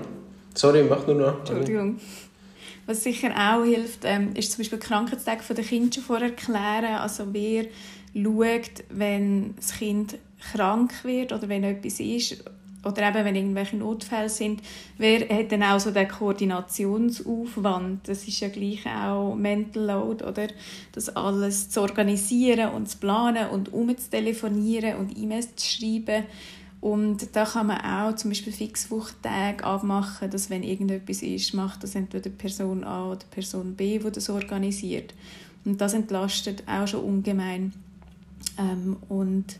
Sorry, 0.54 0.84
mach 0.84 1.06
nur 1.06 1.16
noch. 1.16 1.38
Entschuldigung. 1.40 2.00
Was 2.86 3.02
sicher 3.02 3.30
auch 3.30 3.64
hilft, 3.64 4.00
ähm, 4.04 4.34
ist 4.34 4.52
zum 4.52 4.58
Beispiel 4.58 4.78
die 4.78 4.86
Krankheitstage 4.86 5.54
der 5.54 5.64
Kinder 5.64 5.92
schon 5.92 6.04
vorher 6.04 6.28
erklären. 6.28 6.96
Also 6.96 7.26
wer 7.32 7.64
schaut, 8.14 8.84
wenn 8.90 9.56
das 9.56 9.72
Kind 9.72 10.18
krank 10.52 10.92
wird 11.02 11.32
oder 11.32 11.48
wenn 11.48 11.64
etwas 11.64 11.98
ist 12.00 12.44
oder 12.84 13.08
eben 13.08 13.24
wenn 13.24 13.36
irgendwelche 13.36 13.76
Notfälle 13.76 14.28
sind, 14.28 14.60
wer 14.98 15.28
hat 15.28 15.52
dann 15.52 15.62
auch 15.62 15.80
so 15.80 15.90
den 15.90 16.08
Koordinationsaufwand? 16.08 18.08
Das 18.08 18.26
ist 18.26 18.40
ja 18.40 18.48
gleich 18.48 18.84
auch 18.86 19.34
Mental 19.34 19.84
Load, 19.84 20.24
oder? 20.24 20.48
Das 20.92 21.14
alles 21.16 21.70
zu 21.70 21.82
organisieren 21.82 22.70
und 22.70 22.88
zu 22.88 22.98
planen 22.98 23.48
und 23.50 23.72
umzutelefonieren 23.72 24.96
und 24.96 25.16
E-Mails 25.16 25.56
zu 25.56 25.66
schreiben. 25.66 26.24
Und 26.80 27.34
da 27.34 27.46
kann 27.46 27.68
man 27.68 27.80
auch 27.80 28.14
zum 28.14 28.30
Beispiel 28.30 28.52
Fixwochtage 28.52 29.64
abmachen, 29.64 30.30
dass 30.30 30.50
wenn 30.50 30.62
irgendetwas 30.62 31.22
ist, 31.22 31.54
macht 31.54 31.82
das 31.82 31.94
entweder 31.94 32.28
Person 32.28 32.84
A 32.84 33.10
oder 33.10 33.24
Person 33.30 33.74
B, 33.74 33.98
die 33.98 34.12
das 34.12 34.28
organisiert. 34.28 35.14
Und 35.64 35.80
das 35.80 35.94
entlastet 35.94 36.62
auch 36.66 36.86
schon 36.86 37.00
ungemein. 37.00 37.72
Ähm, 38.58 38.98
und 39.08 39.58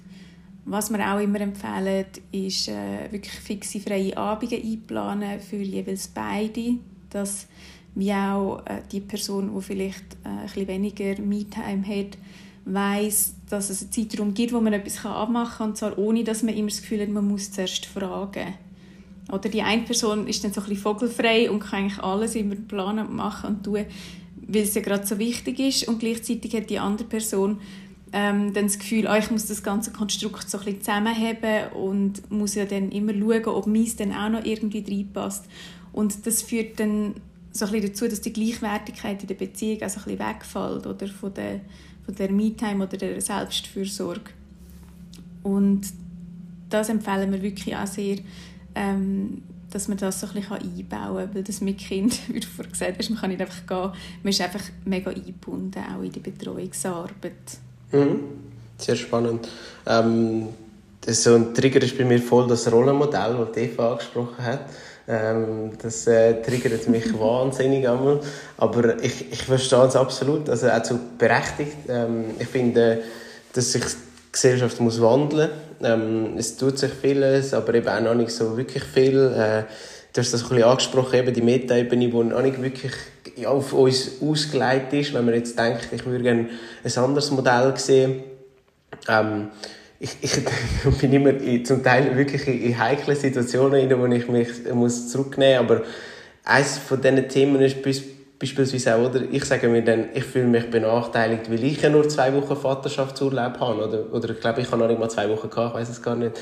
was 0.66 0.90
wir 0.90 1.12
auch 1.12 1.20
immer 1.20 1.40
empfehlen, 1.40 2.07
ist 2.33 2.68
äh, 2.68 3.11
wirklich 3.11 3.35
fixe 3.35 3.81
freie 3.81 4.16
Abende 4.16 4.57
einplanen 4.57 5.40
für 5.40 5.57
jeweils 5.57 6.09
beide, 6.09 6.77
dass 7.11 7.46
wie 7.94 8.12
auch 8.12 8.64
äh, 8.66 8.83
die 8.90 9.00
Person, 9.00 9.53
die 9.55 9.62
vielleicht 9.62 10.05
äh, 10.24 10.29
ein 10.29 10.42
bisschen 10.44 10.68
weniger 10.68 11.20
Me-Time 11.20 11.87
hat, 11.87 12.18
weiß, 12.64 13.35
dass 13.48 13.70
es 13.70 13.83
einen 13.83 13.92
Zeitraum 13.92 14.35
gibt, 14.35 14.53
wo 14.53 14.61
man 14.61 14.72
etwas 14.72 15.05
abmachen 15.05 15.59
kann, 15.59 15.68
und 15.70 15.77
zwar 15.77 15.98
ohne, 15.98 16.24
dass 16.24 16.42
man 16.42 16.55
immer 16.55 16.68
das 16.68 16.81
Gefühl 16.81 17.03
hat, 17.03 17.09
man 17.11 17.29
muss 17.29 17.53
zuerst 17.53 17.87
fragen. 17.87 18.55
Oder 19.31 19.48
die 19.48 19.62
eine 19.62 19.83
Person 19.83 20.27
ist 20.27 20.44
dann 20.44 20.53
so 20.53 20.61
ein 20.61 20.68
bisschen 20.68 20.83
vogelfrei 20.83 21.50
und 21.50 21.61
kann 21.61 21.81
eigentlich 21.81 22.03
alles 22.03 22.35
immer 22.35 22.57
planen 22.57 23.14
machen 23.14 23.57
und 23.57 23.64
tun, 23.64 23.85
weil 24.46 24.62
es 24.62 24.74
ja 24.74 24.83
gerade 24.83 25.07
so 25.07 25.18
wichtig 25.18 25.59
ist 25.59 25.88
und 25.88 26.00
gleichzeitig 26.00 26.55
hat 26.55 26.70
die 26.70 26.79
andere 26.79 27.09
Person 27.09 27.61
ähm, 28.16 28.55
dann 28.55 28.66
das 28.66 28.79
Gefühl, 28.79 29.09
oh, 29.11 29.14
ich 29.16 29.29
muss 29.33 29.46
das 29.46 29.64
ganze 29.64 29.90
Konstrukt 29.90 30.48
so 30.48 30.59
ein 30.59 30.64
bisschen 30.64 30.83
zusammenheben 30.83 31.72
und 31.72 32.31
muss 32.31 32.55
ja 32.55 32.64
dann 32.64 32.92
immer 32.92 33.12
schauen, 33.12 33.46
ob 33.46 33.66
meins 33.66 33.96
dann 33.96 34.12
auch 34.12 34.29
noch 34.29 34.44
irgendwie 34.44 34.85
reinpasst. 34.87 35.46
Und 35.92 36.24
das 36.24 36.42
führt 36.42 36.79
dann 36.79 37.14
so 37.50 37.66
ein 37.66 37.83
dazu, 37.83 38.07
dass 38.07 38.20
die 38.20 38.33
Gleichwertigkeit 38.33 39.20
in 39.20 39.27
der 39.27 39.35
Beziehung 39.35 39.83
also 39.83 39.98
ein 39.98 40.05
bisschen 40.05 40.18
wegfällt 40.20 40.87
oder 40.87 41.09
von 41.09 41.35
der, 41.35 41.61
von 42.05 42.14
der 42.14 42.31
Me-Time 42.31 42.87
oder 42.87 42.96
der 42.96 43.20
Selbstfürsorge. 43.20 44.31
Und 45.42 45.83
das 46.70 46.90
empfehlen 46.90 47.33
wir 47.33 47.42
wirklich 47.42 47.74
auch 47.74 47.87
sehr, 47.88 48.18
ähm, 48.77 49.42
dass 49.72 49.88
man 49.88 49.98
das 49.98 50.20
so 50.20 50.29
ein 50.29 50.35
bisschen 50.35 50.53
einbauen 50.53 51.27
kann, 51.27 51.35
weil 51.35 51.42
das 51.42 51.61
mit 51.61 51.79
Kind, 51.79 52.16
wie 52.33 52.38
du 52.38 52.46
vorhin 52.46 52.70
gesagt 52.70 52.96
hast, 52.96 53.11
man 53.11 53.18
kann 53.18 53.31
nicht 53.31 53.42
einfach 53.42 53.66
gehen, 53.66 54.00
man 54.22 54.31
ist 54.31 54.40
einfach 54.40 54.62
mega 54.85 55.11
eingebunden, 55.11 55.83
auch 55.83 56.03
in 56.03 56.12
die 56.12 56.20
Betreuungsarbeit. 56.20 57.59
Mhm. 57.92 58.20
Sehr 58.79 58.97
spannend. 58.97 59.49
Ähm, 59.87 60.49
so 61.07 61.35
ein 61.35 61.55
Trigger 61.55 61.83
ist 61.83 61.97
bei 61.99 62.05
mir 62.05 62.20
voll 62.20 62.49
das 62.49 62.70
Rollenmodell, 62.70 63.47
das 63.47 63.57
Eva 63.57 63.92
angesprochen 63.92 64.44
hat. 64.44 64.61
Ähm, 65.07 65.73
das 65.81 66.07
äh, 66.07 66.40
triggert 66.42 66.88
mich 66.88 67.12
wahnsinnig 67.18 67.88
einmal. 67.88 68.20
Aber 68.57 69.03
ich, 69.03 69.33
ich 69.33 69.42
verstehe 69.42 69.85
es 69.85 69.97
absolut, 69.97 70.49
also 70.49 70.68
auch 70.68 70.85
so 70.85 70.99
berechtigt. 71.18 71.77
Ähm, 71.88 72.27
ich 72.38 72.49
finde, 72.49 73.03
dass 73.53 73.73
sich 73.73 73.85
die 73.85 74.33
Gesellschaft 74.33 74.81
muss 74.81 75.01
wandeln 75.01 75.51
muss. 75.51 75.88
Ähm, 75.88 76.38
es 76.38 76.57
tut 76.57 76.79
sich 76.79 76.92
vieles, 76.92 77.53
aber 77.53 77.75
eben 77.75 77.88
auch 77.88 78.01
noch 78.01 78.14
nicht 78.14 78.31
so 78.31 78.57
wirklich 78.57 78.85
viel. 78.85 79.18
Äh, 79.18 79.64
du 80.12 80.20
hast 80.20 80.33
das 80.33 80.42
ein 80.42 80.49
bisschen 80.49 80.64
angesprochen, 80.64 81.18
eben 81.18 81.35
die 81.35 81.42
Meta-Ebene, 81.42 82.09
die 82.09 82.16
noch 82.16 82.42
nicht 82.42 82.62
wirklich 82.62 82.92
auf 83.47 83.73
uns 83.73 84.23
ausgelegt 84.23 84.92
ist. 84.92 85.14
Wenn 85.14 85.25
man 85.25 85.35
jetzt 85.35 85.59
denkt, 85.59 85.88
ich 85.92 86.05
würde 86.07 86.23
gerne 86.23 86.49
ein 86.83 86.99
anderes 87.03 87.31
Modell 87.31 87.73
sehen. 87.77 88.23
Ähm, 89.09 89.49
ich, 89.99 90.16
ich 90.20 90.33
bin 91.01 91.12
immer 91.12 91.31
in, 91.31 91.64
zum 91.64 91.83
Teil 91.83 92.16
wirklich 92.16 92.47
in 92.47 92.79
heiklen 92.79 93.16
Situationen, 93.16 93.81
in 93.81 93.88
denen 93.88 94.12
ich 94.12 94.29
mich 94.29 94.49
muss 94.73 95.11
zurücknehmen 95.11 95.66
muss. 95.66 95.77
Aber 95.77 95.83
eines 96.44 96.79
von 96.79 97.01
diesen 97.01 97.29
Themen 97.29 97.61
ist 97.62 97.77
beispielsweise 98.38 98.97
auch, 98.97 99.09
oder 99.09 99.23
ich 99.31 99.44
sage 99.44 99.68
mir 99.68 99.83
dann, 99.83 100.09
ich 100.12 100.25
fühle 100.25 100.47
mich 100.47 100.68
benachteiligt, 100.70 101.51
weil 101.51 101.64
ich 101.64 101.81
ja 101.81 101.88
nur 101.88 102.09
zwei 102.09 102.35
Wochen 102.35 102.57
Vaterschaftsurlaub 102.57 103.59
habe. 103.61 103.88
Oder, 103.88 104.12
oder 104.12 104.31
ich 104.31 104.40
glaube, 104.40 104.61
ich 104.61 104.70
habe 104.70 104.79
noch 104.83 104.88
nicht 104.88 105.01
mal 105.01 105.09
zwei 105.09 105.29
Wochen 105.31 105.49
gehabt, 105.49 105.75
ich 105.75 105.81
weiß 105.81 105.88
es 105.88 106.03
gar 106.03 106.16
nicht. 106.16 106.33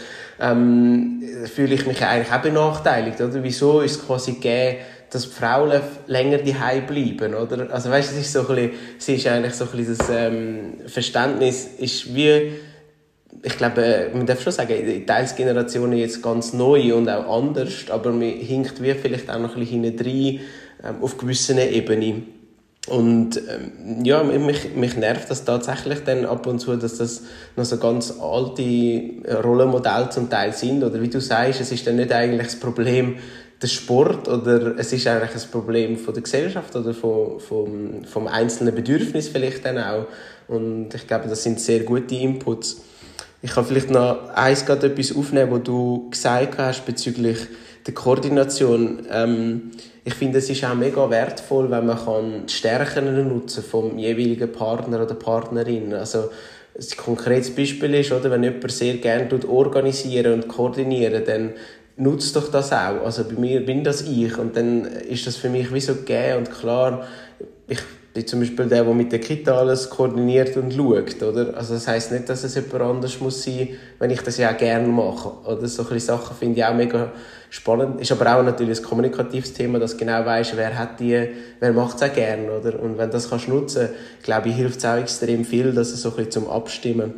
Ähm, 0.40 1.22
fühle 1.44 1.74
ich 1.74 1.86
mich 1.86 2.02
eigentlich 2.02 2.32
auch 2.32 2.40
benachteiligt. 2.40 3.20
Oder? 3.20 3.42
Wieso 3.44 3.80
ist 3.80 4.00
es 4.00 4.06
quasi 4.06 4.32
gegeben, 4.32 4.78
dass 5.12 5.24
die 5.24 5.34
Frauen 5.34 5.80
länger 6.06 6.38
daheim 6.38 6.86
bleiben, 6.86 7.34
oder? 7.34 7.70
Also 7.70 7.90
weißt, 7.90 8.12
es 8.12 8.18
ist 8.18 8.32
so 8.32 8.40
ein 8.40 8.46
bisschen, 8.46 8.70
es 8.98 9.08
ist 9.08 9.26
eigentlich 9.26 9.54
so 9.54 9.64
ein 9.64 9.70
bisschen 9.70 9.98
das 9.98 10.08
ähm, 10.10 10.72
Verständnis 10.86 11.68
ist 11.78 12.14
wie 12.14 12.52
ich 13.44 13.56
glaube, 13.56 14.10
man 14.12 14.26
darf 14.26 14.42
schon 14.42 14.52
sagen, 14.52 14.74
die 14.86 15.06
Teilsgenerationen 15.06 15.98
jetzt 15.98 16.22
ganz 16.22 16.52
neu 16.52 16.94
und 16.94 17.08
auch 17.08 17.38
anders, 17.38 17.90
aber 17.90 18.10
man 18.10 18.22
hinkt 18.22 18.82
wie 18.82 18.92
vielleicht 18.94 19.30
auch 19.30 19.38
noch 19.38 19.54
ein 19.54 19.60
bisschen 19.60 19.82
hinten 19.82 20.04
rein, 20.04 20.40
ähm, 20.84 21.02
auf 21.02 21.16
gewissen 21.16 21.58
Ebenen. 21.58 22.26
Und 22.88 23.36
ähm, 23.36 24.04
ja, 24.04 24.24
mich, 24.24 24.74
mich 24.74 24.96
nervt 24.96 25.30
das 25.30 25.44
tatsächlich 25.44 26.00
dann 26.04 26.24
ab 26.24 26.46
und 26.46 26.58
zu, 26.58 26.76
dass 26.76 26.98
das 26.98 27.22
noch 27.54 27.64
so 27.64 27.78
ganz 27.78 28.12
alte 28.20 28.62
Rollenmodelle 29.42 30.10
zum 30.10 30.28
Teil 30.28 30.52
sind. 30.52 30.82
Oder 30.82 31.00
wie 31.00 31.08
du 31.08 31.20
sagst, 31.20 31.60
es 31.60 31.70
ist 31.70 31.86
dann 31.86 31.96
nicht 31.96 32.12
eigentlich 32.12 32.48
das 32.48 32.58
Problem 32.58 33.16
der 33.62 33.68
Sport 33.68 34.28
oder 34.28 34.76
es 34.76 34.92
ist 34.92 35.06
eigentlich 35.06 35.42
ein 35.42 35.50
Problem 35.50 35.96
von 35.96 36.12
der 36.12 36.22
Gesellschaft 36.22 36.74
oder 36.74 36.92
vom, 36.92 37.38
vom, 37.38 38.04
vom 38.04 38.26
einzelnen 38.26 38.74
Bedürfnis 38.74 39.28
vielleicht 39.28 39.64
dann 39.64 39.78
auch. 39.78 40.06
Und 40.48 40.92
ich 40.94 41.06
glaube, 41.06 41.28
das 41.28 41.44
sind 41.44 41.60
sehr 41.60 41.80
gute 41.80 42.14
Inputs. 42.16 42.82
Ich 43.40 43.52
kann 43.52 43.64
vielleicht 43.64 43.90
noch 43.90 44.30
eins 44.30 44.66
gerade 44.66 44.88
etwas 44.88 45.16
aufnehmen, 45.16 45.52
was 45.52 45.62
du 45.62 46.10
gesagt 46.10 46.58
hast 46.58 46.84
bezüglich 46.84 47.38
der 47.86 47.94
Koordination. 47.94 49.06
Ähm, 49.10 49.70
ich 50.04 50.14
finde, 50.14 50.38
es 50.38 50.50
ist 50.50 50.64
auch 50.64 50.74
mega 50.74 51.08
wertvoll, 51.10 51.70
wenn 51.70 51.86
man 51.86 52.04
kann 52.04 52.46
die 52.46 52.52
Stärken 52.52 53.28
nutzen 53.28 53.62
vom 53.62 53.98
jeweiligen 53.98 54.50
Partner 54.50 55.02
oder 55.02 55.14
Partnerin. 55.14 55.94
Also 55.94 56.30
ein 56.76 56.96
konkretes 56.96 57.54
Beispiel 57.54 57.94
ist, 57.94 58.12
oder, 58.12 58.30
wenn 58.30 58.42
jemand 58.42 58.70
sehr 58.72 58.96
gerne 58.96 59.28
organisieren 59.46 60.34
und 60.34 60.48
koordinieren, 60.48 61.24
dann 61.24 61.52
nutzt 61.96 62.34
doch 62.36 62.50
das 62.50 62.72
auch. 62.72 63.04
Also 63.04 63.24
bei 63.24 63.34
mir 63.34 63.64
bin 63.64 63.84
das 63.84 64.02
ich 64.02 64.36
und 64.38 64.56
dann 64.56 64.84
ist 64.84 65.26
das 65.26 65.36
für 65.36 65.48
mich 65.48 65.72
wie 65.72 65.80
so 65.80 65.94
gegeben 65.94 66.38
und 66.38 66.50
klar, 66.50 67.06
ich 67.68 67.80
bin 68.14 68.26
zum 68.26 68.40
Beispiel 68.40 68.66
der, 68.66 68.84
der 68.84 68.94
mit 68.94 69.10
der 69.10 69.20
Kita 69.20 69.56
alles 69.56 69.88
koordiniert 69.88 70.56
und 70.56 70.72
schaut, 70.74 71.22
oder? 71.22 71.56
Also 71.56 71.74
das 71.74 71.88
heisst 71.88 72.12
nicht, 72.12 72.28
dass 72.28 72.44
es 72.44 72.54
jemand 72.54 72.82
anders 72.82 73.20
muss 73.20 73.42
sein, 73.42 73.70
wenn 73.98 74.10
ich 74.10 74.20
das 74.20 74.36
ja 74.36 74.52
auch 74.52 74.56
gerne 74.56 74.86
mache, 74.86 75.30
oder? 75.46 75.66
Solche 75.66 76.00
Sachen 76.00 76.36
finde 76.36 76.58
ich 76.58 76.64
auch 76.64 76.74
mega 76.74 77.12
spannend. 77.48 78.00
Ist 78.00 78.12
aber 78.12 78.36
auch 78.36 78.42
natürlich 78.42 78.80
ein 78.80 78.84
kommunikatives 78.84 79.54
Thema, 79.54 79.78
dass 79.78 79.96
genau 79.96 80.24
weißt, 80.24 80.56
wer 80.56 80.78
hat 80.78 81.00
die, 81.00 81.28
wer 81.60 81.72
macht 81.72 81.96
es 81.96 82.10
auch 82.10 82.14
gerne, 82.14 82.52
oder? 82.52 82.80
Und 82.80 82.98
wenn 82.98 83.10
das 83.10 83.30
kannst 83.30 83.48
nutzen, 83.48 83.88
glaube 84.22 84.50
ich, 84.50 84.56
hilft 84.56 84.78
es 84.78 84.84
auch 84.84 84.96
extrem 84.96 85.44
viel, 85.44 85.72
dass 85.72 85.92
es 85.92 86.02
so 86.02 86.10
ein 86.10 86.16
bisschen 86.16 86.32
zum 86.32 86.50
Abstimmen. 86.50 87.14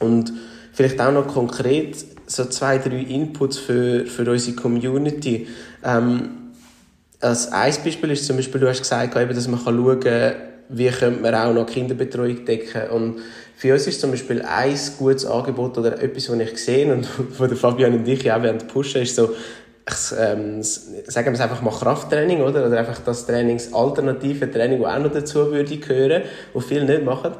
Und 0.00 0.32
vielleicht 0.72 1.00
auch 1.00 1.12
noch 1.12 1.28
konkret 1.28 1.96
so 2.26 2.44
zwei, 2.46 2.78
drei 2.78 2.98
Inputs 2.98 3.58
für, 3.58 4.06
für 4.06 4.30
unsere 4.30 4.56
Community. 4.56 5.48
Ähm, 5.84 6.30
als 7.20 7.52
ein 7.52 7.74
Beispiel 7.84 8.10
ist 8.10 8.26
zum 8.26 8.36
Beispiel, 8.36 8.60
du 8.60 8.68
hast 8.68 8.80
gesagt, 8.80 9.14
dass 9.14 9.48
man 9.48 9.60
schauen 9.60 10.00
kann, 10.00 10.32
wie 10.68 10.88
könnte 10.88 11.20
man 11.20 11.34
auch 11.34 11.52
noch 11.52 11.66
Kinderbetreuung 11.66 12.44
decken. 12.44 12.90
Und 12.90 13.20
für 13.56 13.72
uns 13.72 13.86
ist 13.86 14.00
zum 14.00 14.10
Beispiel 14.10 14.42
ein 14.42 14.76
gutes 14.98 15.24
Angebot 15.26 15.78
oder 15.78 16.02
etwas, 16.02 16.30
was 16.30 16.38
ich 16.38 16.50
gesehen 16.50 16.90
und 16.90 17.06
von 17.36 17.48
der 17.48 17.56
Fabian 17.56 17.94
und 17.94 18.08
ich 18.08 18.30
auch 18.32 18.42
während 18.42 18.66
pushen, 18.68 19.02
ist 19.02 19.14
so, 19.14 19.34
ähm, 20.18 20.62
sagen 20.62 21.26
wir 21.26 21.32
es 21.32 21.40
einfach 21.40 21.62
mal 21.62 21.70
Krafttraining, 21.70 22.40
oder? 22.40 22.66
Oder 22.66 22.78
einfach 22.78 23.00
das 23.04 23.26
Trainingsalternative 23.26 24.50
Training, 24.50 24.82
das 24.82 24.94
auch 24.94 24.98
noch 24.98 25.12
dazu 25.12 25.50
würde 25.52 25.76
gehören, 25.76 26.22
was 26.54 26.64
viele 26.64 26.84
nicht 26.84 27.04
machen. 27.04 27.32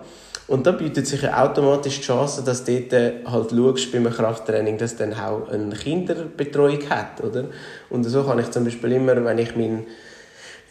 Und 0.49 0.67
da 0.67 0.73
bietet 0.73 1.07
sich 1.07 1.23
ja 1.23 1.43
automatisch 1.43 2.01
die 2.01 2.07
Chance, 2.07 2.43
dass 2.45 2.65
du 2.65 2.81
dort 2.81 2.93
äh, 2.93 3.13
halt 3.25 3.51
schaust, 3.51 3.93
beim 3.93 4.11
Krafttraining, 4.11 4.77
dass 4.77 4.97
dann 4.97 5.15
auch 5.15 5.49
eine 5.49 5.75
Kinderbetreuung 5.75 6.91
hat, 6.91 7.23
oder? 7.23 7.45
Und 7.91 8.05
so 8.05 8.25
kann 8.25 8.39
ich 8.39 8.51
zum 8.51 8.65
Beispiel 8.65 8.93
immer, 8.93 9.25
wenn 9.25 9.39
ich 9.39 9.55
meinen 9.55 9.87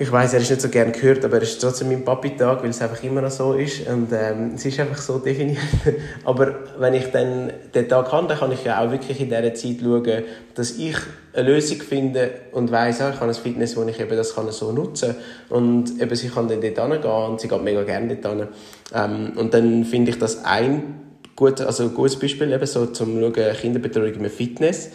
ich 0.01 0.11
weiß, 0.11 0.33
er 0.33 0.41
ist 0.41 0.49
nicht 0.49 0.63
so 0.63 0.69
gern 0.69 0.91
gehört, 0.91 1.23
aber 1.23 1.35
er 1.35 1.43
ist 1.43 1.61
trotzdem 1.61 1.89
mein 1.89 2.03
Papi-Tag, 2.03 2.63
weil 2.63 2.71
es 2.71 2.81
einfach 2.81 3.03
immer 3.03 3.21
noch 3.21 3.29
so 3.29 3.53
ist. 3.53 3.87
Und 3.87 4.07
ähm, 4.11 4.53
es 4.55 4.65
ist 4.65 4.79
einfach 4.79 4.97
so 4.97 5.19
definiert. 5.19 5.59
aber 6.25 6.55
wenn 6.79 6.95
ich 6.95 7.11
dann 7.11 7.53
den 7.75 7.87
Tag 7.87 8.11
habe, 8.11 8.27
dann 8.27 8.39
kann 8.39 8.51
ich 8.51 8.63
ja 8.63 8.83
auch 8.83 8.89
wirklich 8.89 9.21
in 9.21 9.29
dieser 9.29 9.53
Zeit 9.53 9.75
schauen, 9.79 10.23
dass 10.55 10.71
ich 10.71 10.97
eine 11.33 11.47
Lösung 11.47 11.81
finde 11.81 12.31
und 12.51 12.71
weiss, 12.71 12.99
ah, 12.99 13.11
ich 13.13 13.19
habe 13.19 13.27
ein 13.27 13.35
Fitness, 13.35 13.77
wo 13.77 13.83
ich 13.83 13.99
eben 13.99 14.17
das 14.17 14.33
kann 14.33 14.51
so 14.51 14.71
nutzen 14.71 15.13
kann. 15.49 15.57
Und 15.59 16.01
eben, 16.01 16.15
sie 16.15 16.29
kann 16.29 16.47
dann 16.47 16.61
dort 16.61 16.79
hingehen 16.79 17.11
und 17.11 17.39
sie 17.39 17.47
geht 17.47 17.63
mega 17.63 17.83
gerne 17.83 18.15
dort 18.15 18.35
hin. 18.35 18.47
Ähm, 18.95 19.33
und 19.35 19.53
dann 19.53 19.85
finde 19.85 20.09
ich 20.09 20.17
das 20.17 20.43
ein 20.43 20.95
gut, 21.35 21.61
also 21.61 21.83
ein 21.83 21.93
gutes 21.93 22.17
Beispiel 22.17 22.51
eben 22.51 22.65
so 22.65 22.87
zum 22.87 23.19
Schauen, 23.19 23.53
Kinderbetreuung 23.53 24.15
im 24.15 24.29
Fitness. 24.31 24.89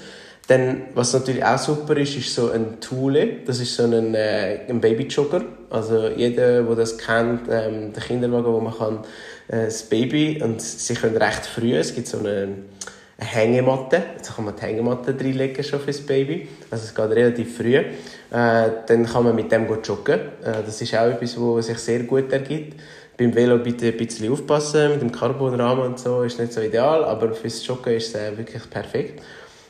Dann, 0.48 0.82
was 0.94 1.12
natürlich 1.12 1.44
auch 1.44 1.58
super 1.58 1.96
ist, 1.96 2.16
ist 2.16 2.34
so 2.34 2.50
ein 2.50 2.80
Thule. 2.80 3.38
Das 3.44 3.58
ist 3.58 3.74
so 3.74 3.82
ein, 3.82 4.14
äh, 4.14 4.60
ein 4.68 4.80
Babyjogger. 4.80 5.42
Also 5.70 6.08
jeder, 6.08 6.62
der 6.62 6.76
das 6.76 6.98
kennt, 6.98 7.42
ähm, 7.50 7.92
der 7.92 8.02
Kinderwagen, 8.02 8.52
wo 8.52 8.60
man 8.60 8.76
kann 8.76 8.98
äh, 9.48 9.64
das 9.64 9.82
Baby 9.82 10.40
und 10.42 10.62
sie 10.62 10.94
können 10.94 11.16
recht 11.16 11.46
früh. 11.46 11.74
Es 11.74 11.94
gibt 11.94 12.06
so 12.06 12.18
eine, 12.18 12.48
eine 13.18 13.28
Hängematte. 13.28 14.02
Da 14.24 14.32
kann 14.34 14.44
man 14.44 14.54
die 14.54 14.62
Hängematte 14.62 15.16
reinlegen 15.18 15.64
schon 15.64 15.80
fürs 15.80 16.00
Baby. 16.00 16.48
Also 16.70 16.84
es 16.84 16.94
geht 16.94 17.10
relativ 17.10 17.56
früh. 17.56 17.74
Äh, 17.74 17.84
dann 18.30 19.04
kann 19.04 19.24
man 19.24 19.34
mit 19.34 19.50
dem 19.50 19.66
joggen. 19.82 20.20
Äh, 20.44 20.62
das 20.64 20.80
ist 20.80 20.94
auch 20.94 21.06
etwas, 21.06 21.36
was 21.40 21.66
sich 21.66 21.78
sehr 21.78 22.04
gut 22.04 22.30
ergibt. 22.32 22.80
Beim 23.18 23.34
Velo 23.34 23.58
bitte 23.58 23.86
ein 23.86 23.96
bisschen 23.96 24.30
aufpassen 24.30 24.90
mit 24.90 25.00
dem 25.00 25.10
Carbonrahmen 25.10 25.86
und 25.86 25.98
so 25.98 26.22
ist 26.22 26.38
nicht 26.38 26.52
so 26.52 26.60
ideal, 26.60 27.02
aber 27.02 27.32
fürs 27.32 27.66
Joggen 27.66 27.94
ist 27.94 28.14
es 28.14 28.14
äh, 28.14 28.36
wirklich 28.36 28.68
perfekt. 28.68 29.22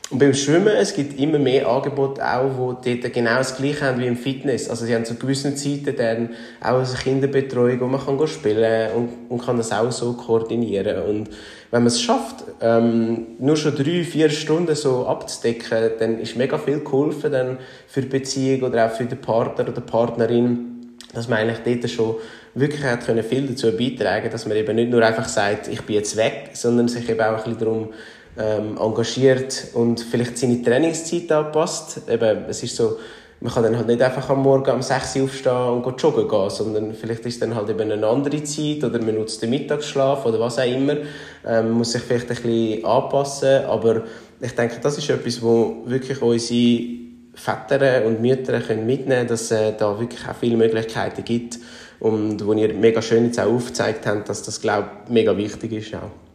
Und 0.09 0.19
beim 0.19 0.33
Schwimmen, 0.33 0.73
es 0.73 0.93
gibt 0.93 1.19
immer 1.19 1.37
mehr 1.37 1.67
Angebote 1.67 2.25
auch, 2.25 2.81
die 2.81 3.01
dort 3.01 3.13
genau 3.13 3.37
das 3.37 3.57
Gleiche 3.57 3.85
haben 3.85 3.99
wie 3.99 4.07
im 4.07 4.15
Fitness. 4.15 4.69
Also 4.69 4.85
sie 4.85 4.95
haben 4.95 5.03
zu 5.03 5.15
gewissen 5.15 5.57
Zeiten 5.57 5.97
dann 5.97 6.29
auch 6.61 6.77
eine 6.77 6.97
Kinderbetreuung, 7.03 7.81
wo 7.81 7.87
man 7.87 7.99
kann 7.99 8.27
spielen 8.27 8.91
und, 8.95 9.09
und 9.27 9.45
kann 9.45 9.57
das 9.57 9.73
auch 9.73 9.91
so 9.91 10.13
koordinieren. 10.13 11.03
Und 11.03 11.29
wenn 11.71 11.81
man 11.81 11.87
es 11.87 12.01
schafft, 12.01 12.45
ähm, 12.61 13.27
nur 13.39 13.57
schon 13.57 13.75
drei, 13.75 14.05
vier 14.05 14.29
Stunden 14.29 14.75
so 14.75 15.05
abzudecken, 15.05 15.91
dann 15.99 16.19
ist 16.19 16.37
mega 16.37 16.57
viel 16.57 16.79
geholfen 16.79 17.33
dann 17.33 17.57
für 17.87 18.01
die 18.01 18.07
Beziehung 18.07 18.69
oder 18.69 18.85
auch 18.85 18.91
für 18.91 19.05
den 19.05 19.19
Partner 19.19 19.67
oder 19.67 19.81
Partnerin, 19.81 20.95
dass 21.13 21.27
man 21.27 21.39
eigentlich 21.39 21.79
dort 21.81 21.91
schon 21.91 22.15
wirklich 22.53 22.83
hat 22.83 23.05
können 23.05 23.23
viel 23.23 23.45
dazu 23.45 23.75
beitragen, 23.75 24.29
dass 24.31 24.47
man 24.47 24.55
eben 24.55 24.75
nicht 24.75 24.89
nur 24.89 25.03
einfach 25.05 25.27
sagt, 25.27 25.67
ich 25.67 25.81
bin 25.81 25.97
jetzt 25.97 26.15
weg, 26.15 26.51
sondern 26.53 26.87
sich 26.87 27.09
eben 27.09 27.19
auch 27.19 27.37
ein 27.37 27.43
bisschen 27.43 27.59
darum 27.59 27.89
ähm, 28.37 28.77
engagiert 28.77 29.67
und 29.73 29.99
vielleicht 29.99 30.37
seine 30.37 30.61
Trainingszeit 30.61 31.31
anpasst. 31.31 32.01
Eben, 32.09 32.45
es 32.47 32.63
ist 32.63 32.75
so, 32.75 32.97
man 33.39 33.53
kann 33.53 33.63
dann 33.63 33.77
halt 33.77 33.87
nicht 33.87 34.01
einfach 34.01 34.29
am 34.29 34.41
Morgen 34.41 34.71
um 34.71 34.81
6 34.81 35.15
Uhr 35.15 35.23
aufstehen 35.23 35.83
und 35.83 36.01
joggen 36.01 36.27
gehen, 36.27 36.49
sondern 36.49 36.93
vielleicht 36.93 37.25
ist 37.25 37.41
dann 37.41 37.55
halt 37.55 37.69
eben 37.69 37.91
eine 37.91 38.07
andere 38.07 38.43
Zeit 38.43 38.83
oder 38.83 38.99
man 38.99 39.15
nutzt 39.15 39.41
den 39.41 39.51
Mittagsschlaf 39.51 40.25
oder 40.25 40.39
was 40.39 40.59
auch 40.59 40.65
immer. 40.65 40.97
Ähm, 41.45 41.71
muss 41.71 41.91
sich 41.91 42.01
vielleicht 42.01 42.29
ein 42.29 42.35
bisschen 42.35 42.85
anpassen, 42.85 43.65
aber 43.65 44.03
ich 44.39 44.51
denke, 44.51 44.77
das 44.81 44.97
ist 44.97 45.09
etwas, 45.09 45.41
wo 45.41 45.83
wirklich 45.85 46.21
unsere 46.21 46.97
Väter 47.33 48.05
und 48.05 48.21
Mütter 48.21 48.59
können 48.61 48.85
mitnehmen 48.85 49.09
können, 49.09 49.27
dass 49.27 49.41
es 49.41 49.51
äh, 49.51 49.73
da 49.77 49.99
wirklich 49.99 50.27
auch 50.27 50.35
viele 50.35 50.57
Möglichkeiten 50.57 51.23
gibt 51.23 51.59
und 51.99 52.45
wo 52.45 52.53
ihr 52.53 52.73
mega 52.73 53.01
schön 53.01 53.25
jetzt 53.25 53.39
auch 53.39 53.51
aufgezeigt 53.51 54.05
habt, 54.05 54.29
dass 54.29 54.43
das, 54.43 54.59
glaube 54.61 54.89
ich, 55.05 55.11
mega 55.11 55.35
wichtig 55.37 55.71
ist 55.73 55.95
auch. 55.95 56.26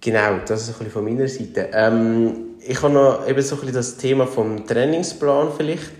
Genau, 0.00 0.38
das 0.46 0.62
ist 0.62 0.68
ein 0.68 0.72
bisschen 0.78 0.90
von 0.90 1.04
meiner 1.04 1.28
Seite. 1.28 1.70
Ähm, 1.72 2.56
ich 2.60 2.80
habe 2.82 2.92
noch 2.92 3.28
eben 3.28 3.42
so 3.42 3.54
ein 3.56 3.60
bisschen 3.60 3.74
das 3.74 3.96
Thema 3.96 4.26
vom 4.26 4.66
Trainingsplan 4.66 5.48
vielleicht. 5.56 5.92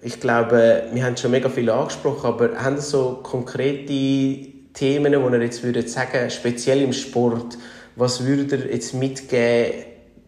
Ich 0.00 0.20
glaube, 0.20 0.84
wir 0.92 1.04
haben 1.04 1.16
schon 1.16 1.30
mega 1.30 1.48
viel 1.48 1.70
angesprochen, 1.70 2.26
aber 2.26 2.62
haben 2.62 2.80
so 2.80 3.20
konkrete 3.22 4.52
Themen, 4.74 5.22
wo 5.22 5.28
ihr 5.28 5.42
jetzt 5.42 5.62
würdet 5.62 5.90
sagen, 5.90 6.30
speziell 6.30 6.82
im 6.82 6.92
Sport, 6.92 7.56
Was 7.94 8.24
würde 8.24 8.56
ihr 8.56 8.72
jetzt 8.72 8.94
mitgeben, 8.94 9.84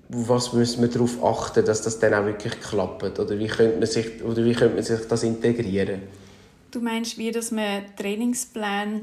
was 0.09 0.53
müssen 0.53 0.83
wir 0.83 0.89
darauf 0.89 1.25
achten, 1.25 1.65
dass 1.65 1.83
das 1.83 1.99
dann 1.99 2.12
auch 2.12 2.27
wirklich 2.27 2.61
klappt? 2.61 3.19
Oder 3.19 3.39
wie 3.39 3.47
könnte 3.47 3.79
man 3.79 3.87
sich, 3.87 4.23
oder 4.23 4.45
wie 4.45 4.53
könnte 4.53 4.75
man 4.75 4.85
sich 4.85 5.01
das 5.09 5.23
integrieren? 5.23 6.03
Du 6.71 6.81
meinst, 6.81 7.17
wie 7.17 7.31
dass 7.31 7.51
man 7.51 7.85
Trainingspläne 7.97 9.03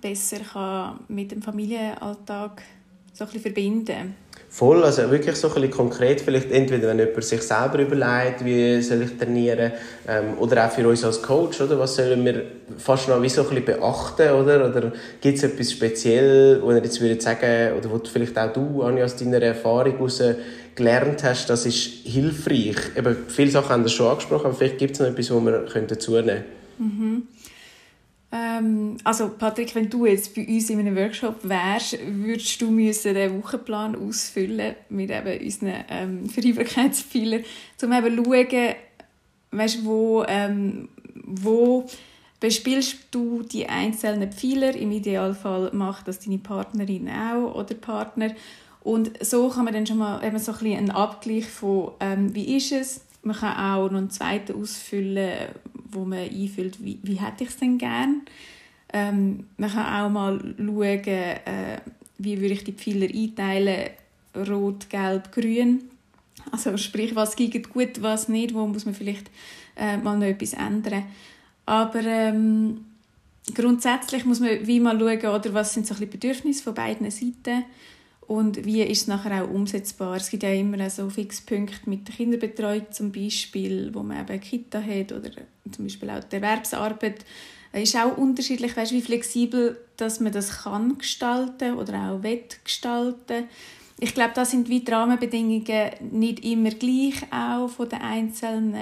besser 0.00 0.38
kann 0.52 1.00
mit 1.08 1.32
dem 1.32 1.42
Familienalltag 1.42 2.62
so 3.12 3.24
ein 3.24 3.26
bisschen 3.26 3.42
verbinden? 3.42 4.14
Voll, 4.48 4.84
also 4.84 5.10
wirklich 5.10 5.36
so 5.36 5.48
ein 5.48 5.54
bisschen 5.54 5.70
konkret, 5.70 6.20
vielleicht 6.20 6.50
entweder 6.52 6.88
wenn 6.88 6.98
jemand 6.98 7.24
sich 7.24 7.40
selber 7.40 7.78
überlegt, 7.78 8.44
wie 8.44 8.82
soll 8.82 9.00
ich 9.00 9.16
trainieren, 9.16 9.72
ähm, 10.06 10.36
oder 10.38 10.66
auch 10.66 10.70
für 10.70 10.86
uns 10.86 11.02
als 11.04 11.22
Coach, 11.22 11.62
oder, 11.62 11.78
was 11.78 11.96
sollen 11.96 12.22
wir 12.22 12.42
fast 12.76 13.08
noch 13.08 13.22
wie 13.22 13.30
so 13.30 13.42
ein 13.42 13.48
bisschen 13.48 13.64
beachten, 13.64 14.30
oder, 14.30 14.68
oder 14.68 14.92
gibt 15.22 15.38
es 15.38 15.44
etwas 15.44 15.72
speziell, 15.72 16.60
wo 16.60 16.70
ihr 16.70 16.82
jetzt 16.84 17.00
würdet 17.00 17.22
sagen, 17.22 17.78
oder 17.78 17.90
wo 17.90 17.98
vielleicht 18.04 18.38
auch 18.38 18.52
du, 18.52 18.82
Anja, 18.82 19.06
aus 19.06 19.16
deiner 19.16 19.40
Erfahrung 19.40 19.94
heraus 19.94 20.22
gelernt 20.74 21.24
hast, 21.24 21.48
das 21.48 21.64
ist 21.64 22.04
hilfreich. 22.04 22.76
Eben, 22.94 23.16
viele 23.28 23.50
Sachen 23.50 23.70
haben 23.70 23.84
wir 23.84 23.90
schon 23.90 24.08
angesprochen, 24.08 24.46
aber 24.46 24.54
vielleicht 24.54 24.76
gibt 24.76 24.92
es 24.92 25.00
noch 25.00 25.06
etwas, 25.06 25.30
wo 25.30 25.40
wir 25.40 25.64
dazu 25.86 26.12
nehmen 26.12 26.26
können. 26.26 26.44
Mhm. 26.78 27.22
Ähm, 28.34 28.96
also 29.04 29.28
Patrick, 29.28 29.74
wenn 29.74 29.90
du 29.90 30.06
jetzt 30.06 30.34
bei 30.34 30.46
uns 30.46 30.70
in 30.70 30.78
einem 30.78 30.96
Workshop 30.96 31.36
wärst, 31.42 31.98
würdest 32.06 32.60
du 32.62 32.70
müssen 32.70 33.14
den 33.14 33.42
Wochenplan 33.42 33.94
ausfüllen 33.94 34.74
mit 34.88 35.10
eben 35.10 35.44
unseren 35.44 35.84
ähm, 35.90 36.28
Vereinbarkeitspfeilern, 36.30 37.44
um 37.82 37.92
eben 37.92 38.16
zu 38.16 38.24
schauen, 38.24 38.74
weißt, 39.50 39.84
wo, 39.84 40.24
ähm, 40.26 40.88
wo 41.14 41.86
bespielst 42.40 42.96
du 43.10 43.42
die 43.42 43.68
einzelnen 43.68 44.32
Pfeiler. 44.32 44.74
Im 44.74 44.92
Idealfall 44.92 45.70
macht 45.74 46.08
das 46.08 46.18
deine 46.18 46.38
Partnerin 46.38 47.10
auch 47.10 47.54
oder 47.54 47.74
Partner. 47.74 48.34
Und 48.80 49.12
so 49.24 49.50
kann 49.50 49.66
man 49.66 49.74
dann 49.74 49.86
schon 49.86 49.98
mal 49.98 50.24
eben 50.24 50.38
so 50.38 50.52
ein 50.52 50.58
bisschen 50.58 50.78
einen 50.78 50.90
Abgleich 50.90 51.46
von, 51.46 51.92
ähm, 52.00 52.34
wie 52.34 52.56
ist 52.56 52.72
es. 52.72 53.04
Man 53.22 53.36
kann 53.36 53.56
auch 53.56 53.90
noch 53.90 53.98
einen 53.98 54.10
zweiten 54.10 54.60
ausfüllen, 54.60 55.50
wo 55.92 56.04
man 56.04 56.18
einfüllt, 56.18 56.82
wie, 56.84 56.98
wie 57.02 57.20
hätte 57.20 57.44
ich 57.44 57.50
es 57.50 57.56
denn 57.56 57.78
gern. 57.78 58.22
Ähm, 58.92 59.46
man 59.56 59.70
kann 59.70 60.02
auch 60.02 60.10
mal 60.10 60.54
schauen, 60.58 61.06
äh, 61.06 61.80
wie 62.18 62.40
würde 62.40 62.54
ich 62.54 62.64
die 62.64 62.72
Pfeiler 62.72 63.06
einteilen, 63.06 63.90
rot, 64.36 64.88
gelb, 64.90 65.32
grün. 65.32 65.84
Also 66.50 66.76
sprich, 66.76 67.14
was 67.14 67.36
geht 67.36 67.70
gut, 67.70 68.02
was 68.02 68.28
nicht, 68.28 68.54
wo 68.54 68.66
muss 68.66 68.84
man 68.84 68.94
vielleicht 68.94 69.30
äh, 69.76 69.96
mal 69.96 70.18
noch 70.18 70.26
etwas 70.26 70.54
ändern. 70.54 71.04
Aber 71.66 72.02
ähm, 72.02 72.84
grundsätzlich 73.54 74.24
muss 74.24 74.40
man 74.40 74.66
wie 74.66 74.80
mal 74.80 74.98
schauen, 74.98 75.34
oder 75.34 75.54
was 75.54 75.74
sind 75.74 75.86
so 75.86 75.94
ein 75.94 76.10
Bedürfnisse 76.10 76.62
von 76.62 76.74
beiden 76.74 77.10
Seiten 77.10 77.64
und 78.26 78.64
wie 78.64 78.82
ist 78.82 79.02
es 79.02 79.06
nachher 79.08 79.44
auch 79.44 79.50
umsetzbar. 79.50 80.16
Es 80.16 80.30
gibt 80.30 80.42
ja 80.42 80.52
immer 80.52 80.88
so 80.90 81.10
Fixpunkte 81.10 81.90
mit 81.90 82.08
der 82.08 82.14
Kinderbetreuung 82.14 82.86
zum 82.90 83.12
Beispiel, 83.12 83.90
wo 83.92 84.02
man 84.02 84.20
eben 84.20 84.40
Kita 84.40 84.80
hat 84.80 85.12
oder 85.12 85.30
zum 85.70 85.84
Beispiel 85.84 86.10
auch 86.10 86.24
die 86.24 86.36
Erwerbsarbeit. 86.36 87.24
Es 87.72 87.84
ist 87.84 87.96
auch 87.96 88.16
unterschiedlich, 88.16 88.76
weißt, 88.76 88.92
wie 88.92 89.02
flexibel 89.02 89.78
dass 90.02 90.20
man 90.20 90.32
das 90.32 90.62
kann 90.62 90.98
gestalten 90.98 91.74
oder 91.74 92.10
auch 92.10 92.22
will 92.22 92.42
gestalten. 92.64 93.44
Ich 94.00 94.14
glaube, 94.14 94.32
da 94.34 94.44
sind 94.44 94.68
wie 94.68 94.80
die 94.80 94.90
Rahmenbedingungen 94.90 95.90
nicht 96.10 96.44
immer 96.44 96.70
gleich 96.70 97.14
auch 97.30 97.68
von 97.68 97.88
den 97.88 98.00
einzelnen 98.00 98.74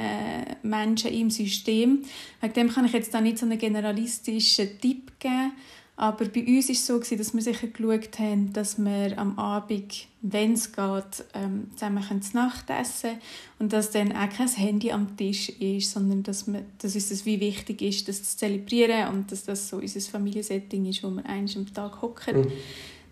Menschen 0.63 1.13
im 1.13 1.29
System. 1.29 2.05
Wegen 2.41 2.55
dem 2.55 2.69
kann 2.71 2.87
ich 2.87 2.93
jetzt 2.93 3.13
da 3.13 3.21
nicht 3.21 3.37
so 3.37 3.45
einen 3.45 3.59
generalistischen 3.59 4.81
Tipp 4.81 5.13
geben. 5.19 5.53
Aber 6.01 6.25
bei 6.25 6.47
uns 6.47 6.69
war 6.69 6.73
es 6.73 6.87
so, 6.87 6.99
dass 6.99 7.35
wir 7.35 7.43
sicher 7.43 7.67
geschaut 7.67 8.19
haben, 8.19 8.55
dass 8.55 8.79
wir 8.79 9.19
am 9.19 9.39
Abend, 9.39 10.07
wenn 10.23 10.55
es 10.55 10.73
geht, 10.73 11.25
ähm, 11.35 11.67
zusammen 11.75 12.23
zu 12.23 12.37
Nacht 12.37 12.71
essen 12.71 13.19
und 13.59 13.75
dass 13.75 13.91
dann 13.91 14.11
auch 14.13 14.31
kein 14.31 14.49
Handy 14.49 14.93
am 14.93 15.15
Tisch 15.19 15.51
ist, 15.51 15.91
sondern 15.91 16.23
dass, 16.23 16.51
wir, 16.51 16.65
dass 16.79 16.95
uns 16.95 17.11
das 17.11 17.27
wie 17.27 17.39
wichtig 17.39 17.83
ist, 17.83 18.09
das 18.09 18.23
zu 18.23 18.39
zelebrieren 18.39 19.09
und 19.09 19.31
dass 19.31 19.45
das 19.45 19.69
so 19.69 19.77
unser 19.77 20.01
Familiensetting 20.01 20.87
ist, 20.87 21.03
wo 21.03 21.11
wir 21.11 21.27
eins 21.27 21.55
am 21.55 21.71
Tag 21.71 22.01
hocken. 22.01 22.45
Mhm. 22.45 22.53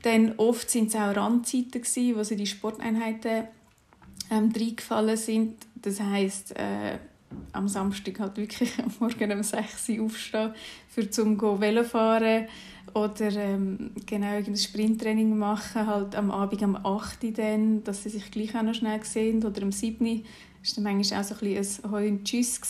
Dann 0.01 0.33
oft 0.39 0.71
sind 0.71 0.89
es 0.89 0.95
auch 0.95 1.15
Randzeiten, 1.15 1.83
gewesen, 1.83 2.17
wo 2.17 2.23
sie 2.23 2.37
die 2.37 2.47
Sporteinheiten 2.47 3.49
ähm, 4.31 4.51
reingefallen 4.57 5.19
sind. 5.19 5.57
Das 5.75 6.01
heisst, 6.01 6.57
äh, 6.57 6.97
am 7.53 7.69
Samstag 7.69 8.19
halt 8.19 8.39
wirklich 8.39 8.73
am 8.83 8.91
Morgen 8.99 9.31
um 9.33 9.43
6 9.43 9.91
Uhr 9.91 10.07
aufstehen, 10.07 10.55
für 10.89 11.11
zum 11.11 11.39
Velofahren 11.39 12.47
oder 12.95 13.33
ähm, 13.33 13.91
genau 14.07 14.37
ein 14.37 14.57
Sprinttraining 14.57 15.37
machen, 15.37 15.87
halt 15.87 16.15
am 16.15 16.31
Abend 16.31 16.63
am 16.63 16.77
8 16.77 17.25
Uhr 17.25 17.33
dann, 17.33 17.85
dass 17.85 18.03
sie 18.03 18.11
sich 18.11 18.31
gleich 18.31 18.55
auch 18.57 18.63
noch 18.63 18.75
schnell 18.75 19.03
sehen 19.05 19.45
oder 19.45 19.63
am 19.63 19.73
7 19.73 20.05
Uhr. 20.05 20.17
War 20.17 20.23
dann 20.75 20.85
manchmal 20.85 21.21
auch 21.21 21.25
so 21.25 21.35
ein, 21.41 21.57
ein 21.57 21.91
Heu 21.91 22.09
und 22.09 22.25
Tschüss. 22.25 22.61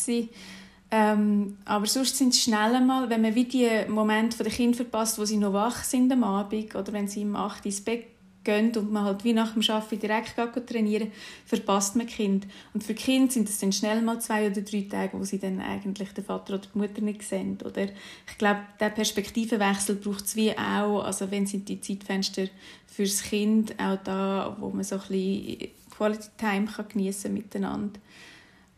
Ähm, 0.91 1.59
aber 1.65 1.87
sonst 1.87 2.17
sind 2.17 2.33
es 2.33 2.43
schnell 2.43 2.75
einmal, 2.75 3.11
wenn 3.11 3.21
man 3.21 3.35
wie 3.35 3.45
die 3.45 3.69
Momente 3.89 4.43
der 4.43 4.53
Kinder 4.53 4.77
verpasst, 4.77 5.19
wo 5.19 5.25
sie 5.25 5.37
noch 5.37 5.53
wach 5.53 5.85
sind 5.85 6.11
am 6.11 6.25
Abend 6.25 6.75
oder 6.75 6.93
wenn 6.93 7.09
sie 7.09 7.25
um 7.25 7.37
8 7.37 7.61
Uhr 7.61 7.67
ins 7.67 7.83
Bett 7.83 8.07
gehen 8.49 8.75
und 8.77 8.91
man 8.91 9.05
halt 9.05 9.25
wie 9.25 9.35
nach 9.35 9.53
dem 9.53 9.63
Arbeiten 9.69 9.99
direkt 9.99 10.35
trainieren, 10.67 11.13
verpasst 11.45 11.97
man 11.97 12.07
Kind. 12.07 12.47
Und 12.73 12.83
für 12.83 12.95
Kind 12.95 13.33
sind 13.33 13.49
es 13.49 13.59
dann 13.59 13.73
schnell 13.73 14.01
mal 14.01 14.21
zwei 14.21 14.51
oder 14.51 14.63
drei 14.63 14.87
Tage, 14.91 15.19
wo 15.19 15.25
sie 15.25 15.39
dann 15.39 15.61
eigentlich 15.61 16.13
den 16.13 16.25
Vater 16.25 16.55
oder 16.55 16.63
die 16.75 16.79
Mutter 16.79 17.03
nicht 17.03 17.23
sehen. 17.23 17.59
Oder 17.63 17.85
ich 17.85 18.39
glaube, 18.39 18.61
der 18.81 18.89
Perspektivenwechsel 18.89 19.97
braucht 19.97 20.25
es 20.25 20.35
wie 20.35 20.53
auch, 20.53 21.03
also 21.03 21.31
wenn 21.31 21.47
sind 21.47 21.69
die 21.69 21.81
Zeitfenster 21.81 22.49
fürs 22.87 23.23
Kind 23.23 23.75
auch 23.79 23.99
da, 24.03 24.57
wo 24.59 24.71
man 24.71 24.85
so 24.85 24.97
ein 24.97 25.01
bisschen 25.03 25.69
Quality 25.91 26.29
Time 26.39 26.67
kann 26.67 26.89
geniessen 26.89 27.35
miteinander. 27.35 28.01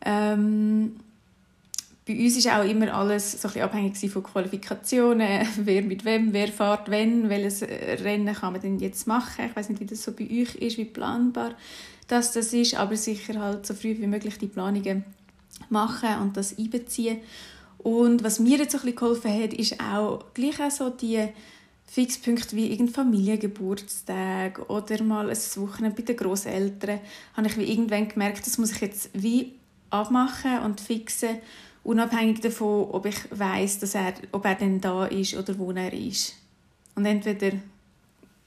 Ähm, 0.03 0.95
bei 2.15 2.23
uns 2.23 2.37
ist 2.37 2.47
auch 2.47 2.63
immer 2.63 2.93
alles 2.93 3.41
so 3.41 3.47
ein 3.47 3.61
abhängig 3.61 4.11
von 4.11 4.23
Qualifikationen, 4.23 5.47
wer 5.57 5.81
mit 5.81 6.05
wem, 6.05 6.33
wer 6.33 6.47
fährt 6.47 6.89
wenn, 6.89 7.29
welches 7.29 7.63
Rennen 7.63 8.35
kann 8.35 8.53
man 8.53 8.61
denn 8.61 8.79
jetzt 8.79 9.07
machen. 9.07 9.45
Ich 9.49 9.55
weiß 9.55 9.69
nicht, 9.69 9.81
wie 9.81 9.85
das 9.85 10.03
so 10.03 10.11
bei 10.11 10.25
euch 10.25 10.55
ist, 10.55 10.77
wie 10.77 10.85
planbar 10.85 11.55
das, 12.07 12.33
das 12.33 12.53
ist, 12.53 12.75
aber 12.75 12.97
sicher 12.97 13.39
halt 13.39 13.65
so 13.65 13.73
früh 13.73 13.97
wie 13.97 14.07
möglich 14.07 14.37
die 14.37 14.47
Planungen 14.47 15.05
machen 15.69 16.21
und 16.21 16.35
das 16.35 16.57
einbeziehen. 16.57 17.19
Und 17.77 18.23
was 18.23 18.39
mir 18.39 18.57
jetzt 18.57 18.73
so 18.73 18.77
ein 18.77 18.81
bisschen 18.81 18.97
geholfen 18.97 19.43
hat, 19.43 19.53
ist 19.53 19.79
auch 19.81 20.25
gleich 20.33 20.59
auch 20.61 20.69
so 20.69 20.89
die 20.89 21.29
Fixpunkte 21.85 22.55
wie 22.55 22.71
irgendein 22.71 22.93
Familiengeburtstag 22.93 24.69
oder 24.69 25.03
mal 25.03 25.29
ein 25.29 25.37
Wochenende 25.55 25.95
bei 25.95 26.03
den 26.03 26.15
Großeltern, 26.15 26.99
habe 27.33 27.47
ich 27.47 27.57
wie 27.57 27.71
irgendwann 27.71 28.07
gemerkt, 28.07 28.45
das 28.45 28.57
muss 28.57 28.71
ich 28.71 28.81
jetzt 28.81 29.09
wie 29.13 29.53
abmachen 29.89 30.59
und 30.59 30.79
fixen 30.79 31.39
unabhängig 31.83 32.41
davon, 32.41 32.89
ob 32.91 33.05
ich 33.05 33.17
weiß, 33.31 33.79
dass 33.79 33.95
er, 33.95 34.13
ob 34.31 34.45
er 34.45 34.55
denn 34.55 34.81
da 34.81 35.05
ist 35.05 35.35
oder 35.35 35.57
wo 35.57 35.71
er 35.71 35.93
ist. 35.93 36.35
Und 36.95 37.05
entweder 37.05 37.51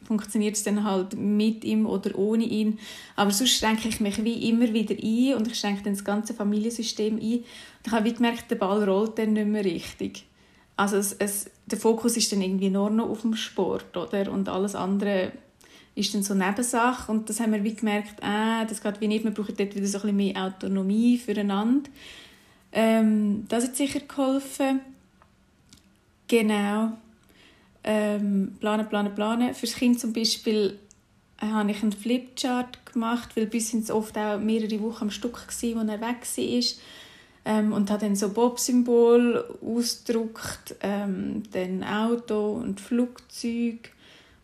funktioniert 0.05 0.57
es 0.57 0.62
dann 0.62 0.85
halt 0.85 1.16
mit 1.16 1.64
ihm 1.64 1.87
oder 1.87 2.16
ohne 2.16 2.45
ihn. 2.45 2.78
Aber 3.16 3.30
sonst 3.30 3.57
schränke 3.57 3.89
ich 3.89 4.01
mich 4.01 4.22
wie 4.22 4.49
immer 4.49 4.72
wieder 4.72 4.95
ein 4.95 5.35
und 5.37 5.49
ich 5.49 5.59
schränke 5.59 5.82
dann 5.82 5.95
das 5.95 6.05
ganze 6.05 6.35
Familiensystem 6.35 7.16
ein. 7.16 7.39
Und 7.39 7.87
ich 7.87 7.93
habe 7.93 8.05
wie 8.05 8.14
gemerkt, 8.14 8.51
der 8.51 8.57
Ball 8.57 8.85
rollt 8.85 9.18
dann 9.18 9.32
nicht 9.32 9.49
mehr 9.49 9.64
richtig. 9.64 10.26
Also 10.76 10.97
es, 10.97 11.12
es, 11.14 11.51
der 11.66 11.78
Fokus 11.78 12.16
ist 12.16 12.32
dann 12.32 12.43
irgendwie 12.43 12.70
nur 12.70 12.91
noch 12.91 13.09
auf 13.09 13.22
dem 13.22 13.35
Sport, 13.35 13.97
oder? 13.97 14.30
Und 14.30 14.49
alles 14.49 14.74
andere 14.74 15.32
ist 15.95 16.14
dann 16.14 16.22
so 16.22 16.35
Nebensache. 16.35 17.11
Und 17.11 17.30
das 17.30 17.41
haben 17.41 17.53
wir 17.53 17.64
wie 17.64 17.74
gemerkt, 17.74 18.22
ah, 18.22 18.64
das 18.64 18.82
geht 18.82 19.01
wie 19.01 19.09
nicht, 19.09 19.24
wir 19.24 19.30
brauchen 19.30 19.55
dort 19.57 19.74
wieder 19.74 19.87
so 19.87 19.99
ein 19.99 20.03
bisschen 20.03 20.16
mehr 20.16 20.45
Autonomie 20.45 21.18
füreinander. 21.18 21.91
Ähm, 22.75 23.47
das 23.49 23.64
hat 23.64 23.77
sicher 23.77 24.01
geholfen. 24.01 24.81
Genau. 26.27 26.93
Ähm, 27.85 28.57
planen, 28.59 28.89
planen, 28.89 29.14
planen. 29.14 29.55
Das 29.59 29.75
Kind 29.75 30.01
zum 30.01 30.12
Beispiel 30.12 30.79
äh, 31.41 31.47
habe 31.47 31.70
ich 31.70 31.83
einen 31.83 31.93
Flipchart 31.93 32.85
gemacht, 32.93 33.37
weil 33.37 33.47
bis 33.47 33.70
sind 33.70 33.85
es 33.85 33.91
oft 33.91 34.18
auch 34.18 34.39
mehrere 34.39 34.81
Wochen 34.81 35.05
am 35.05 35.11
Stück 35.11 35.47
gewesen, 35.47 35.77
wo 35.77 35.93
er 35.93 36.01
weg 36.01 36.27
war. 36.37 36.62
Ähm, 37.47 37.72
und 37.72 37.91
habe 37.91 38.07
dann 38.07 38.16
so 38.16 38.31
Bob-Symbol 38.31 39.45
ausgedruckt, 39.62 40.77
ähm, 40.81 41.43
dann 41.53 41.85
Auto 41.85 42.55
und 42.55 42.81
Flugzeug 42.81 43.91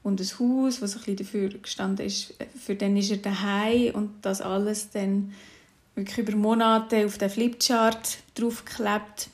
und 0.03 0.21
ein 0.21 0.27
Haus, 0.39 0.83
was 0.83 0.95
ein 0.95 1.01
bisschen 1.01 1.17
dafür 1.17 1.49
gestanden 1.49 2.07
ist, 2.07 2.35
für 2.63 2.75
den 2.75 2.97
ist 2.97 3.11
er 3.11 3.17
daheim 3.17 3.95
und 3.95 4.11
das 4.23 4.41
alles 4.41 4.91
dann 4.91 5.33
wirklich 5.95 6.19
über 6.19 6.37
Monate 6.37 7.05
auf 7.05 7.19
den 7.19 7.31
Flipchart 7.31 8.19
draufgeklebt. 8.35 9.31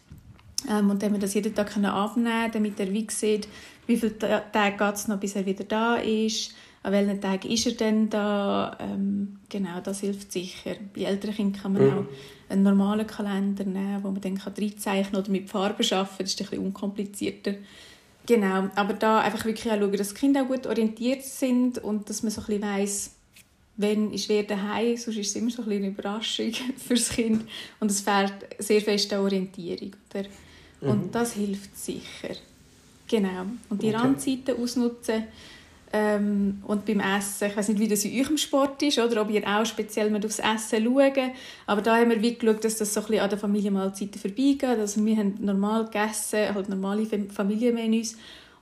Ähm, 0.68 0.90
und 0.90 1.02
dann 1.02 1.11
haben 1.11 1.16
wir 1.16 1.20
das 1.20 1.34
jeden 1.34 1.54
Tag 1.54 1.76
abnehmen 1.76 2.50
damit 2.52 2.80
er 2.80 2.92
wie 2.92 3.07
sieht, 3.11 3.48
wie 3.86 3.96
viele 3.96 4.18
Tage 4.18 4.76
geht 4.76 4.94
es 4.94 5.09
noch, 5.09 5.18
bis 5.18 5.36
er 5.36 5.46
wieder 5.46 5.64
da 5.64 5.96
ist, 5.96 6.54
an 6.82 6.92
welchen 6.92 7.20
Tagen 7.20 7.50
ist 7.50 7.66
er 7.66 7.72
denn 7.72 8.11
da. 8.11 8.76
Ähm, 8.80 9.38
genau, 9.48 9.80
das 9.82 10.00
hilft 10.00 10.32
sicher. 10.32 10.76
Bei 10.94 11.02
älteren 11.02 11.34
Kindern 11.34 11.62
kann 11.62 11.72
man 11.72 11.82
mhm. 11.82 11.98
auch 11.98 12.04
einen 12.48 12.62
normalen 12.62 13.07
Kalender 13.07 13.64
nehmen, 13.64 14.02
wo 14.02 14.11
man 14.11 14.20
dann 14.20 14.36
reinzeichnen 14.36 15.12
kann 15.12 15.20
oder 15.20 15.30
mit 15.30 15.50
Farben 15.50 15.84
arbeiten 15.84 15.88
kann. 15.88 16.07
Das 16.18 16.30
ist 16.30 16.40
ein 16.40 16.46
bisschen 16.46 16.64
unkomplizierter. 16.64 17.54
Genau, 18.26 18.68
aber 18.74 18.94
da 18.94 19.20
einfach 19.20 19.44
wirklich 19.44 19.72
auch 19.72 19.78
schauen, 19.78 19.92
dass 19.92 20.09
die 20.09 20.14
Kinder 20.14 20.42
auch 20.42 20.48
gut 20.48 20.66
orientiert 20.66 21.22
sind 21.22 21.78
und 21.78 22.11
dass 22.11 22.24
man 22.24 22.32
so 22.32 22.40
ein 22.40 22.46
bisschen 22.46 22.62
weiss, 22.62 23.16
wenn 23.77 24.12
ist 24.12 24.29
wer 24.29 24.43
daheim, 24.43 24.97
sonst 24.97 25.18
ist 25.18 25.31
es 25.31 25.37
immer 25.37 25.51
so 25.51 25.62
ein 25.62 25.70
eine 25.70 25.89
Überraschung 25.89 26.53
für 26.77 26.95
das 26.95 27.11
Kind 27.11 27.45
und 27.81 27.91
es 27.91 28.01
fehlt 28.01 28.35
sehr 28.59 28.81
fest 28.81 29.12
an 29.12 29.20
Orientierung. 29.20 29.93
Oder? 30.14 30.24
Und 30.81 31.07
mhm. 31.07 31.11
das 31.11 31.35
hilft 31.35 31.77
sicher. 31.77 32.35
Genau. 33.09 33.47
Und 33.68 33.83
die 33.83 33.89
okay. 33.89 33.97
Randzeiten 33.97 34.57
ausnutzen 34.61 35.24
ähm, 35.93 36.62
und 36.66 36.85
beim 36.85 37.01
Essen, 37.01 37.49
ich 37.49 37.57
weiß 37.57 37.68
nicht, 37.68 37.81
wie 37.81 37.89
das 37.89 38.05
in 38.05 38.20
eurem 38.20 38.37
Sport 38.37 38.83
ist, 38.83 38.99
oder 38.99 39.22
ob 39.22 39.31
ihr 39.31 39.47
auch 39.47 39.64
speziell 39.64 40.11
mit 40.11 40.27
aufs 40.27 40.41
Essen 40.41 40.85
schaut, 40.85 41.18
aber 41.66 41.81
da 41.81 41.97
haben 41.97 42.11
wir 42.11 42.20
wie 42.20 42.35
geschaut, 42.35 42.64
dass 42.64 42.77
das 42.77 42.93
so 42.93 43.01
ein 43.01 43.07
bisschen 43.07 43.22
an 43.22 43.31
den 43.31 43.39
Familienmahlzeiten 43.39 44.20
vorbeigeht. 44.20 44.64
Also 44.64 45.05
wir 45.05 45.16
haben 45.16 45.35
normal 45.41 45.85
gegessen, 45.85 46.55
halt 46.55 46.68
normale 46.68 47.07
Familienmenüs 47.07 48.16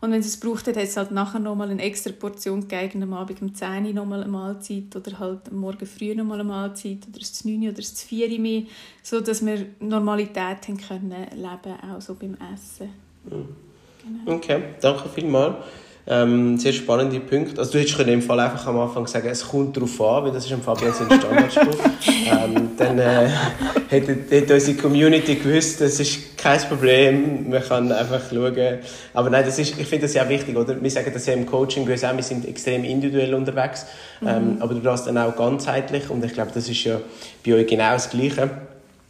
und 0.05 0.13
wenn 0.13 0.21
es 0.21 0.27
es 0.27 0.37
braucht, 0.39 0.67
hat 0.67 0.77
es 0.77 0.99
halt 0.99 1.13
nachher 1.13 1.41
nochmal 1.41 1.71
eine 1.71 1.83
extra 1.83 2.13
Portion 2.13 2.69
gegeben, 2.69 3.03
am 3.03 3.15
Abend 3.15 3.41
um 3.41 3.55
10 3.55 3.87
Uhr 3.87 3.93
nochmal 3.95 4.23
eine 4.23 4.31
Mahlzeit 4.31 4.95
oder 4.95 5.19
halt 5.19 5.49
am 5.51 5.57
Morgen 5.57 5.87
früh 5.87 6.15
nochmal 6.15 6.41
eine 6.41 6.49
Mahlzeit 6.49 6.99
oder 7.09 7.19
das 7.19 7.45
9 7.45 7.63
Uhr 7.63 7.69
oder 7.69 7.77
das 7.77 8.03
4 8.03 8.31
Uhr 8.31 8.39
mehr, 8.39 8.63
sodass 9.03 9.45
wir 9.45 9.65
Normalität 9.81 10.69
haben 10.69 10.77
können 10.77 11.15
leben, 11.33 11.81
auch 11.91 12.01
so 12.03 12.15
beim 12.15 12.37
Essen. 12.53 12.91
Mhm. 13.25 13.49
Genau. 14.03 14.37
Okay, 14.37 14.63
danke 14.83 15.09
vielmals. 15.09 15.57
Ähm, 16.07 16.59
sehr 16.59 16.75
spannende 16.75 17.19
Punkte. 17.19 17.59
Also 17.59 17.73
du 17.73 17.79
hättest 17.79 17.99
in 17.99 18.07
dem 18.07 18.21
Fall 18.21 18.39
einfach 18.39 18.67
am 18.67 18.79
Anfang 18.79 19.07
sagen, 19.07 19.27
es 19.31 19.49
kommt 19.49 19.75
darauf 19.75 19.99
an, 20.03 20.25
weil 20.25 20.33
das 20.33 20.45
ist 20.45 20.53
am 20.53 20.61
Fabian 20.61 20.93
sein 20.93 21.07
Standardspruch. 21.07 21.79
ähm, 22.27 22.73
dann 22.77 22.99
äh, 22.99 23.29
hätte, 23.89 24.19
hätte 24.29 24.53
unsere 24.53 24.77
Community 24.77 25.37
gewusst, 25.37 25.81
das 25.81 25.99
ist 26.01 26.37
kein 26.37 26.61
Problem, 26.61 27.49
man 27.49 27.63
kann 27.63 27.91
einfach 27.91 28.21
schauen. 28.29 28.81
Aber 29.15 29.31
nein, 29.31 29.47
das 29.47 29.59
ist, 29.59 29.79
ich 29.79 29.87
finde 29.87 30.05
das 30.05 30.13
ja 30.13 30.29
wichtig, 30.29 30.55
oder? 30.55 30.81
Wir 30.83 30.91
sagen 30.91 31.11
das 31.11 31.25
ja 31.25 31.33
im 31.33 31.47
Coaching, 31.47 31.89
wir 31.89 31.97
sind 31.97 32.47
extrem 32.47 32.85
individuell 32.85 33.33
unterwegs, 33.33 33.87
mhm. 34.21 34.29
ähm, 34.29 34.57
aber 34.61 34.75
du 34.75 34.81
das 34.81 35.07
dann 35.07 35.17
auch 35.17 35.35
ganzheitlich 35.35 36.11
und 36.11 36.23
ich 36.23 36.35
glaube, 36.35 36.51
das 36.53 36.69
ist 36.69 36.85
ja 36.85 37.01
bei 37.47 37.55
euch 37.55 37.67
genau 37.67 37.93
das 37.93 38.11
Gleiche. 38.11 38.51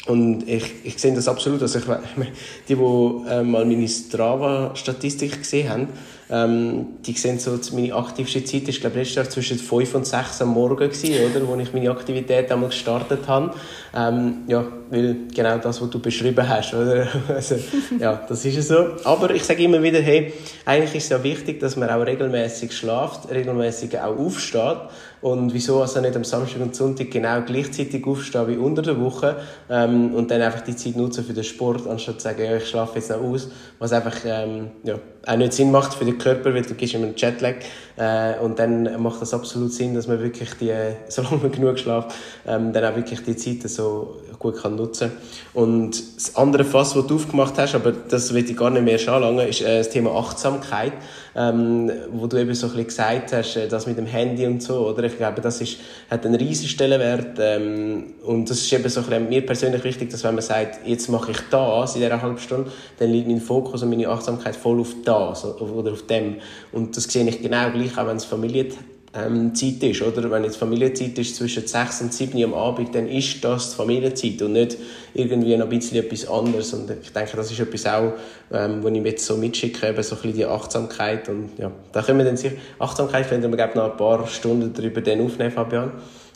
Und 0.07 0.47
ich, 0.49 0.85
ich 0.85 0.99
sehe 0.99 1.15
das 1.15 1.29
absolut. 1.29 1.63
Also 1.63 1.79
ich, 1.79 1.85
die, 2.69 2.75
die 2.75 2.81
äh, 3.29 3.43
mal 3.43 3.65
meine 3.65 3.89
Strava-Statistik 3.89 5.39
gesehen 5.39 5.71
haben, 5.71 5.89
ähm, 6.35 6.87
die 7.07 7.13
sehen 7.13 7.39
so, 7.39 7.57
meine 7.73 7.95
aktivste 7.95 8.43
Zeit 8.43 8.69
ist, 8.69 8.81
glaube 8.81 9.01
ich, 9.01 9.15
letztes 9.15 9.15
Jahr 9.15 9.31
zwischen 9.31 9.59
5 9.59 9.95
und 9.95 10.07
6 10.07 10.43
am 10.43 10.49
Morgen 10.49 10.77
gewesen, 10.77 11.31
oder? 11.31 11.47
Wo 11.47 11.55
ich 11.57 11.73
meine 11.73 11.93
Aktivität 11.93 12.51
einmal 12.51 12.71
gestartet 12.71 13.29
habe. 13.29 13.55
Ähm, 13.95 14.39
ja, 14.49 14.65
weil 14.95 15.17
genau 15.35 15.59
das, 15.59 15.83
was 15.83 15.91
du 15.91 15.99
beschrieben 15.99 16.49
hast, 16.49 16.75
oder? 16.75 17.07
Also, 17.29 17.57
ja, 17.99 18.25
das 18.29 18.45
ist 18.45 18.69
so. 18.69 18.87
Aber 19.05 19.31
ich 19.31 19.45
sage 19.45 19.63
immer 19.63 19.83
wieder, 19.83 20.01
hey, 20.01 20.33
eigentlich 20.65 20.95
ist 20.95 21.05
es 21.05 21.11
ja 21.11 21.23
wichtig, 21.23 21.61
dass 21.61 21.77
man 21.77 21.91
auch 21.91 22.07
regelmäßig 22.07 22.73
schlaft, 22.73 23.31
regelmäßig 23.31 23.99
auch 23.99 24.17
aufsteht. 24.17 24.79
Und 25.21 25.55
wieso 25.55 25.81
also 25.81 26.03
nicht 26.03 26.15
am 26.17 26.25
Samstag 26.25 26.61
und 26.61 26.77
Sonntag 26.77 27.11
genau 27.11 27.41
gleichzeitig 27.41 28.07
aufstehen 28.07 28.47
wie 28.47 28.57
unter 28.57 28.83
der 28.83 29.01
Woche 29.01 29.37
ähm, 29.71 30.15
und 30.15 30.31
dann 30.31 30.43
einfach 30.43 30.61
die 30.61 30.77
Zeit 30.77 30.97
nutzen 30.97 31.25
für 31.25 31.33
den 31.33 31.45
Sport, 31.45 31.87
anstatt 31.87 32.21
zu 32.21 32.25
sagen, 32.25 32.45
ja, 32.45 32.57
ich 32.57 32.69
schlafe 32.69 32.99
jetzt 32.99 33.09
noch 33.09 33.23
aus, 33.23 33.49
was 33.79 33.93
einfach 33.93 34.17
ähm, 34.27 34.73
ja, 34.83 34.99
auch 35.27 35.37
nicht 35.37 35.55
Sinn 35.55 35.71
macht 35.71 35.95
für 35.95 36.05
den 36.05 36.19
Körper, 36.19 36.53
weil 36.53 36.61
du 36.61 36.75
gibst 36.75 36.95
ihm 36.95 37.05
einen 37.05 37.17
Jetlag 37.17 37.55
äh, 37.97 38.39
und 38.41 38.59
dann 38.59 39.01
macht 39.03 39.23
das 39.23 39.33
absolut 39.33 39.73
Sinn, 39.73 39.95
dass 39.95 40.07
man 40.07 40.21
wirklich 40.21 40.55
die, 40.55 40.73
solange 41.09 41.37
man 41.39 41.53
genug 41.53 41.79
schlaft, 41.79 42.15
ähm, 42.47 42.73
dann 42.73 42.85
auch 42.85 42.97
wirklich 42.97 43.23
die 43.23 43.37
Zeit 43.37 43.69
so 43.71 44.17
gut 44.39 44.61
kann 44.61 44.77
nutzen. 44.77 45.13
Und 45.53 46.17
das 46.17 46.37
andere 46.37 46.65
Fass, 46.65 46.95
das 46.95 47.07
du 47.07 47.15
aufgemacht 47.17 47.55
hast, 47.57 47.75
aber 47.75 47.93
das 47.93 48.35
will 48.35 48.49
ich 48.49 48.57
gar 48.57 48.71
nicht 48.71 48.85
mehr 48.85 49.15
anlangen, 49.15 49.49
ist 49.49 49.63
äh, 49.63 49.79
das 49.79 49.91
Thema 49.91 50.11
Achtsamkeit, 50.13 50.93
ähm, 51.37 51.91
wo 52.13 52.27
du 52.27 52.37
eben 52.41 52.55
so 52.55 52.67
ein 52.67 52.73
bisschen 52.73 52.87
gesagt 52.87 53.33
hast, 53.33 53.57
äh, 53.57 53.69
das 53.69 53.87
mit 53.87 53.99
dem 53.99 54.07
Handy 54.07 54.47
und 54.47 54.63
so, 54.63 54.89
oder? 54.89 55.05
Ich 55.05 55.17
glaube, 55.17 55.41
das 55.41 55.61
ist, 55.61 55.79
hat 56.11 56.25
einen 56.25 56.37
riesen 56.37 56.69
Stellenwert 56.69 57.39
ähm, 57.41 58.15
und 58.25 58.49
das 58.49 58.59
ist 58.59 58.73
eben 58.73 58.89
so 58.89 59.01
ein 59.01 59.07
bisschen 59.07 59.29
mir 59.29 59.45
persönlich 59.45 59.85
wichtig, 59.85 60.11
dass 60.11 60.25
wenn 60.25 60.35
man 60.35 60.45
sagt, 60.45 60.87
jetzt 60.87 61.09
mache 61.09 61.33
ich 61.33 61.39
das 61.51 61.95
in 61.95 62.03
dieser 62.03 62.23
halben 62.23 62.39
Stunde, 62.39 62.71
dann 62.99 63.11
liegt 63.11 63.29
mein 63.29 63.41
Fokus 63.41 63.83
und 63.83 63.91
meine 63.91 64.09
Achtsamkeit 64.09 64.57
voll 64.57 64.81
auf 64.81 64.95
das 65.05 65.45
oder 65.45 65.93
auf 65.93 66.07
dem. 66.07 66.37
Und 66.73 66.97
das 66.97 67.05
sehe 67.05 67.29
ich 67.29 67.43
genau 67.43 67.71
gleich, 67.71 67.99
auch 67.99 68.07
wenn 68.07 68.17
es 68.17 68.25
Familie 68.25 68.69
ähm, 69.17 69.55
Zeit 69.55 69.83
ist, 69.83 70.03
oder? 70.03 70.31
Wenn 70.31 70.45
jetzt 70.45 70.57
Familienzeit 70.57 71.19
ist 71.19 71.37
zwischen 71.37 71.67
6 71.67 72.03
und 72.03 72.13
7 72.13 72.37
Uhr 72.39 72.45
am 72.45 72.55
Abend, 72.55 72.95
dann 72.95 73.09
ist 73.09 73.43
das 73.45 73.75
Familienzeit 73.75 74.41
und 74.43 74.53
nicht 74.53 74.77
irgendwie 75.15 75.57
noch 75.57 75.67
ein 75.67 75.79
bisschen 75.79 75.99
etwas 75.99 76.29
anderes. 76.29 76.75
Und 76.75 76.91
ich 76.91 77.13
denke, 77.13 77.37
das 77.37 77.51
ist 77.51 77.61
etwas 77.61 77.87
auch, 77.87 78.13
ähm, 78.53 78.83
wo 78.83 78.89
ich 78.89 79.01
mir 79.01 79.11
jetzt 79.11 79.25
so 79.25 79.37
mitschicke, 79.37 79.89
eben 79.89 80.03
so 80.03 80.17
ein 80.17 80.23
bisschen 80.23 80.37
die 80.37 80.47
Achtsamkeit 80.47 81.29
und 81.29 81.51
ja, 81.59 81.71
da 81.93 82.03
können 82.03 82.19
wir 82.19 82.25
dann 82.25 82.37
sicher, 82.37 82.57
Achtsamkeit 82.79 83.29
können 83.29 83.43
wir, 83.43 83.57
glaube 83.57 83.79
noch 83.79 83.93
ein 83.93 83.97
paar 83.97 84.27
Stunden 84.27 84.73
darüber 84.75 85.01
dann 85.01 85.21
aufnehmen, 85.21 85.53
Fabian. 85.53 85.93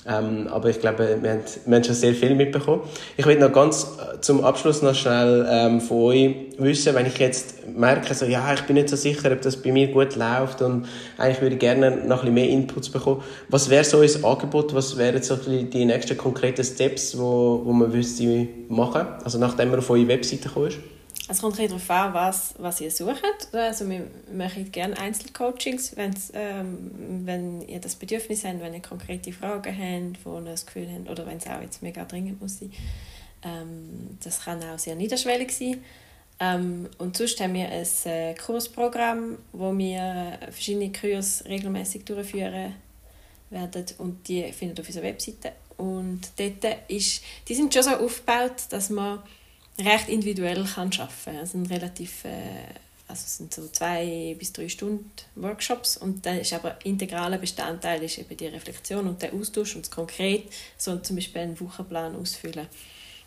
Ähm, 0.07 0.49
aber 0.49 0.71
ich 0.71 0.81
glaube, 0.81 1.19
wir 1.21 1.31
haben, 1.31 1.43
wir 1.67 1.77
haben 1.77 1.85
schon 1.85 1.95
sehr 1.95 2.15
viel 2.15 2.35
mitbekommen. 2.35 2.83
Ich 3.17 3.27
will 3.27 3.39
noch 3.39 3.53
ganz 3.53 3.99
äh, 3.99 4.21
zum 4.21 4.45
Abschluss 4.45 4.81
noch 4.81 4.95
schnell 4.95 5.47
ähm, 5.51 5.81
von 5.81 5.99
euch 5.99 6.35
wissen, 6.57 6.95
wenn 6.95 7.07
ich 7.07 7.19
jetzt 7.19 7.67
merke, 7.67 8.15
so, 8.15 8.25
ja, 8.25 8.55
ich 8.55 8.63
bin 8.63 8.75
nicht 8.75 8.89
so 8.89 8.97
sicher, 8.97 9.31
ob 9.33 9.43
das 9.43 9.61
bei 9.61 9.73
mir 9.73 9.89
gut 9.89 10.17
läuft 10.17 10.63
und 10.63 10.87
eigentlich 11.19 11.41
würde 11.43 11.55
ich 11.57 11.61
gerne 11.61 11.91
noch 11.91 12.01
ein 12.01 12.09
bisschen 12.09 12.35
mehr 12.35 12.49
Inputs 12.49 12.89
bekommen. 12.91 13.23
Was 13.49 13.69
wäre 13.69 13.85
so 13.85 14.01
ein 14.01 14.25
Angebot, 14.25 14.75
was 14.75 14.97
wären 14.97 15.23
so 15.23 15.37
die 15.37 15.85
nächsten 15.85 16.17
konkreten 16.17 16.65
Steps, 16.65 17.19
wo, 17.19 17.61
wo 17.65 17.73
man 17.73 17.93
wüsste 17.93 18.49
machen, 18.69 19.07
also 19.25 19.39
nachdem 19.39 19.71
man 19.71 19.81
auf 19.81 19.91
eure 19.91 20.09
Webseite 20.09 20.49
gekommen 20.49 20.69
ist? 20.69 20.79
Es 21.31 21.43
kommt 21.43 21.61
ein 21.61 21.69
darauf 21.69 21.91
an, 21.91 22.15
was, 22.15 22.55
was 22.57 22.81
ihr 22.81 22.91
sucht. 22.91 23.23
Also 23.53 23.89
wir 23.89 24.07
machen 24.33 24.73
gerne 24.73 24.99
Einzelcoachings, 24.99 25.95
ähm, 26.33 27.23
wenn 27.27 27.61
ihr 27.69 27.81
das 27.81 27.97
Bedürfnis 27.97 28.45
habt, 28.45 28.63
wenn 28.63 28.73
ihr 28.73 28.81
konkrete 28.81 29.31
Fragen 29.33 29.77
habt, 29.77 30.25
wo 30.25 30.39
ihr 30.39 30.45
das 30.47 30.65
Gefühl 30.65 30.89
habt, 30.91 31.11
oder 31.11 31.27
wenn 31.27 31.37
es 31.37 31.47
auch 31.47 31.61
jetzt 31.61 31.83
mega 31.83 32.07
dringend 32.07 32.41
muss 32.41 32.59
sein. 32.59 32.73
Ähm, 33.45 34.17
das 34.25 34.41
kann 34.45 34.63
auch 34.63 34.79
sehr 34.79 34.95
niederschwellig 34.95 35.53
sein. 35.53 35.85
Ähm, 36.41 36.89
und 36.97 37.17
sonst 37.17 37.39
haben 37.41 37.53
wir 37.53 37.69
ein 37.69 37.87
äh, 38.05 38.35
Kursprogramm, 38.35 39.37
wo 39.53 39.77
wir 39.77 40.39
verschiedene 40.51 40.93
Kurse 40.93 41.45
regelmäßig 41.45 42.05
durchführen 42.05 42.75
werden 43.51 43.85
und 43.99 44.29
die 44.29 44.51
findet 44.53 44.79
ihr 44.79 44.83
auf 44.83 44.89
unserer 44.89 45.05
Webseite. 45.05 45.53
Und 45.77 46.21
dort 46.37 46.79
ist, 46.89 47.23
die 47.49 47.55
sind 47.55 47.73
schon 47.73 47.83
so 47.83 47.91
aufgebaut, 47.91 48.65
dass 48.71 48.91
man 48.91 49.21
recht 49.85 50.09
individuell 50.09 50.65
kann 50.65 50.91
arbeiten 50.93 51.13
kann. 51.25 51.37
Es 51.37 51.53
sind 51.53 51.71
relativ, 51.71 52.25
äh, 52.25 52.29
also 53.07 53.23
sind 53.27 53.55
so 53.55 53.69
zwei 53.69 54.37
bis 54.39 54.53
drei 54.53 54.69
Stunden 54.69 55.11
Workshops 55.37 55.97
und 55.97 56.27
dann 56.27 56.39
ist 56.39 56.53
aber 56.53 56.77
integraler 56.85 57.39
Bestandteil 57.39 58.03
ist 58.03 58.19
eben 58.19 58.37
die 58.37 58.47
Reflexion 58.47 59.07
und 59.09 59.23
der 59.23 59.33
Austausch 59.33 59.77
und 59.77 59.87
das 59.87 59.91
Konkret, 59.91 60.45
so 60.77 60.97
zum 60.99 61.17
Beispiel 61.17 61.43
einen 61.43 61.61
Wochenplan 61.61 62.17
ausfüllen, 62.17 62.67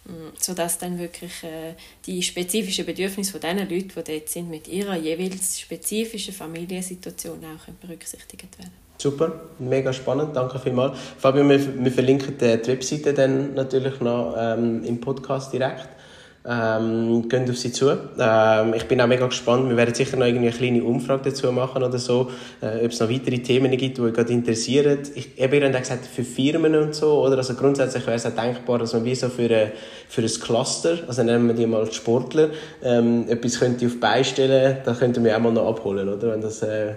mm, 0.05 0.35
sodass 0.39 0.77
dann 0.77 0.99
wirklich 0.99 1.43
äh, 1.43 1.75
die 2.05 2.21
spezifischen 2.21 2.85
Bedürfnisse 2.85 3.31
von 3.31 3.41
den 3.41 3.57
Leuten, 3.57 3.91
die 3.95 4.03
dort 4.03 4.29
sind, 4.29 4.49
mit 4.49 4.67
ihrer 4.67 4.97
jeweils 4.97 5.59
spezifischen 5.59 6.33
Familiensituation 6.33 7.39
auch 7.45 7.73
berücksichtigt 7.81 8.57
werden. 8.59 8.73
Super, 8.97 9.49
mega 9.57 9.91
spannend, 9.91 10.35
danke 10.35 10.59
vielmals. 10.59 10.95
Fabio, 11.17 11.49
wir, 11.49 11.83
wir 11.83 11.91
verlinken 11.91 12.37
die 12.37 12.67
Webseite 12.67 13.15
dann 13.15 13.55
natürlich 13.55 13.99
noch 13.99 14.35
ähm, 14.37 14.83
im 14.83 15.01
Podcast 15.01 15.51
direkt. 15.51 16.00
Ähm, 16.43 17.29
gehen 17.29 17.47
auf 17.47 17.57
sie 17.57 17.71
zu. 17.71 17.91
Ähm, 18.17 18.73
ich 18.73 18.85
bin 18.85 18.99
auch 18.99 19.05
mega 19.05 19.27
gespannt. 19.27 19.69
Wir 19.69 19.77
werden 19.77 19.93
sicher 19.93 20.17
noch 20.17 20.25
irgendwie 20.25 20.47
eine 20.47 20.57
kleine 20.57 20.83
Umfrage 20.83 21.29
dazu 21.29 21.51
machen 21.51 21.83
oder 21.83 21.99
so, 21.99 22.31
äh, 22.61 22.83
ob 22.83 22.91
es 22.91 22.99
noch 22.99 23.11
weitere 23.11 23.37
Themen 23.37 23.69
gibt, 23.77 23.97
die 23.97 24.01
euch 24.01 24.13
gerade 24.13 24.33
interessieren. 24.33 24.97
Ich 25.13 25.33
habe 25.39 25.57
ja 25.57 25.69
gesagt, 25.69 26.07
für 26.07 26.23
Firmen 26.23 26.75
und 26.75 26.95
so, 26.95 27.21
oder? 27.23 27.37
Also 27.37 27.53
grundsätzlich 27.53 28.07
wäre 28.07 28.15
es 28.15 28.25
auch 28.25 28.31
denkbar, 28.31 28.79
dass 28.79 28.93
man 28.93 29.05
wie 29.05 29.13
so 29.13 29.29
für, 29.29 29.43
eine, 29.43 29.71
für 30.09 30.21
ein 30.21 30.27
Cluster, 30.27 30.97
also 31.07 31.21
nennen 31.21 31.47
wir 31.47 31.53
die 31.53 31.67
mal 31.67 31.91
Sportler, 31.91 32.49
ähm, 32.83 33.25
etwas 33.29 33.59
könnte 33.59 33.85
auf 33.85 33.99
beistellen, 33.99 34.77
da 34.83 34.93
könnten 34.95 35.23
wir 35.23 35.37
auch 35.37 35.41
mal 35.41 35.53
noch 35.53 35.67
abholen, 35.67 36.09
oder? 36.09 36.31
Wenn 36.31 36.41
das 36.41 36.63
äh, 36.63 36.95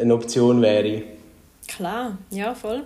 eine 0.00 0.14
Option 0.14 0.62
wäre. 0.62 1.02
Klar, 1.68 2.16
ja, 2.30 2.54
voll. 2.54 2.84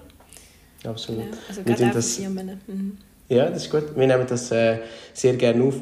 Absolut. 0.84 1.22
Ja, 1.22 1.30
also 1.49 1.62
gerade 1.62 1.86
auch 1.86 1.92
für 1.92 2.03
Firmen. 2.03 2.61
Mhm. 2.66 2.99
Ja, 3.35 3.51
das 3.51 3.64
ist 3.64 3.70
gut. 3.70 3.97
Wir 3.97 4.07
nehmen 4.07 4.26
das 4.28 4.53
äh, 4.53 4.78
sehr 5.12 5.35
gerne 5.35 5.64
auf. 5.64 5.74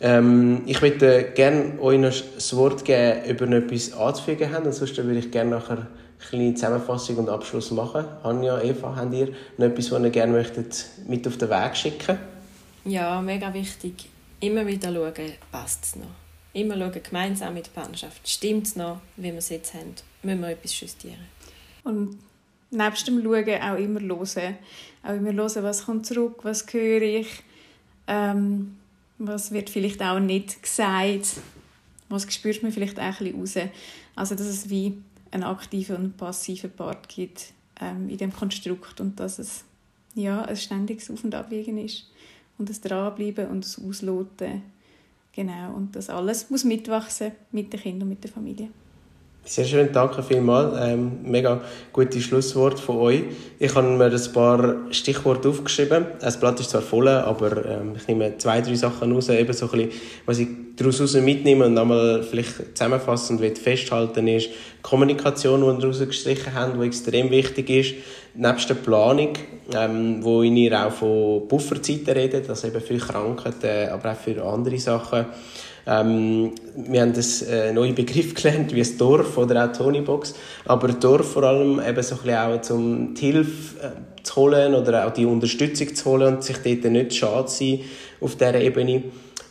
Ähm, 0.00 0.62
ich 0.64 0.80
würde 0.80 1.32
gerne 1.34 1.76
euch 1.80 1.98
noch 1.98 2.14
das 2.36 2.54
Wort 2.54 2.84
geben, 2.84 3.24
über 3.24 3.48
etwas 3.48 3.92
anzufügen 3.94 4.52
haben. 4.52 4.66
Ansonsten 4.66 5.04
würde 5.04 5.18
ich 5.18 5.30
gerne 5.32 5.50
nachher 5.50 5.78
eine 5.78 5.88
kleine 6.20 6.54
Zusammenfassung 6.54 7.16
und 7.16 7.28
Abschluss 7.28 7.72
machen. 7.72 8.04
Anja, 8.22 8.60
Eva, 8.62 8.94
habt 8.94 9.12
ihr 9.12 9.30
noch 9.58 9.66
etwas, 9.66 9.90
was 9.90 10.02
ihr 10.02 10.10
gerne 10.10 10.32
möchtet, 10.34 10.86
mit 11.08 11.26
auf 11.26 11.36
den 11.36 11.50
Weg 11.50 11.76
schicken 11.76 12.16
Ja, 12.84 13.20
mega 13.20 13.52
wichtig. 13.52 14.06
Immer 14.38 14.64
wieder 14.64 14.92
schauen, 14.92 15.32
passt 15.50 15.84
es 15.84 15.96
noch. 15.96 16.06
Immer 16.52 16.76
schauen, 16.78 17.02
gemeinsam 17.02 17.54
mit 17.54 17.66
der 17.66 17.72
Partnerschaft. 17.72 18.28
Stimmt 18.28 18.68
es 18.68 18.76
noch, 18.76 19.00
wie 19.16 19.32
wir 19.32 19.38
es 19.38 19.48
jetzt 19.48 19.74
haben? 19.74 19.94
Müssen 20.22 20.42
wir 20.42 20.50
etwas 20.50 20.80
justieren? 20.80 21.26
Und 21.82 22.18
nebst 22.70 23.06
dem 23.06 23.22
Schauen 23.22 23.62
auch 23.62 23.78
immer 23.78 24.00
hören. 24.00 24.56
Auch 25.02 25.14
immer 25.14 25.32
hören, 25.32 25.62
was 25.62 25.84
kommt 25.84 26.06
zurück, 26.06 26.40
was 26.42 26.64
höre 26.72 27.02
ich, 27.02 27.28
ähm, 28.06 28.76
was 29.18 29.52
wird 29.52 29.70
vielleicht 29.70 30.02
auch 30.02 30.18
nicht 30.18 30.62
gesagt, 30.62 31.40
was 32.08 32.32
spürt 32.32 32.62
man 32.62 32.72
vielleicht 32.72 32.98
auch 32.98 33.20
ein 33.20 33.40
bisschen 33.40 33.62
raus. 33.62 33.72
Also 34.16 34.34
dass 34.34 34.46
es 34.46 34.70
wie 34.70 34.98
einen 35.30 35.44
aktiven 35.44 35.96
und 35.96 36.16
passiven 36.16 36.70
Part 36.70 37.08
gibt 37.08 37.52
ähm, 37.80 38.08
in 38.08 38.18
dem 38.18 38.32
Konstrukt 38.32 39.00
und 39.00 39.18
dass 39.18 39.38
es 39.38 39.64
ja, 40.14 40.42
ein 40.42 40.56
ständiges 40.56 41.10
Auf- 41.10 41.24
und 41.24 41.34
Abwägen 41.34 41.78
ist 41.78 42.10
und 42.56 42.68
das 42.70 42.80
Dranbleiben 42.80 43.48
und 43.48 43.64
das 43.64 43.80
Ausloten. 43.82 44.62
Genau, 45.32 45.74
und 45.74 45.96
das 45.96 46.08
alles 46.08 46.50
muss 46.50 46.62
mitwachsen 46.62 47.32
mit 47.50 47.72
den 47.72 47.80
Kindern 47.80 48.02
und 48.02 48.10
mit 48.10 48.22
der 48.22 48.30
Familie. 48.30 48.68
Sehr 49.46 49.66
schön, 49.66 49.90
danke 49.92 50.22
vielmals. 50.22 50.74
Ähm, 50.80 51.18
mega 51.22 51.60
gute 51.92 52.18
Schlusswort 52.18 52.80
von 52.80 52.96
euch. 52.96 53.24
Ich 53.58 53.74
habe 53.74 53.86
mir 53.86 54.06
ein 54.06 54.32
paar 54.32 54.76
Stichworte 54.90 55.50
aufgeschrieben. 55.50 56.06
Das 56.18 56.40
Blatt 56.40 56.60
ist 56.60 56.70
zwar 56.70 56.80
voll, 56.80 57.08
aber 57.08 57.62
ähm, 57.66 57.92
ich 57.94 58.08
nehme 58.08 58.38
zwei, 58.38 58.62
drei 58.62 58.74
Sachen 58.74 59.12
raus, 59.12 59.28
eben 59.28 59.52
so 59.52 59.66
ein 59.66 59.72
bisschen, 59.72 59.90
was 60.24 60.38
ich 60.38 60.48
daraus 60.76 61.12
mitnehme 61.12 61.66
und 61.66 61.76
einmal 61.76 62.22
vielleicht 62.22 62.74
zusammenfassend 62.74 63.58
festhalten 63.58 64.26
ist, 64.28 64.48
Kommunikation, 64.80 65.60
die 65.60 65.66
wir 65.66 65.74
daraus 65.74 65.98
gestrichen 65.98 66.54
haben, 66.54 66.80
die 66.80 66.86
extrem 66.86 67.30
wichtig 67.30 67.68
ist, 67.68 67.94
nebst 68.34 68.70
der 68.70 68.76
Planung, 68.76 69.34
ähm, 69.74 70.24
wo 70.24 70.42
ihr 70.42 70.86
auch 70.86 70.90
von 70.90 71.46
Bufferzeiten 71.48 72.14
redet, 72.14 72.48
also 72.48 72.68
eben 72.68 72.80
für 72.80 72.96
Krankheiten, 72.96 73.90
aber 73.90 74.12
auch 74.12 74.16
für 74.16 74.42
andere 74.42 74.78
Sachen. 74.78 75.26
Ähm, 75.86 76.52
wir 76.76 77.02
haben 77.02 77.12
das 77.12 77.42
äh, 77.42 77.72
neuen 77.72 77.94
Begriff 77.94 78.34
gelernt, 78.34 78.74
wie 78.74 78.78
das 78.78 78.96
Dorf 78.96 79.36
oder 79.36 79.64
auch 79.64 79.72
Tonybox. 79.72 80.34
Aber 80.64 80.88
Dorf 80.88 81.32
vor 81.32 81.44
allem 81.44 81.80
eben 81.80 82.02
so 82.02 82.16
ein 82.16 82.22
bisschen 82.22 82.36
auch, 82.36 82.70
um 82.70 83.14
die 83.14 83.32
Hilfe 83.32 83.86
äh, 83.86 84.22
zu 84.22 84.36
holen 84.36 84.74
oder 84.74 85.06
auch 85.06 85.12
die 85.12 85.26
Unterstützung 85.26 85.94
zu 85.94 86.04
holen 86.10 86.36
und 86.36 86.44
sich 86.44 86.56
dort 86.56 86.84
nicht 86.84 87.14
schade 87.14 87.48
sein 87.48 87.80
auf 88.20 88.36
dieser 88.36 88.60
Ebene. 88.60 89.04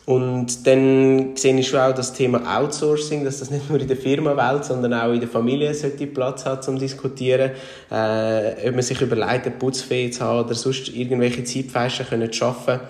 Und 0.06 0.66
dann 0.66 1.34
sehe 1.34 1.58
ich 1.58 1.66
schon 1.66 1.80
auch 1.80 1.94
das 1.94 2.12
Thema 2.12 2.58
Outsourcing, 2.58 3.24
dass 3.24 3.38
das 3.38 3.50
nicht 3.50 3.70
nur 3.70 3.80
in 3.80 3.88
der 3.88 3.96
Firmenwelt, 3.96 4.64
sondern 4.66 4.92
auch 4.92 5.12
in 5.12 5.20
der 5.20 5.30
Familie 5.30 5.72
sollte 5.72 6.06
Platz 6.06 6.44
hat 6.44 6.62
zum 6.62 6.78
Diskutieren. 6.78 7.52
Äh, 7.90 8.68
ob 8.68 8.74
man 8.74 8.82
sich 8.82 9.00
überlegt, 9.00 9.46
eine 9.46 9.54
Putzfee 9.56 10.10
zu 10.10 10.22
haben 10.22 10.44
oder 10.44 10.54
sonst 10.54 10.88
irgendwelche 10.88 11.44
Zeitfenster 11.44 12.04
zu 12.04 12.32
schaffen 12.32 12.80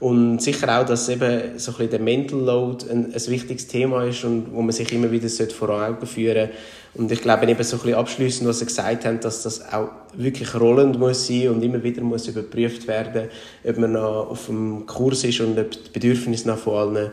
und 0.00 0.40
sicher 0.40 0.80
auch, 0.80 0.86
dass 0.86 1.08
eben 1.10 1.58
so 1.58 1.72
ein 1.72 1.76
bisschen 1.76 1.90
der 1.90 2.00
Mental 2.00 2.40
Load 2.40 2.86
ein, 2.90 3.12
ein 3.12 3.26
wichtiges 3.26 3.68
Thema 3.68 4.04
ist 4.04 4.24
und 4.24 4.52
wo 4.52 4.62
man 4.62 4.72
sich 4.72 4.90
immer 4.92 5.10
wieder 5.10 5.28
vor 5.50 5.68
Augen 5.68 6.06
führen 6.06 6.48
sollte. 6.48 6.52
Und 6.94 7.12
ich 7.12 7.20
glaube 7.20 7.46
eben 7.46 7.62
so 7.62 7.76
ein 7.76 7.82
bisschen 7.82 7.98
abschliessend, 7.98 8.48
was 8.48 8.58
Sie 8.60 8.66
gesagt 8.66 9.04
haben, 9.04 9.20
dass 9.20 9.42
das 9.42 9.72
auch 9.72 9.90
wirklich 10.14 10.54
rollend 10.58 10.98
muss 10.98 11.26
sein 11.26 11.50
und 11.50 11.62
immer 11.62 11.82
wieder 11.82 12.02
muss 12.02 12.26
überprüft 12.26 12.88
werden, 12.88 13.28
ob 13.62 13.78
man 13.78 13.92
noch 13.92 14.30
auf 14.30 14.46
dem 14.46 14.86
Kurs 14.86 15.22
ist 15.22 15.40
und 15.40 15.58
ob 15.58 15.70
die 15.70 15.90
Bedürfnisse 15.92 16.48
noch 16.48 16.58
von 16.58 16.96
allen 16.96 17.10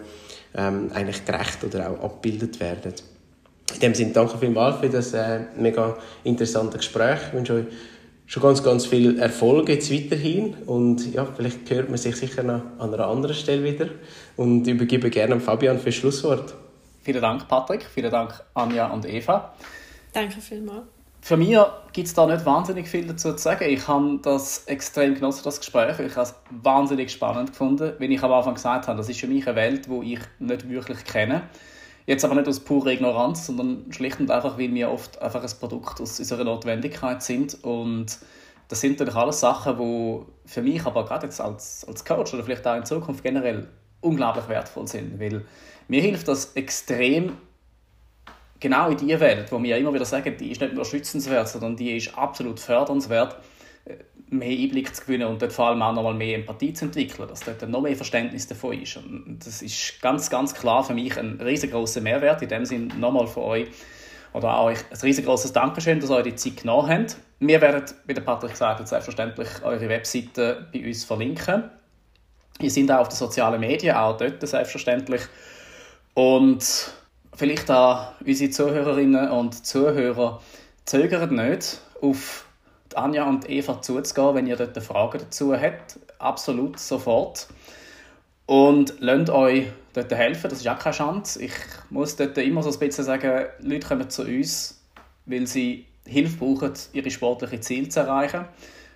ähm, 0.55 0.89
eigentlich 0.93 1.25
gerecht 1.25 1.63
oder 1.63 1.91
auch 1.91 2.03
abgebildet 2.05 2.59
werden. 2.59 2.93
In 3.73 3.79
dem 3.81 3.93
Sinne 3.93 4.13
danke 4.13 4.37
vielmals 4.37 4.79
für 4.79 4.89
das 4.89 5.13
äh, 5.13 5.41
mega 5.57 5.97
interessante 6.23 6.77
Gespräch. 6.77 7.19
Ich 7.27 7.33
wünsche 7.33 7.53
euch 7.53 7.65
schon 8.27 8.43
ganz, 8.43 8.61
ganz 8.61 8.85
viel 8.85 9.19
Erfolg 9.19 9.69
jetzt 9.69 9.91
weiterhin 9.91 10.53
und 10.65 11.13
ja, 11.13 11.25
vielleicht 11.25 11.69
hört 11.71 11.89
man 11.89 11.97
sich 11.97 12.15
sicher 12.17 12.43
noch 12.43 12.61
an 12.77 12.93
einer 12.93 13.07
anderen 13.07 13.35
Stelle 13.35 13.63
wieder 13.63 13.89
und 14.35 14.67
übergebe 14.67 15.09
gerne 15.09 15.39
Fabian 15.39 15.79
für 15.79 15.85
das 15.85 15.95
Schlusswort. 15.95 16.53
Vielen 17.01 17.21
Dank, 17.21 17.47
Patrick. 17.47 17.85
Vielen 17.85 18.11
Dank, 18.11 18.43
Anja 18.53 18.87
und 18.87 19.05
Eva. 19.07 19.53
Danke 20.11 20.41
vielmals. 20.41 20.83
Für 21.21 21.37
mich 21.37 21.57
gibt 21.93 22.07
es 22.07 22.13
da 22.13 22.25
nicht 22.25 22.45
wahnsinnig 22.45 22.87
viel 22.87 23.07
dazu 23.07 23.33
zu 23.33 23.37
sagen. 23.37 23.65
Ich 23.69 23.87
habe 23.87 24.19
das 24.21 24.65
extrem 24.65 25.15
genossen, 25.15 25.41
das 25.43 25.59
Gespräch. 25.59 25.99
Ich 25.99 26.15
habe 26.15 26.23
es 26.23 26.35
wahnsinnig 26.49 27.11
spannend 27.11 27.51
gefunden. 27.51 27.93
Wie 27.99 28.05
ich 28.05 28.23
am 28.23 28.31
Anfang 28.31 28.55
gesagt 28.55 28.87
habe, 28.87 28.97
das 28.97 29.09
ist 29.09 29.19
für 29.19 29.27
mich 29.27 29.47
eine 29.47 29.55
Welt, 29.55 29.87
die 29.87 30.13
ich 30.13 30.19
nicht 30.39 30.69
wirklich 30.69 31.03
kenne. 31.05 31.43
Jetzt 32.07 32.23
aber 32.23 32.35
nicht 32.35 32.47
aus 32.47 32.61
purer 32.61 32.91
Ignoranz, 32.91 33.47
sondern 33.47 33.91
schlicht 33.91 34.21
und 34.21 34.31
einfach, 34.31 34.57
weil 34.57 34.73
wir 34.73 34.89
oft 34.89 35.21
einfach 35.21 35.43
ein 35.43 35.59
Produkt 35.59 35.99
aus 35.99 36.17
unserer 36.17 36.45
Notwendigkeit 36.45 37.21
sind. 37.21 37.61
Und 37.65 38.19
das 38.69 38.79
sind 38.79 38.97
natürlich 38.97 39.15
alles 39.15 39.41
Sachen, 39.41 39.77
die 39.77 40.49
für 40.49 40.61
mich 40.61 40.85
aber 40.85 41.03
gerade 41.03 41.25
jetzt 41.25 41.41
als, 41.41 41.85
als 41.85 42.05
Coach 42.05 42.33
oder 42.33 42.45
vielleicht 42.45 42.65
auch 42.65 42.77
in 42.77 42.85
Zukunft 42.85 43.23
generell 43.23 43.67
unglaublich 43.99 44.47
wertvoll 44.47 44.87
sind. 44.87 45.19
Weil 45.19 45.43
mir 45.89 46.01
hilft 46.01 46.29
das 46.29 46.53
extrem, 46.53 47.33
genau 48.61 48.89
in 48.89 48.95
diese 48.95 49.19
Welt, 49.19 49.51
wo 49.51 49.61
wir 49.61 49.77
immer 49.77 49.93
wieder 49.93 50.05
sagen, 50.05 50.33
die 50.39 50.51
ist 50.51 50.61
nicht 50.61 50.75
nur 50.75 50.85
schützenswert, 50.85 51.49
sondern 51.49 51.75
die 51.75 51.97
ist 51.97 52.17
absolut 52.17 52.61
fördernswert 52.61 53.35
mehr 54.29 54.49
Einblick 54.49 54.93
zu 54.93 55.03
gewinnen 55.03 55.27
und 55.27 55.41
dort 55.41 55.53
vor 55.53 55.67
allem 55.67 55.81
auch 55.81 55.93
nochmal 55.93 56.13
mehr 56.13 56.37
Empathie 56.37 56.73
zu 56.73 56.85
entwickeln, 56.85 57.27
dass 57.27 57.41
dort 57.41 57.67
noch 57.69 57.81
mehr 57.81 57.95
Verständnis 57.95 58.47
davon 58.47 58.81
ist. 58.81 58.97
Und 58.97 59.39
das 59.39 59.61
ist 59.61 60.01
ganz, 60.01 60.29
ganz 60.29 60.53
klar 60.53 60.83
für 60.83 60.93
mich 60.93 61.17
ein 61.17 61.39
riesengroßer 61.39 62.01
Mehrwert. 62.01 62.41
In 62.41 62.49
dem 62.49 62.65
Sinne 62.65 62.93
nochmal 62.95 63.27
von 63.27 63.43
euch 63.43 63.67
oder 64.33 64.57
auch 64.57 64.65
euch 64.65 64.79
ein 64.91 64.97
riesengroßes 64.97 65.53
Dankeschön, 65.53 65.99
dass 65.99 66.09
ihr 66.09 66.23
die 66.23 66.35
Zeit 66.35 66.57
genommen 66.57 66.89
habt. 66.89 67.17
Wir 67.39 67.61
werden, 67.61 67.83
wie 68.05 68.13
der 68.13 68.21
Patrick 68.21 68.51
gesagt 68.51 68.79
hat, 68.79 68.87
selbstverständlich 68.87 69.47
eure 69.63 69.87
Webseite 69.89 70.67
bei 70.73 70.85
uns 70.85 71.03
verlinken. 71.05 71.69
Wir 72.59 72.71
sind 72.71 72.91
auch 72.91 72.99
auf 72.99 73.09
den 73.09 73.17
sozialen 73.17 73.59
Medien, 73.59 73.95
auch 73.95 74.17
dort 74.17 74.45
selbstverständlich. 74.45 75.21
Und 76.15 76.91
vielleicht 77.35 77.69
auch 77.69 78.13
unsere 78.25 78.49
Zuhörerinnen 78.49 79.29
und 79.29 79.65
Zuhörer 79.65 80.41
zögern 80.85 81.35
nicht, 81.35 81.79
auf 82.01 82.46
Anja 82.97 83.27
und 83.27 83.49
Eva 83.49 83.81
zuzugehen, 83.81 84.35
wenn 84.35 84.47
ihr 84.47 84.55
dort 84.55 84.77
Fragen 84.83 85.19
dazu 85.19 85.55
habt. 85.55 85.99
Absolut 86.19 86.79
sofort. 86.79 87.47
Und 88.45 88.95
lasst 88.99 89.29
euch 89.29 89.67
dort 89.93 90.11
helfen, 90.13 90.49
das 90.49 90.59
ist 90.59 90.67
auch 90.67 90.79
keine 90.79 90.95
Chance. 90.95 91.43
Ich 91.43 91.53
muss 91.89 92.15
dort 92.15 92.37
immer 92.37 92.63
so 92.63 92.71
ein 92.71 92.79
bisschen 92.79 93.03
sagen, 93.03 93.45
Leute 93.59 93.87
kommen 93.87 94.09
zu 94.09 94.23
uns, 94.23 94.81
weil 95.25 95.47
sie 95.47 95.85
Hilfe 96.05 96.37
brauchen, 96.37 96.73
ihre 96.93 97.11
sportlichen 97.11 97.61
Ziele 97.61 97.89
zu 97.89 97.99
erreichen. 97.99 98.45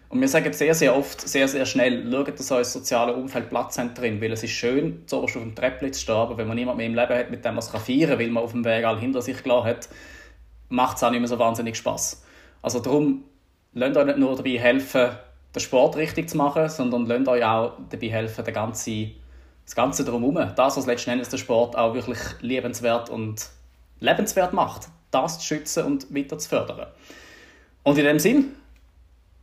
Und 0.07 0.19
wir 0.19 0.27
sagen 0.27 0.51
sehr, 0.51 0.73
sehr 0.75 0.95
oft, 0.95 1.21
sehr, 1.21 1.47
sehr 1.47 1.65
schnell, 1.65 2.09
schaut, 2.11 2.37
dass 2.37 2.51
euer 2.51 2.65
soziales 2.65 3.15
Umfeld 3.15 3.49
Platz 3.49 3.77
hat 3.77 3.97
drin, 3.97 4.19
weil 4.21 4.33
es 4.33 4.43
ist 4.43 4.51
schön, 4.51 5.03
so 5.05 5.23
auf 5.23 5.31
dem 5.31 5.55
Treppchen 5.55 5.93
zu 5.93 6.01
stehen, 6.01 6.15
aber 6.15 6.37
wenn 6.37 6.47
man 6.47 6.57
niemanden 6.57 6.77
mehr 6.77 6.87
im 6.87 6.95
Leben 6.95 7.17
hat, 7.17 7.31
mit 7.31 7.45
dem 7.45 7.55
man 7.55 7.59
es 7.59 7.69
feiern 7.69 8.09
kann, 8.09 8.19
weil 8.19 8.29
man 8.29 8.43
auf 8.43 8.51
dem 8.51 8.65
Weg 8.65 8.83
all 8.83 8.99
hinter 8.99 9.21
sich 9.21 9.41
klar 9.41 9.63
hat, 9.63 9.87
macht 10.67 10.97
es 10.97 11.03
auch 11.03 11.11
nicht 11.11 11.21
mehr 11.21 11.29
so 11.29 11.39
wahnsinnig 11.39 11.77
Spaß. 11.77 12.23
Also 12.61 12.79
darum 12.79 13.23
lasst 13.73 13.97
euch 13.97 14.05
nicht 14.05 14.17
nur 14.17 14.35
dabei 14.35 14.57
helfen, 14.57 15.11
den 15.53 15.59
Sport 15.59 15.95
richtig 15.95 16.29
zu 16.29 16.37
machen, 16.37 16.69
sondern 16.69 17.05
lasst 17.05 17.27
euch 17.27 17.43
auch 17.43 17.73
dabei 17.89 18.09
helfen, 18.09 18.45
den 18.45 18.53
ganzen, 18.53 19.11
das 19.65 19.75
Ganze 19.75 20.03
drumherum, 20.03 20.53
das, 20.55 20.77
was 20.77 20.85
letzten 20.85 21.11
Endes 21.11 21.29
der 21.29 21.37
Sport 21.37 21.75
auch 21.77 21.93
wirklich 21.93 22.19
liebenswert 22.41 23.09
und 23.09 23.49
lebenswert 23.99 24.53
macht, 24.53 24.87
das 25.11 25.39
zu 25.39 25.45
schützen 25.45 25.85
und 25.85 26.13
weiter 26.13 26.37
zu 26.37 26.49
fördern. 26.49 26.87
Und 27.83 27.97
in 27.97 28.05
dem 28.05 28.19
Sinn 28.19 28.55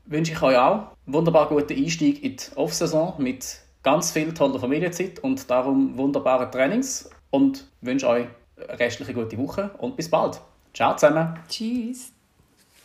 wünsche 0.06 0.32
ich 0.32 0.42
euch 0.42 0.56
auch 0.56 0.72
einen 0.72 1.14
wunderbar 1.14 1.48
guten 1.48 1.76
Einstieg 1.76 2.22
in 2.22 2.36
die 2.36 2.56
Off-Saison 2.56 3.14
mit 3.18 3.60
ganz 3.82 4.12
viel 4.12 4.32
toller 4.34 4.58
Familienzeit 4.58 5.18
und 5.20 5.48
darum 5.50 5.96
wunderbaren 5.96 6.50
Trainings 6.50 7.10
und 7.30 7.66
wünsche 7.80 8.08
euch 8.08 8.26
eine 8.56 8.78
restliche 8.78 9.14
gute 9.14 9.38
Woche 9.38 9.70
und 9.78 9.96
bis 9.96 10.10
bald. 10.10 10.40
Ciao 10.74 10.94
zusammen. 10.96 11.38
Tschüss. 11.48 12.17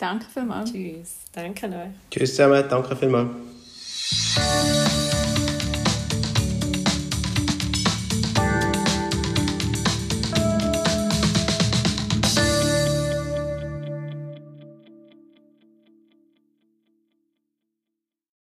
Danke 0.03 0.25
vielmals. 0.33 0.69
Tschüss. 0.69 1.19
Danke 1.31 1.67
euch. 1.67 1.91
Tschüss 2.11 2.31
zusammen, 2.31 2.65
danke 2.69 2.93
vielmals. 2.93 3.29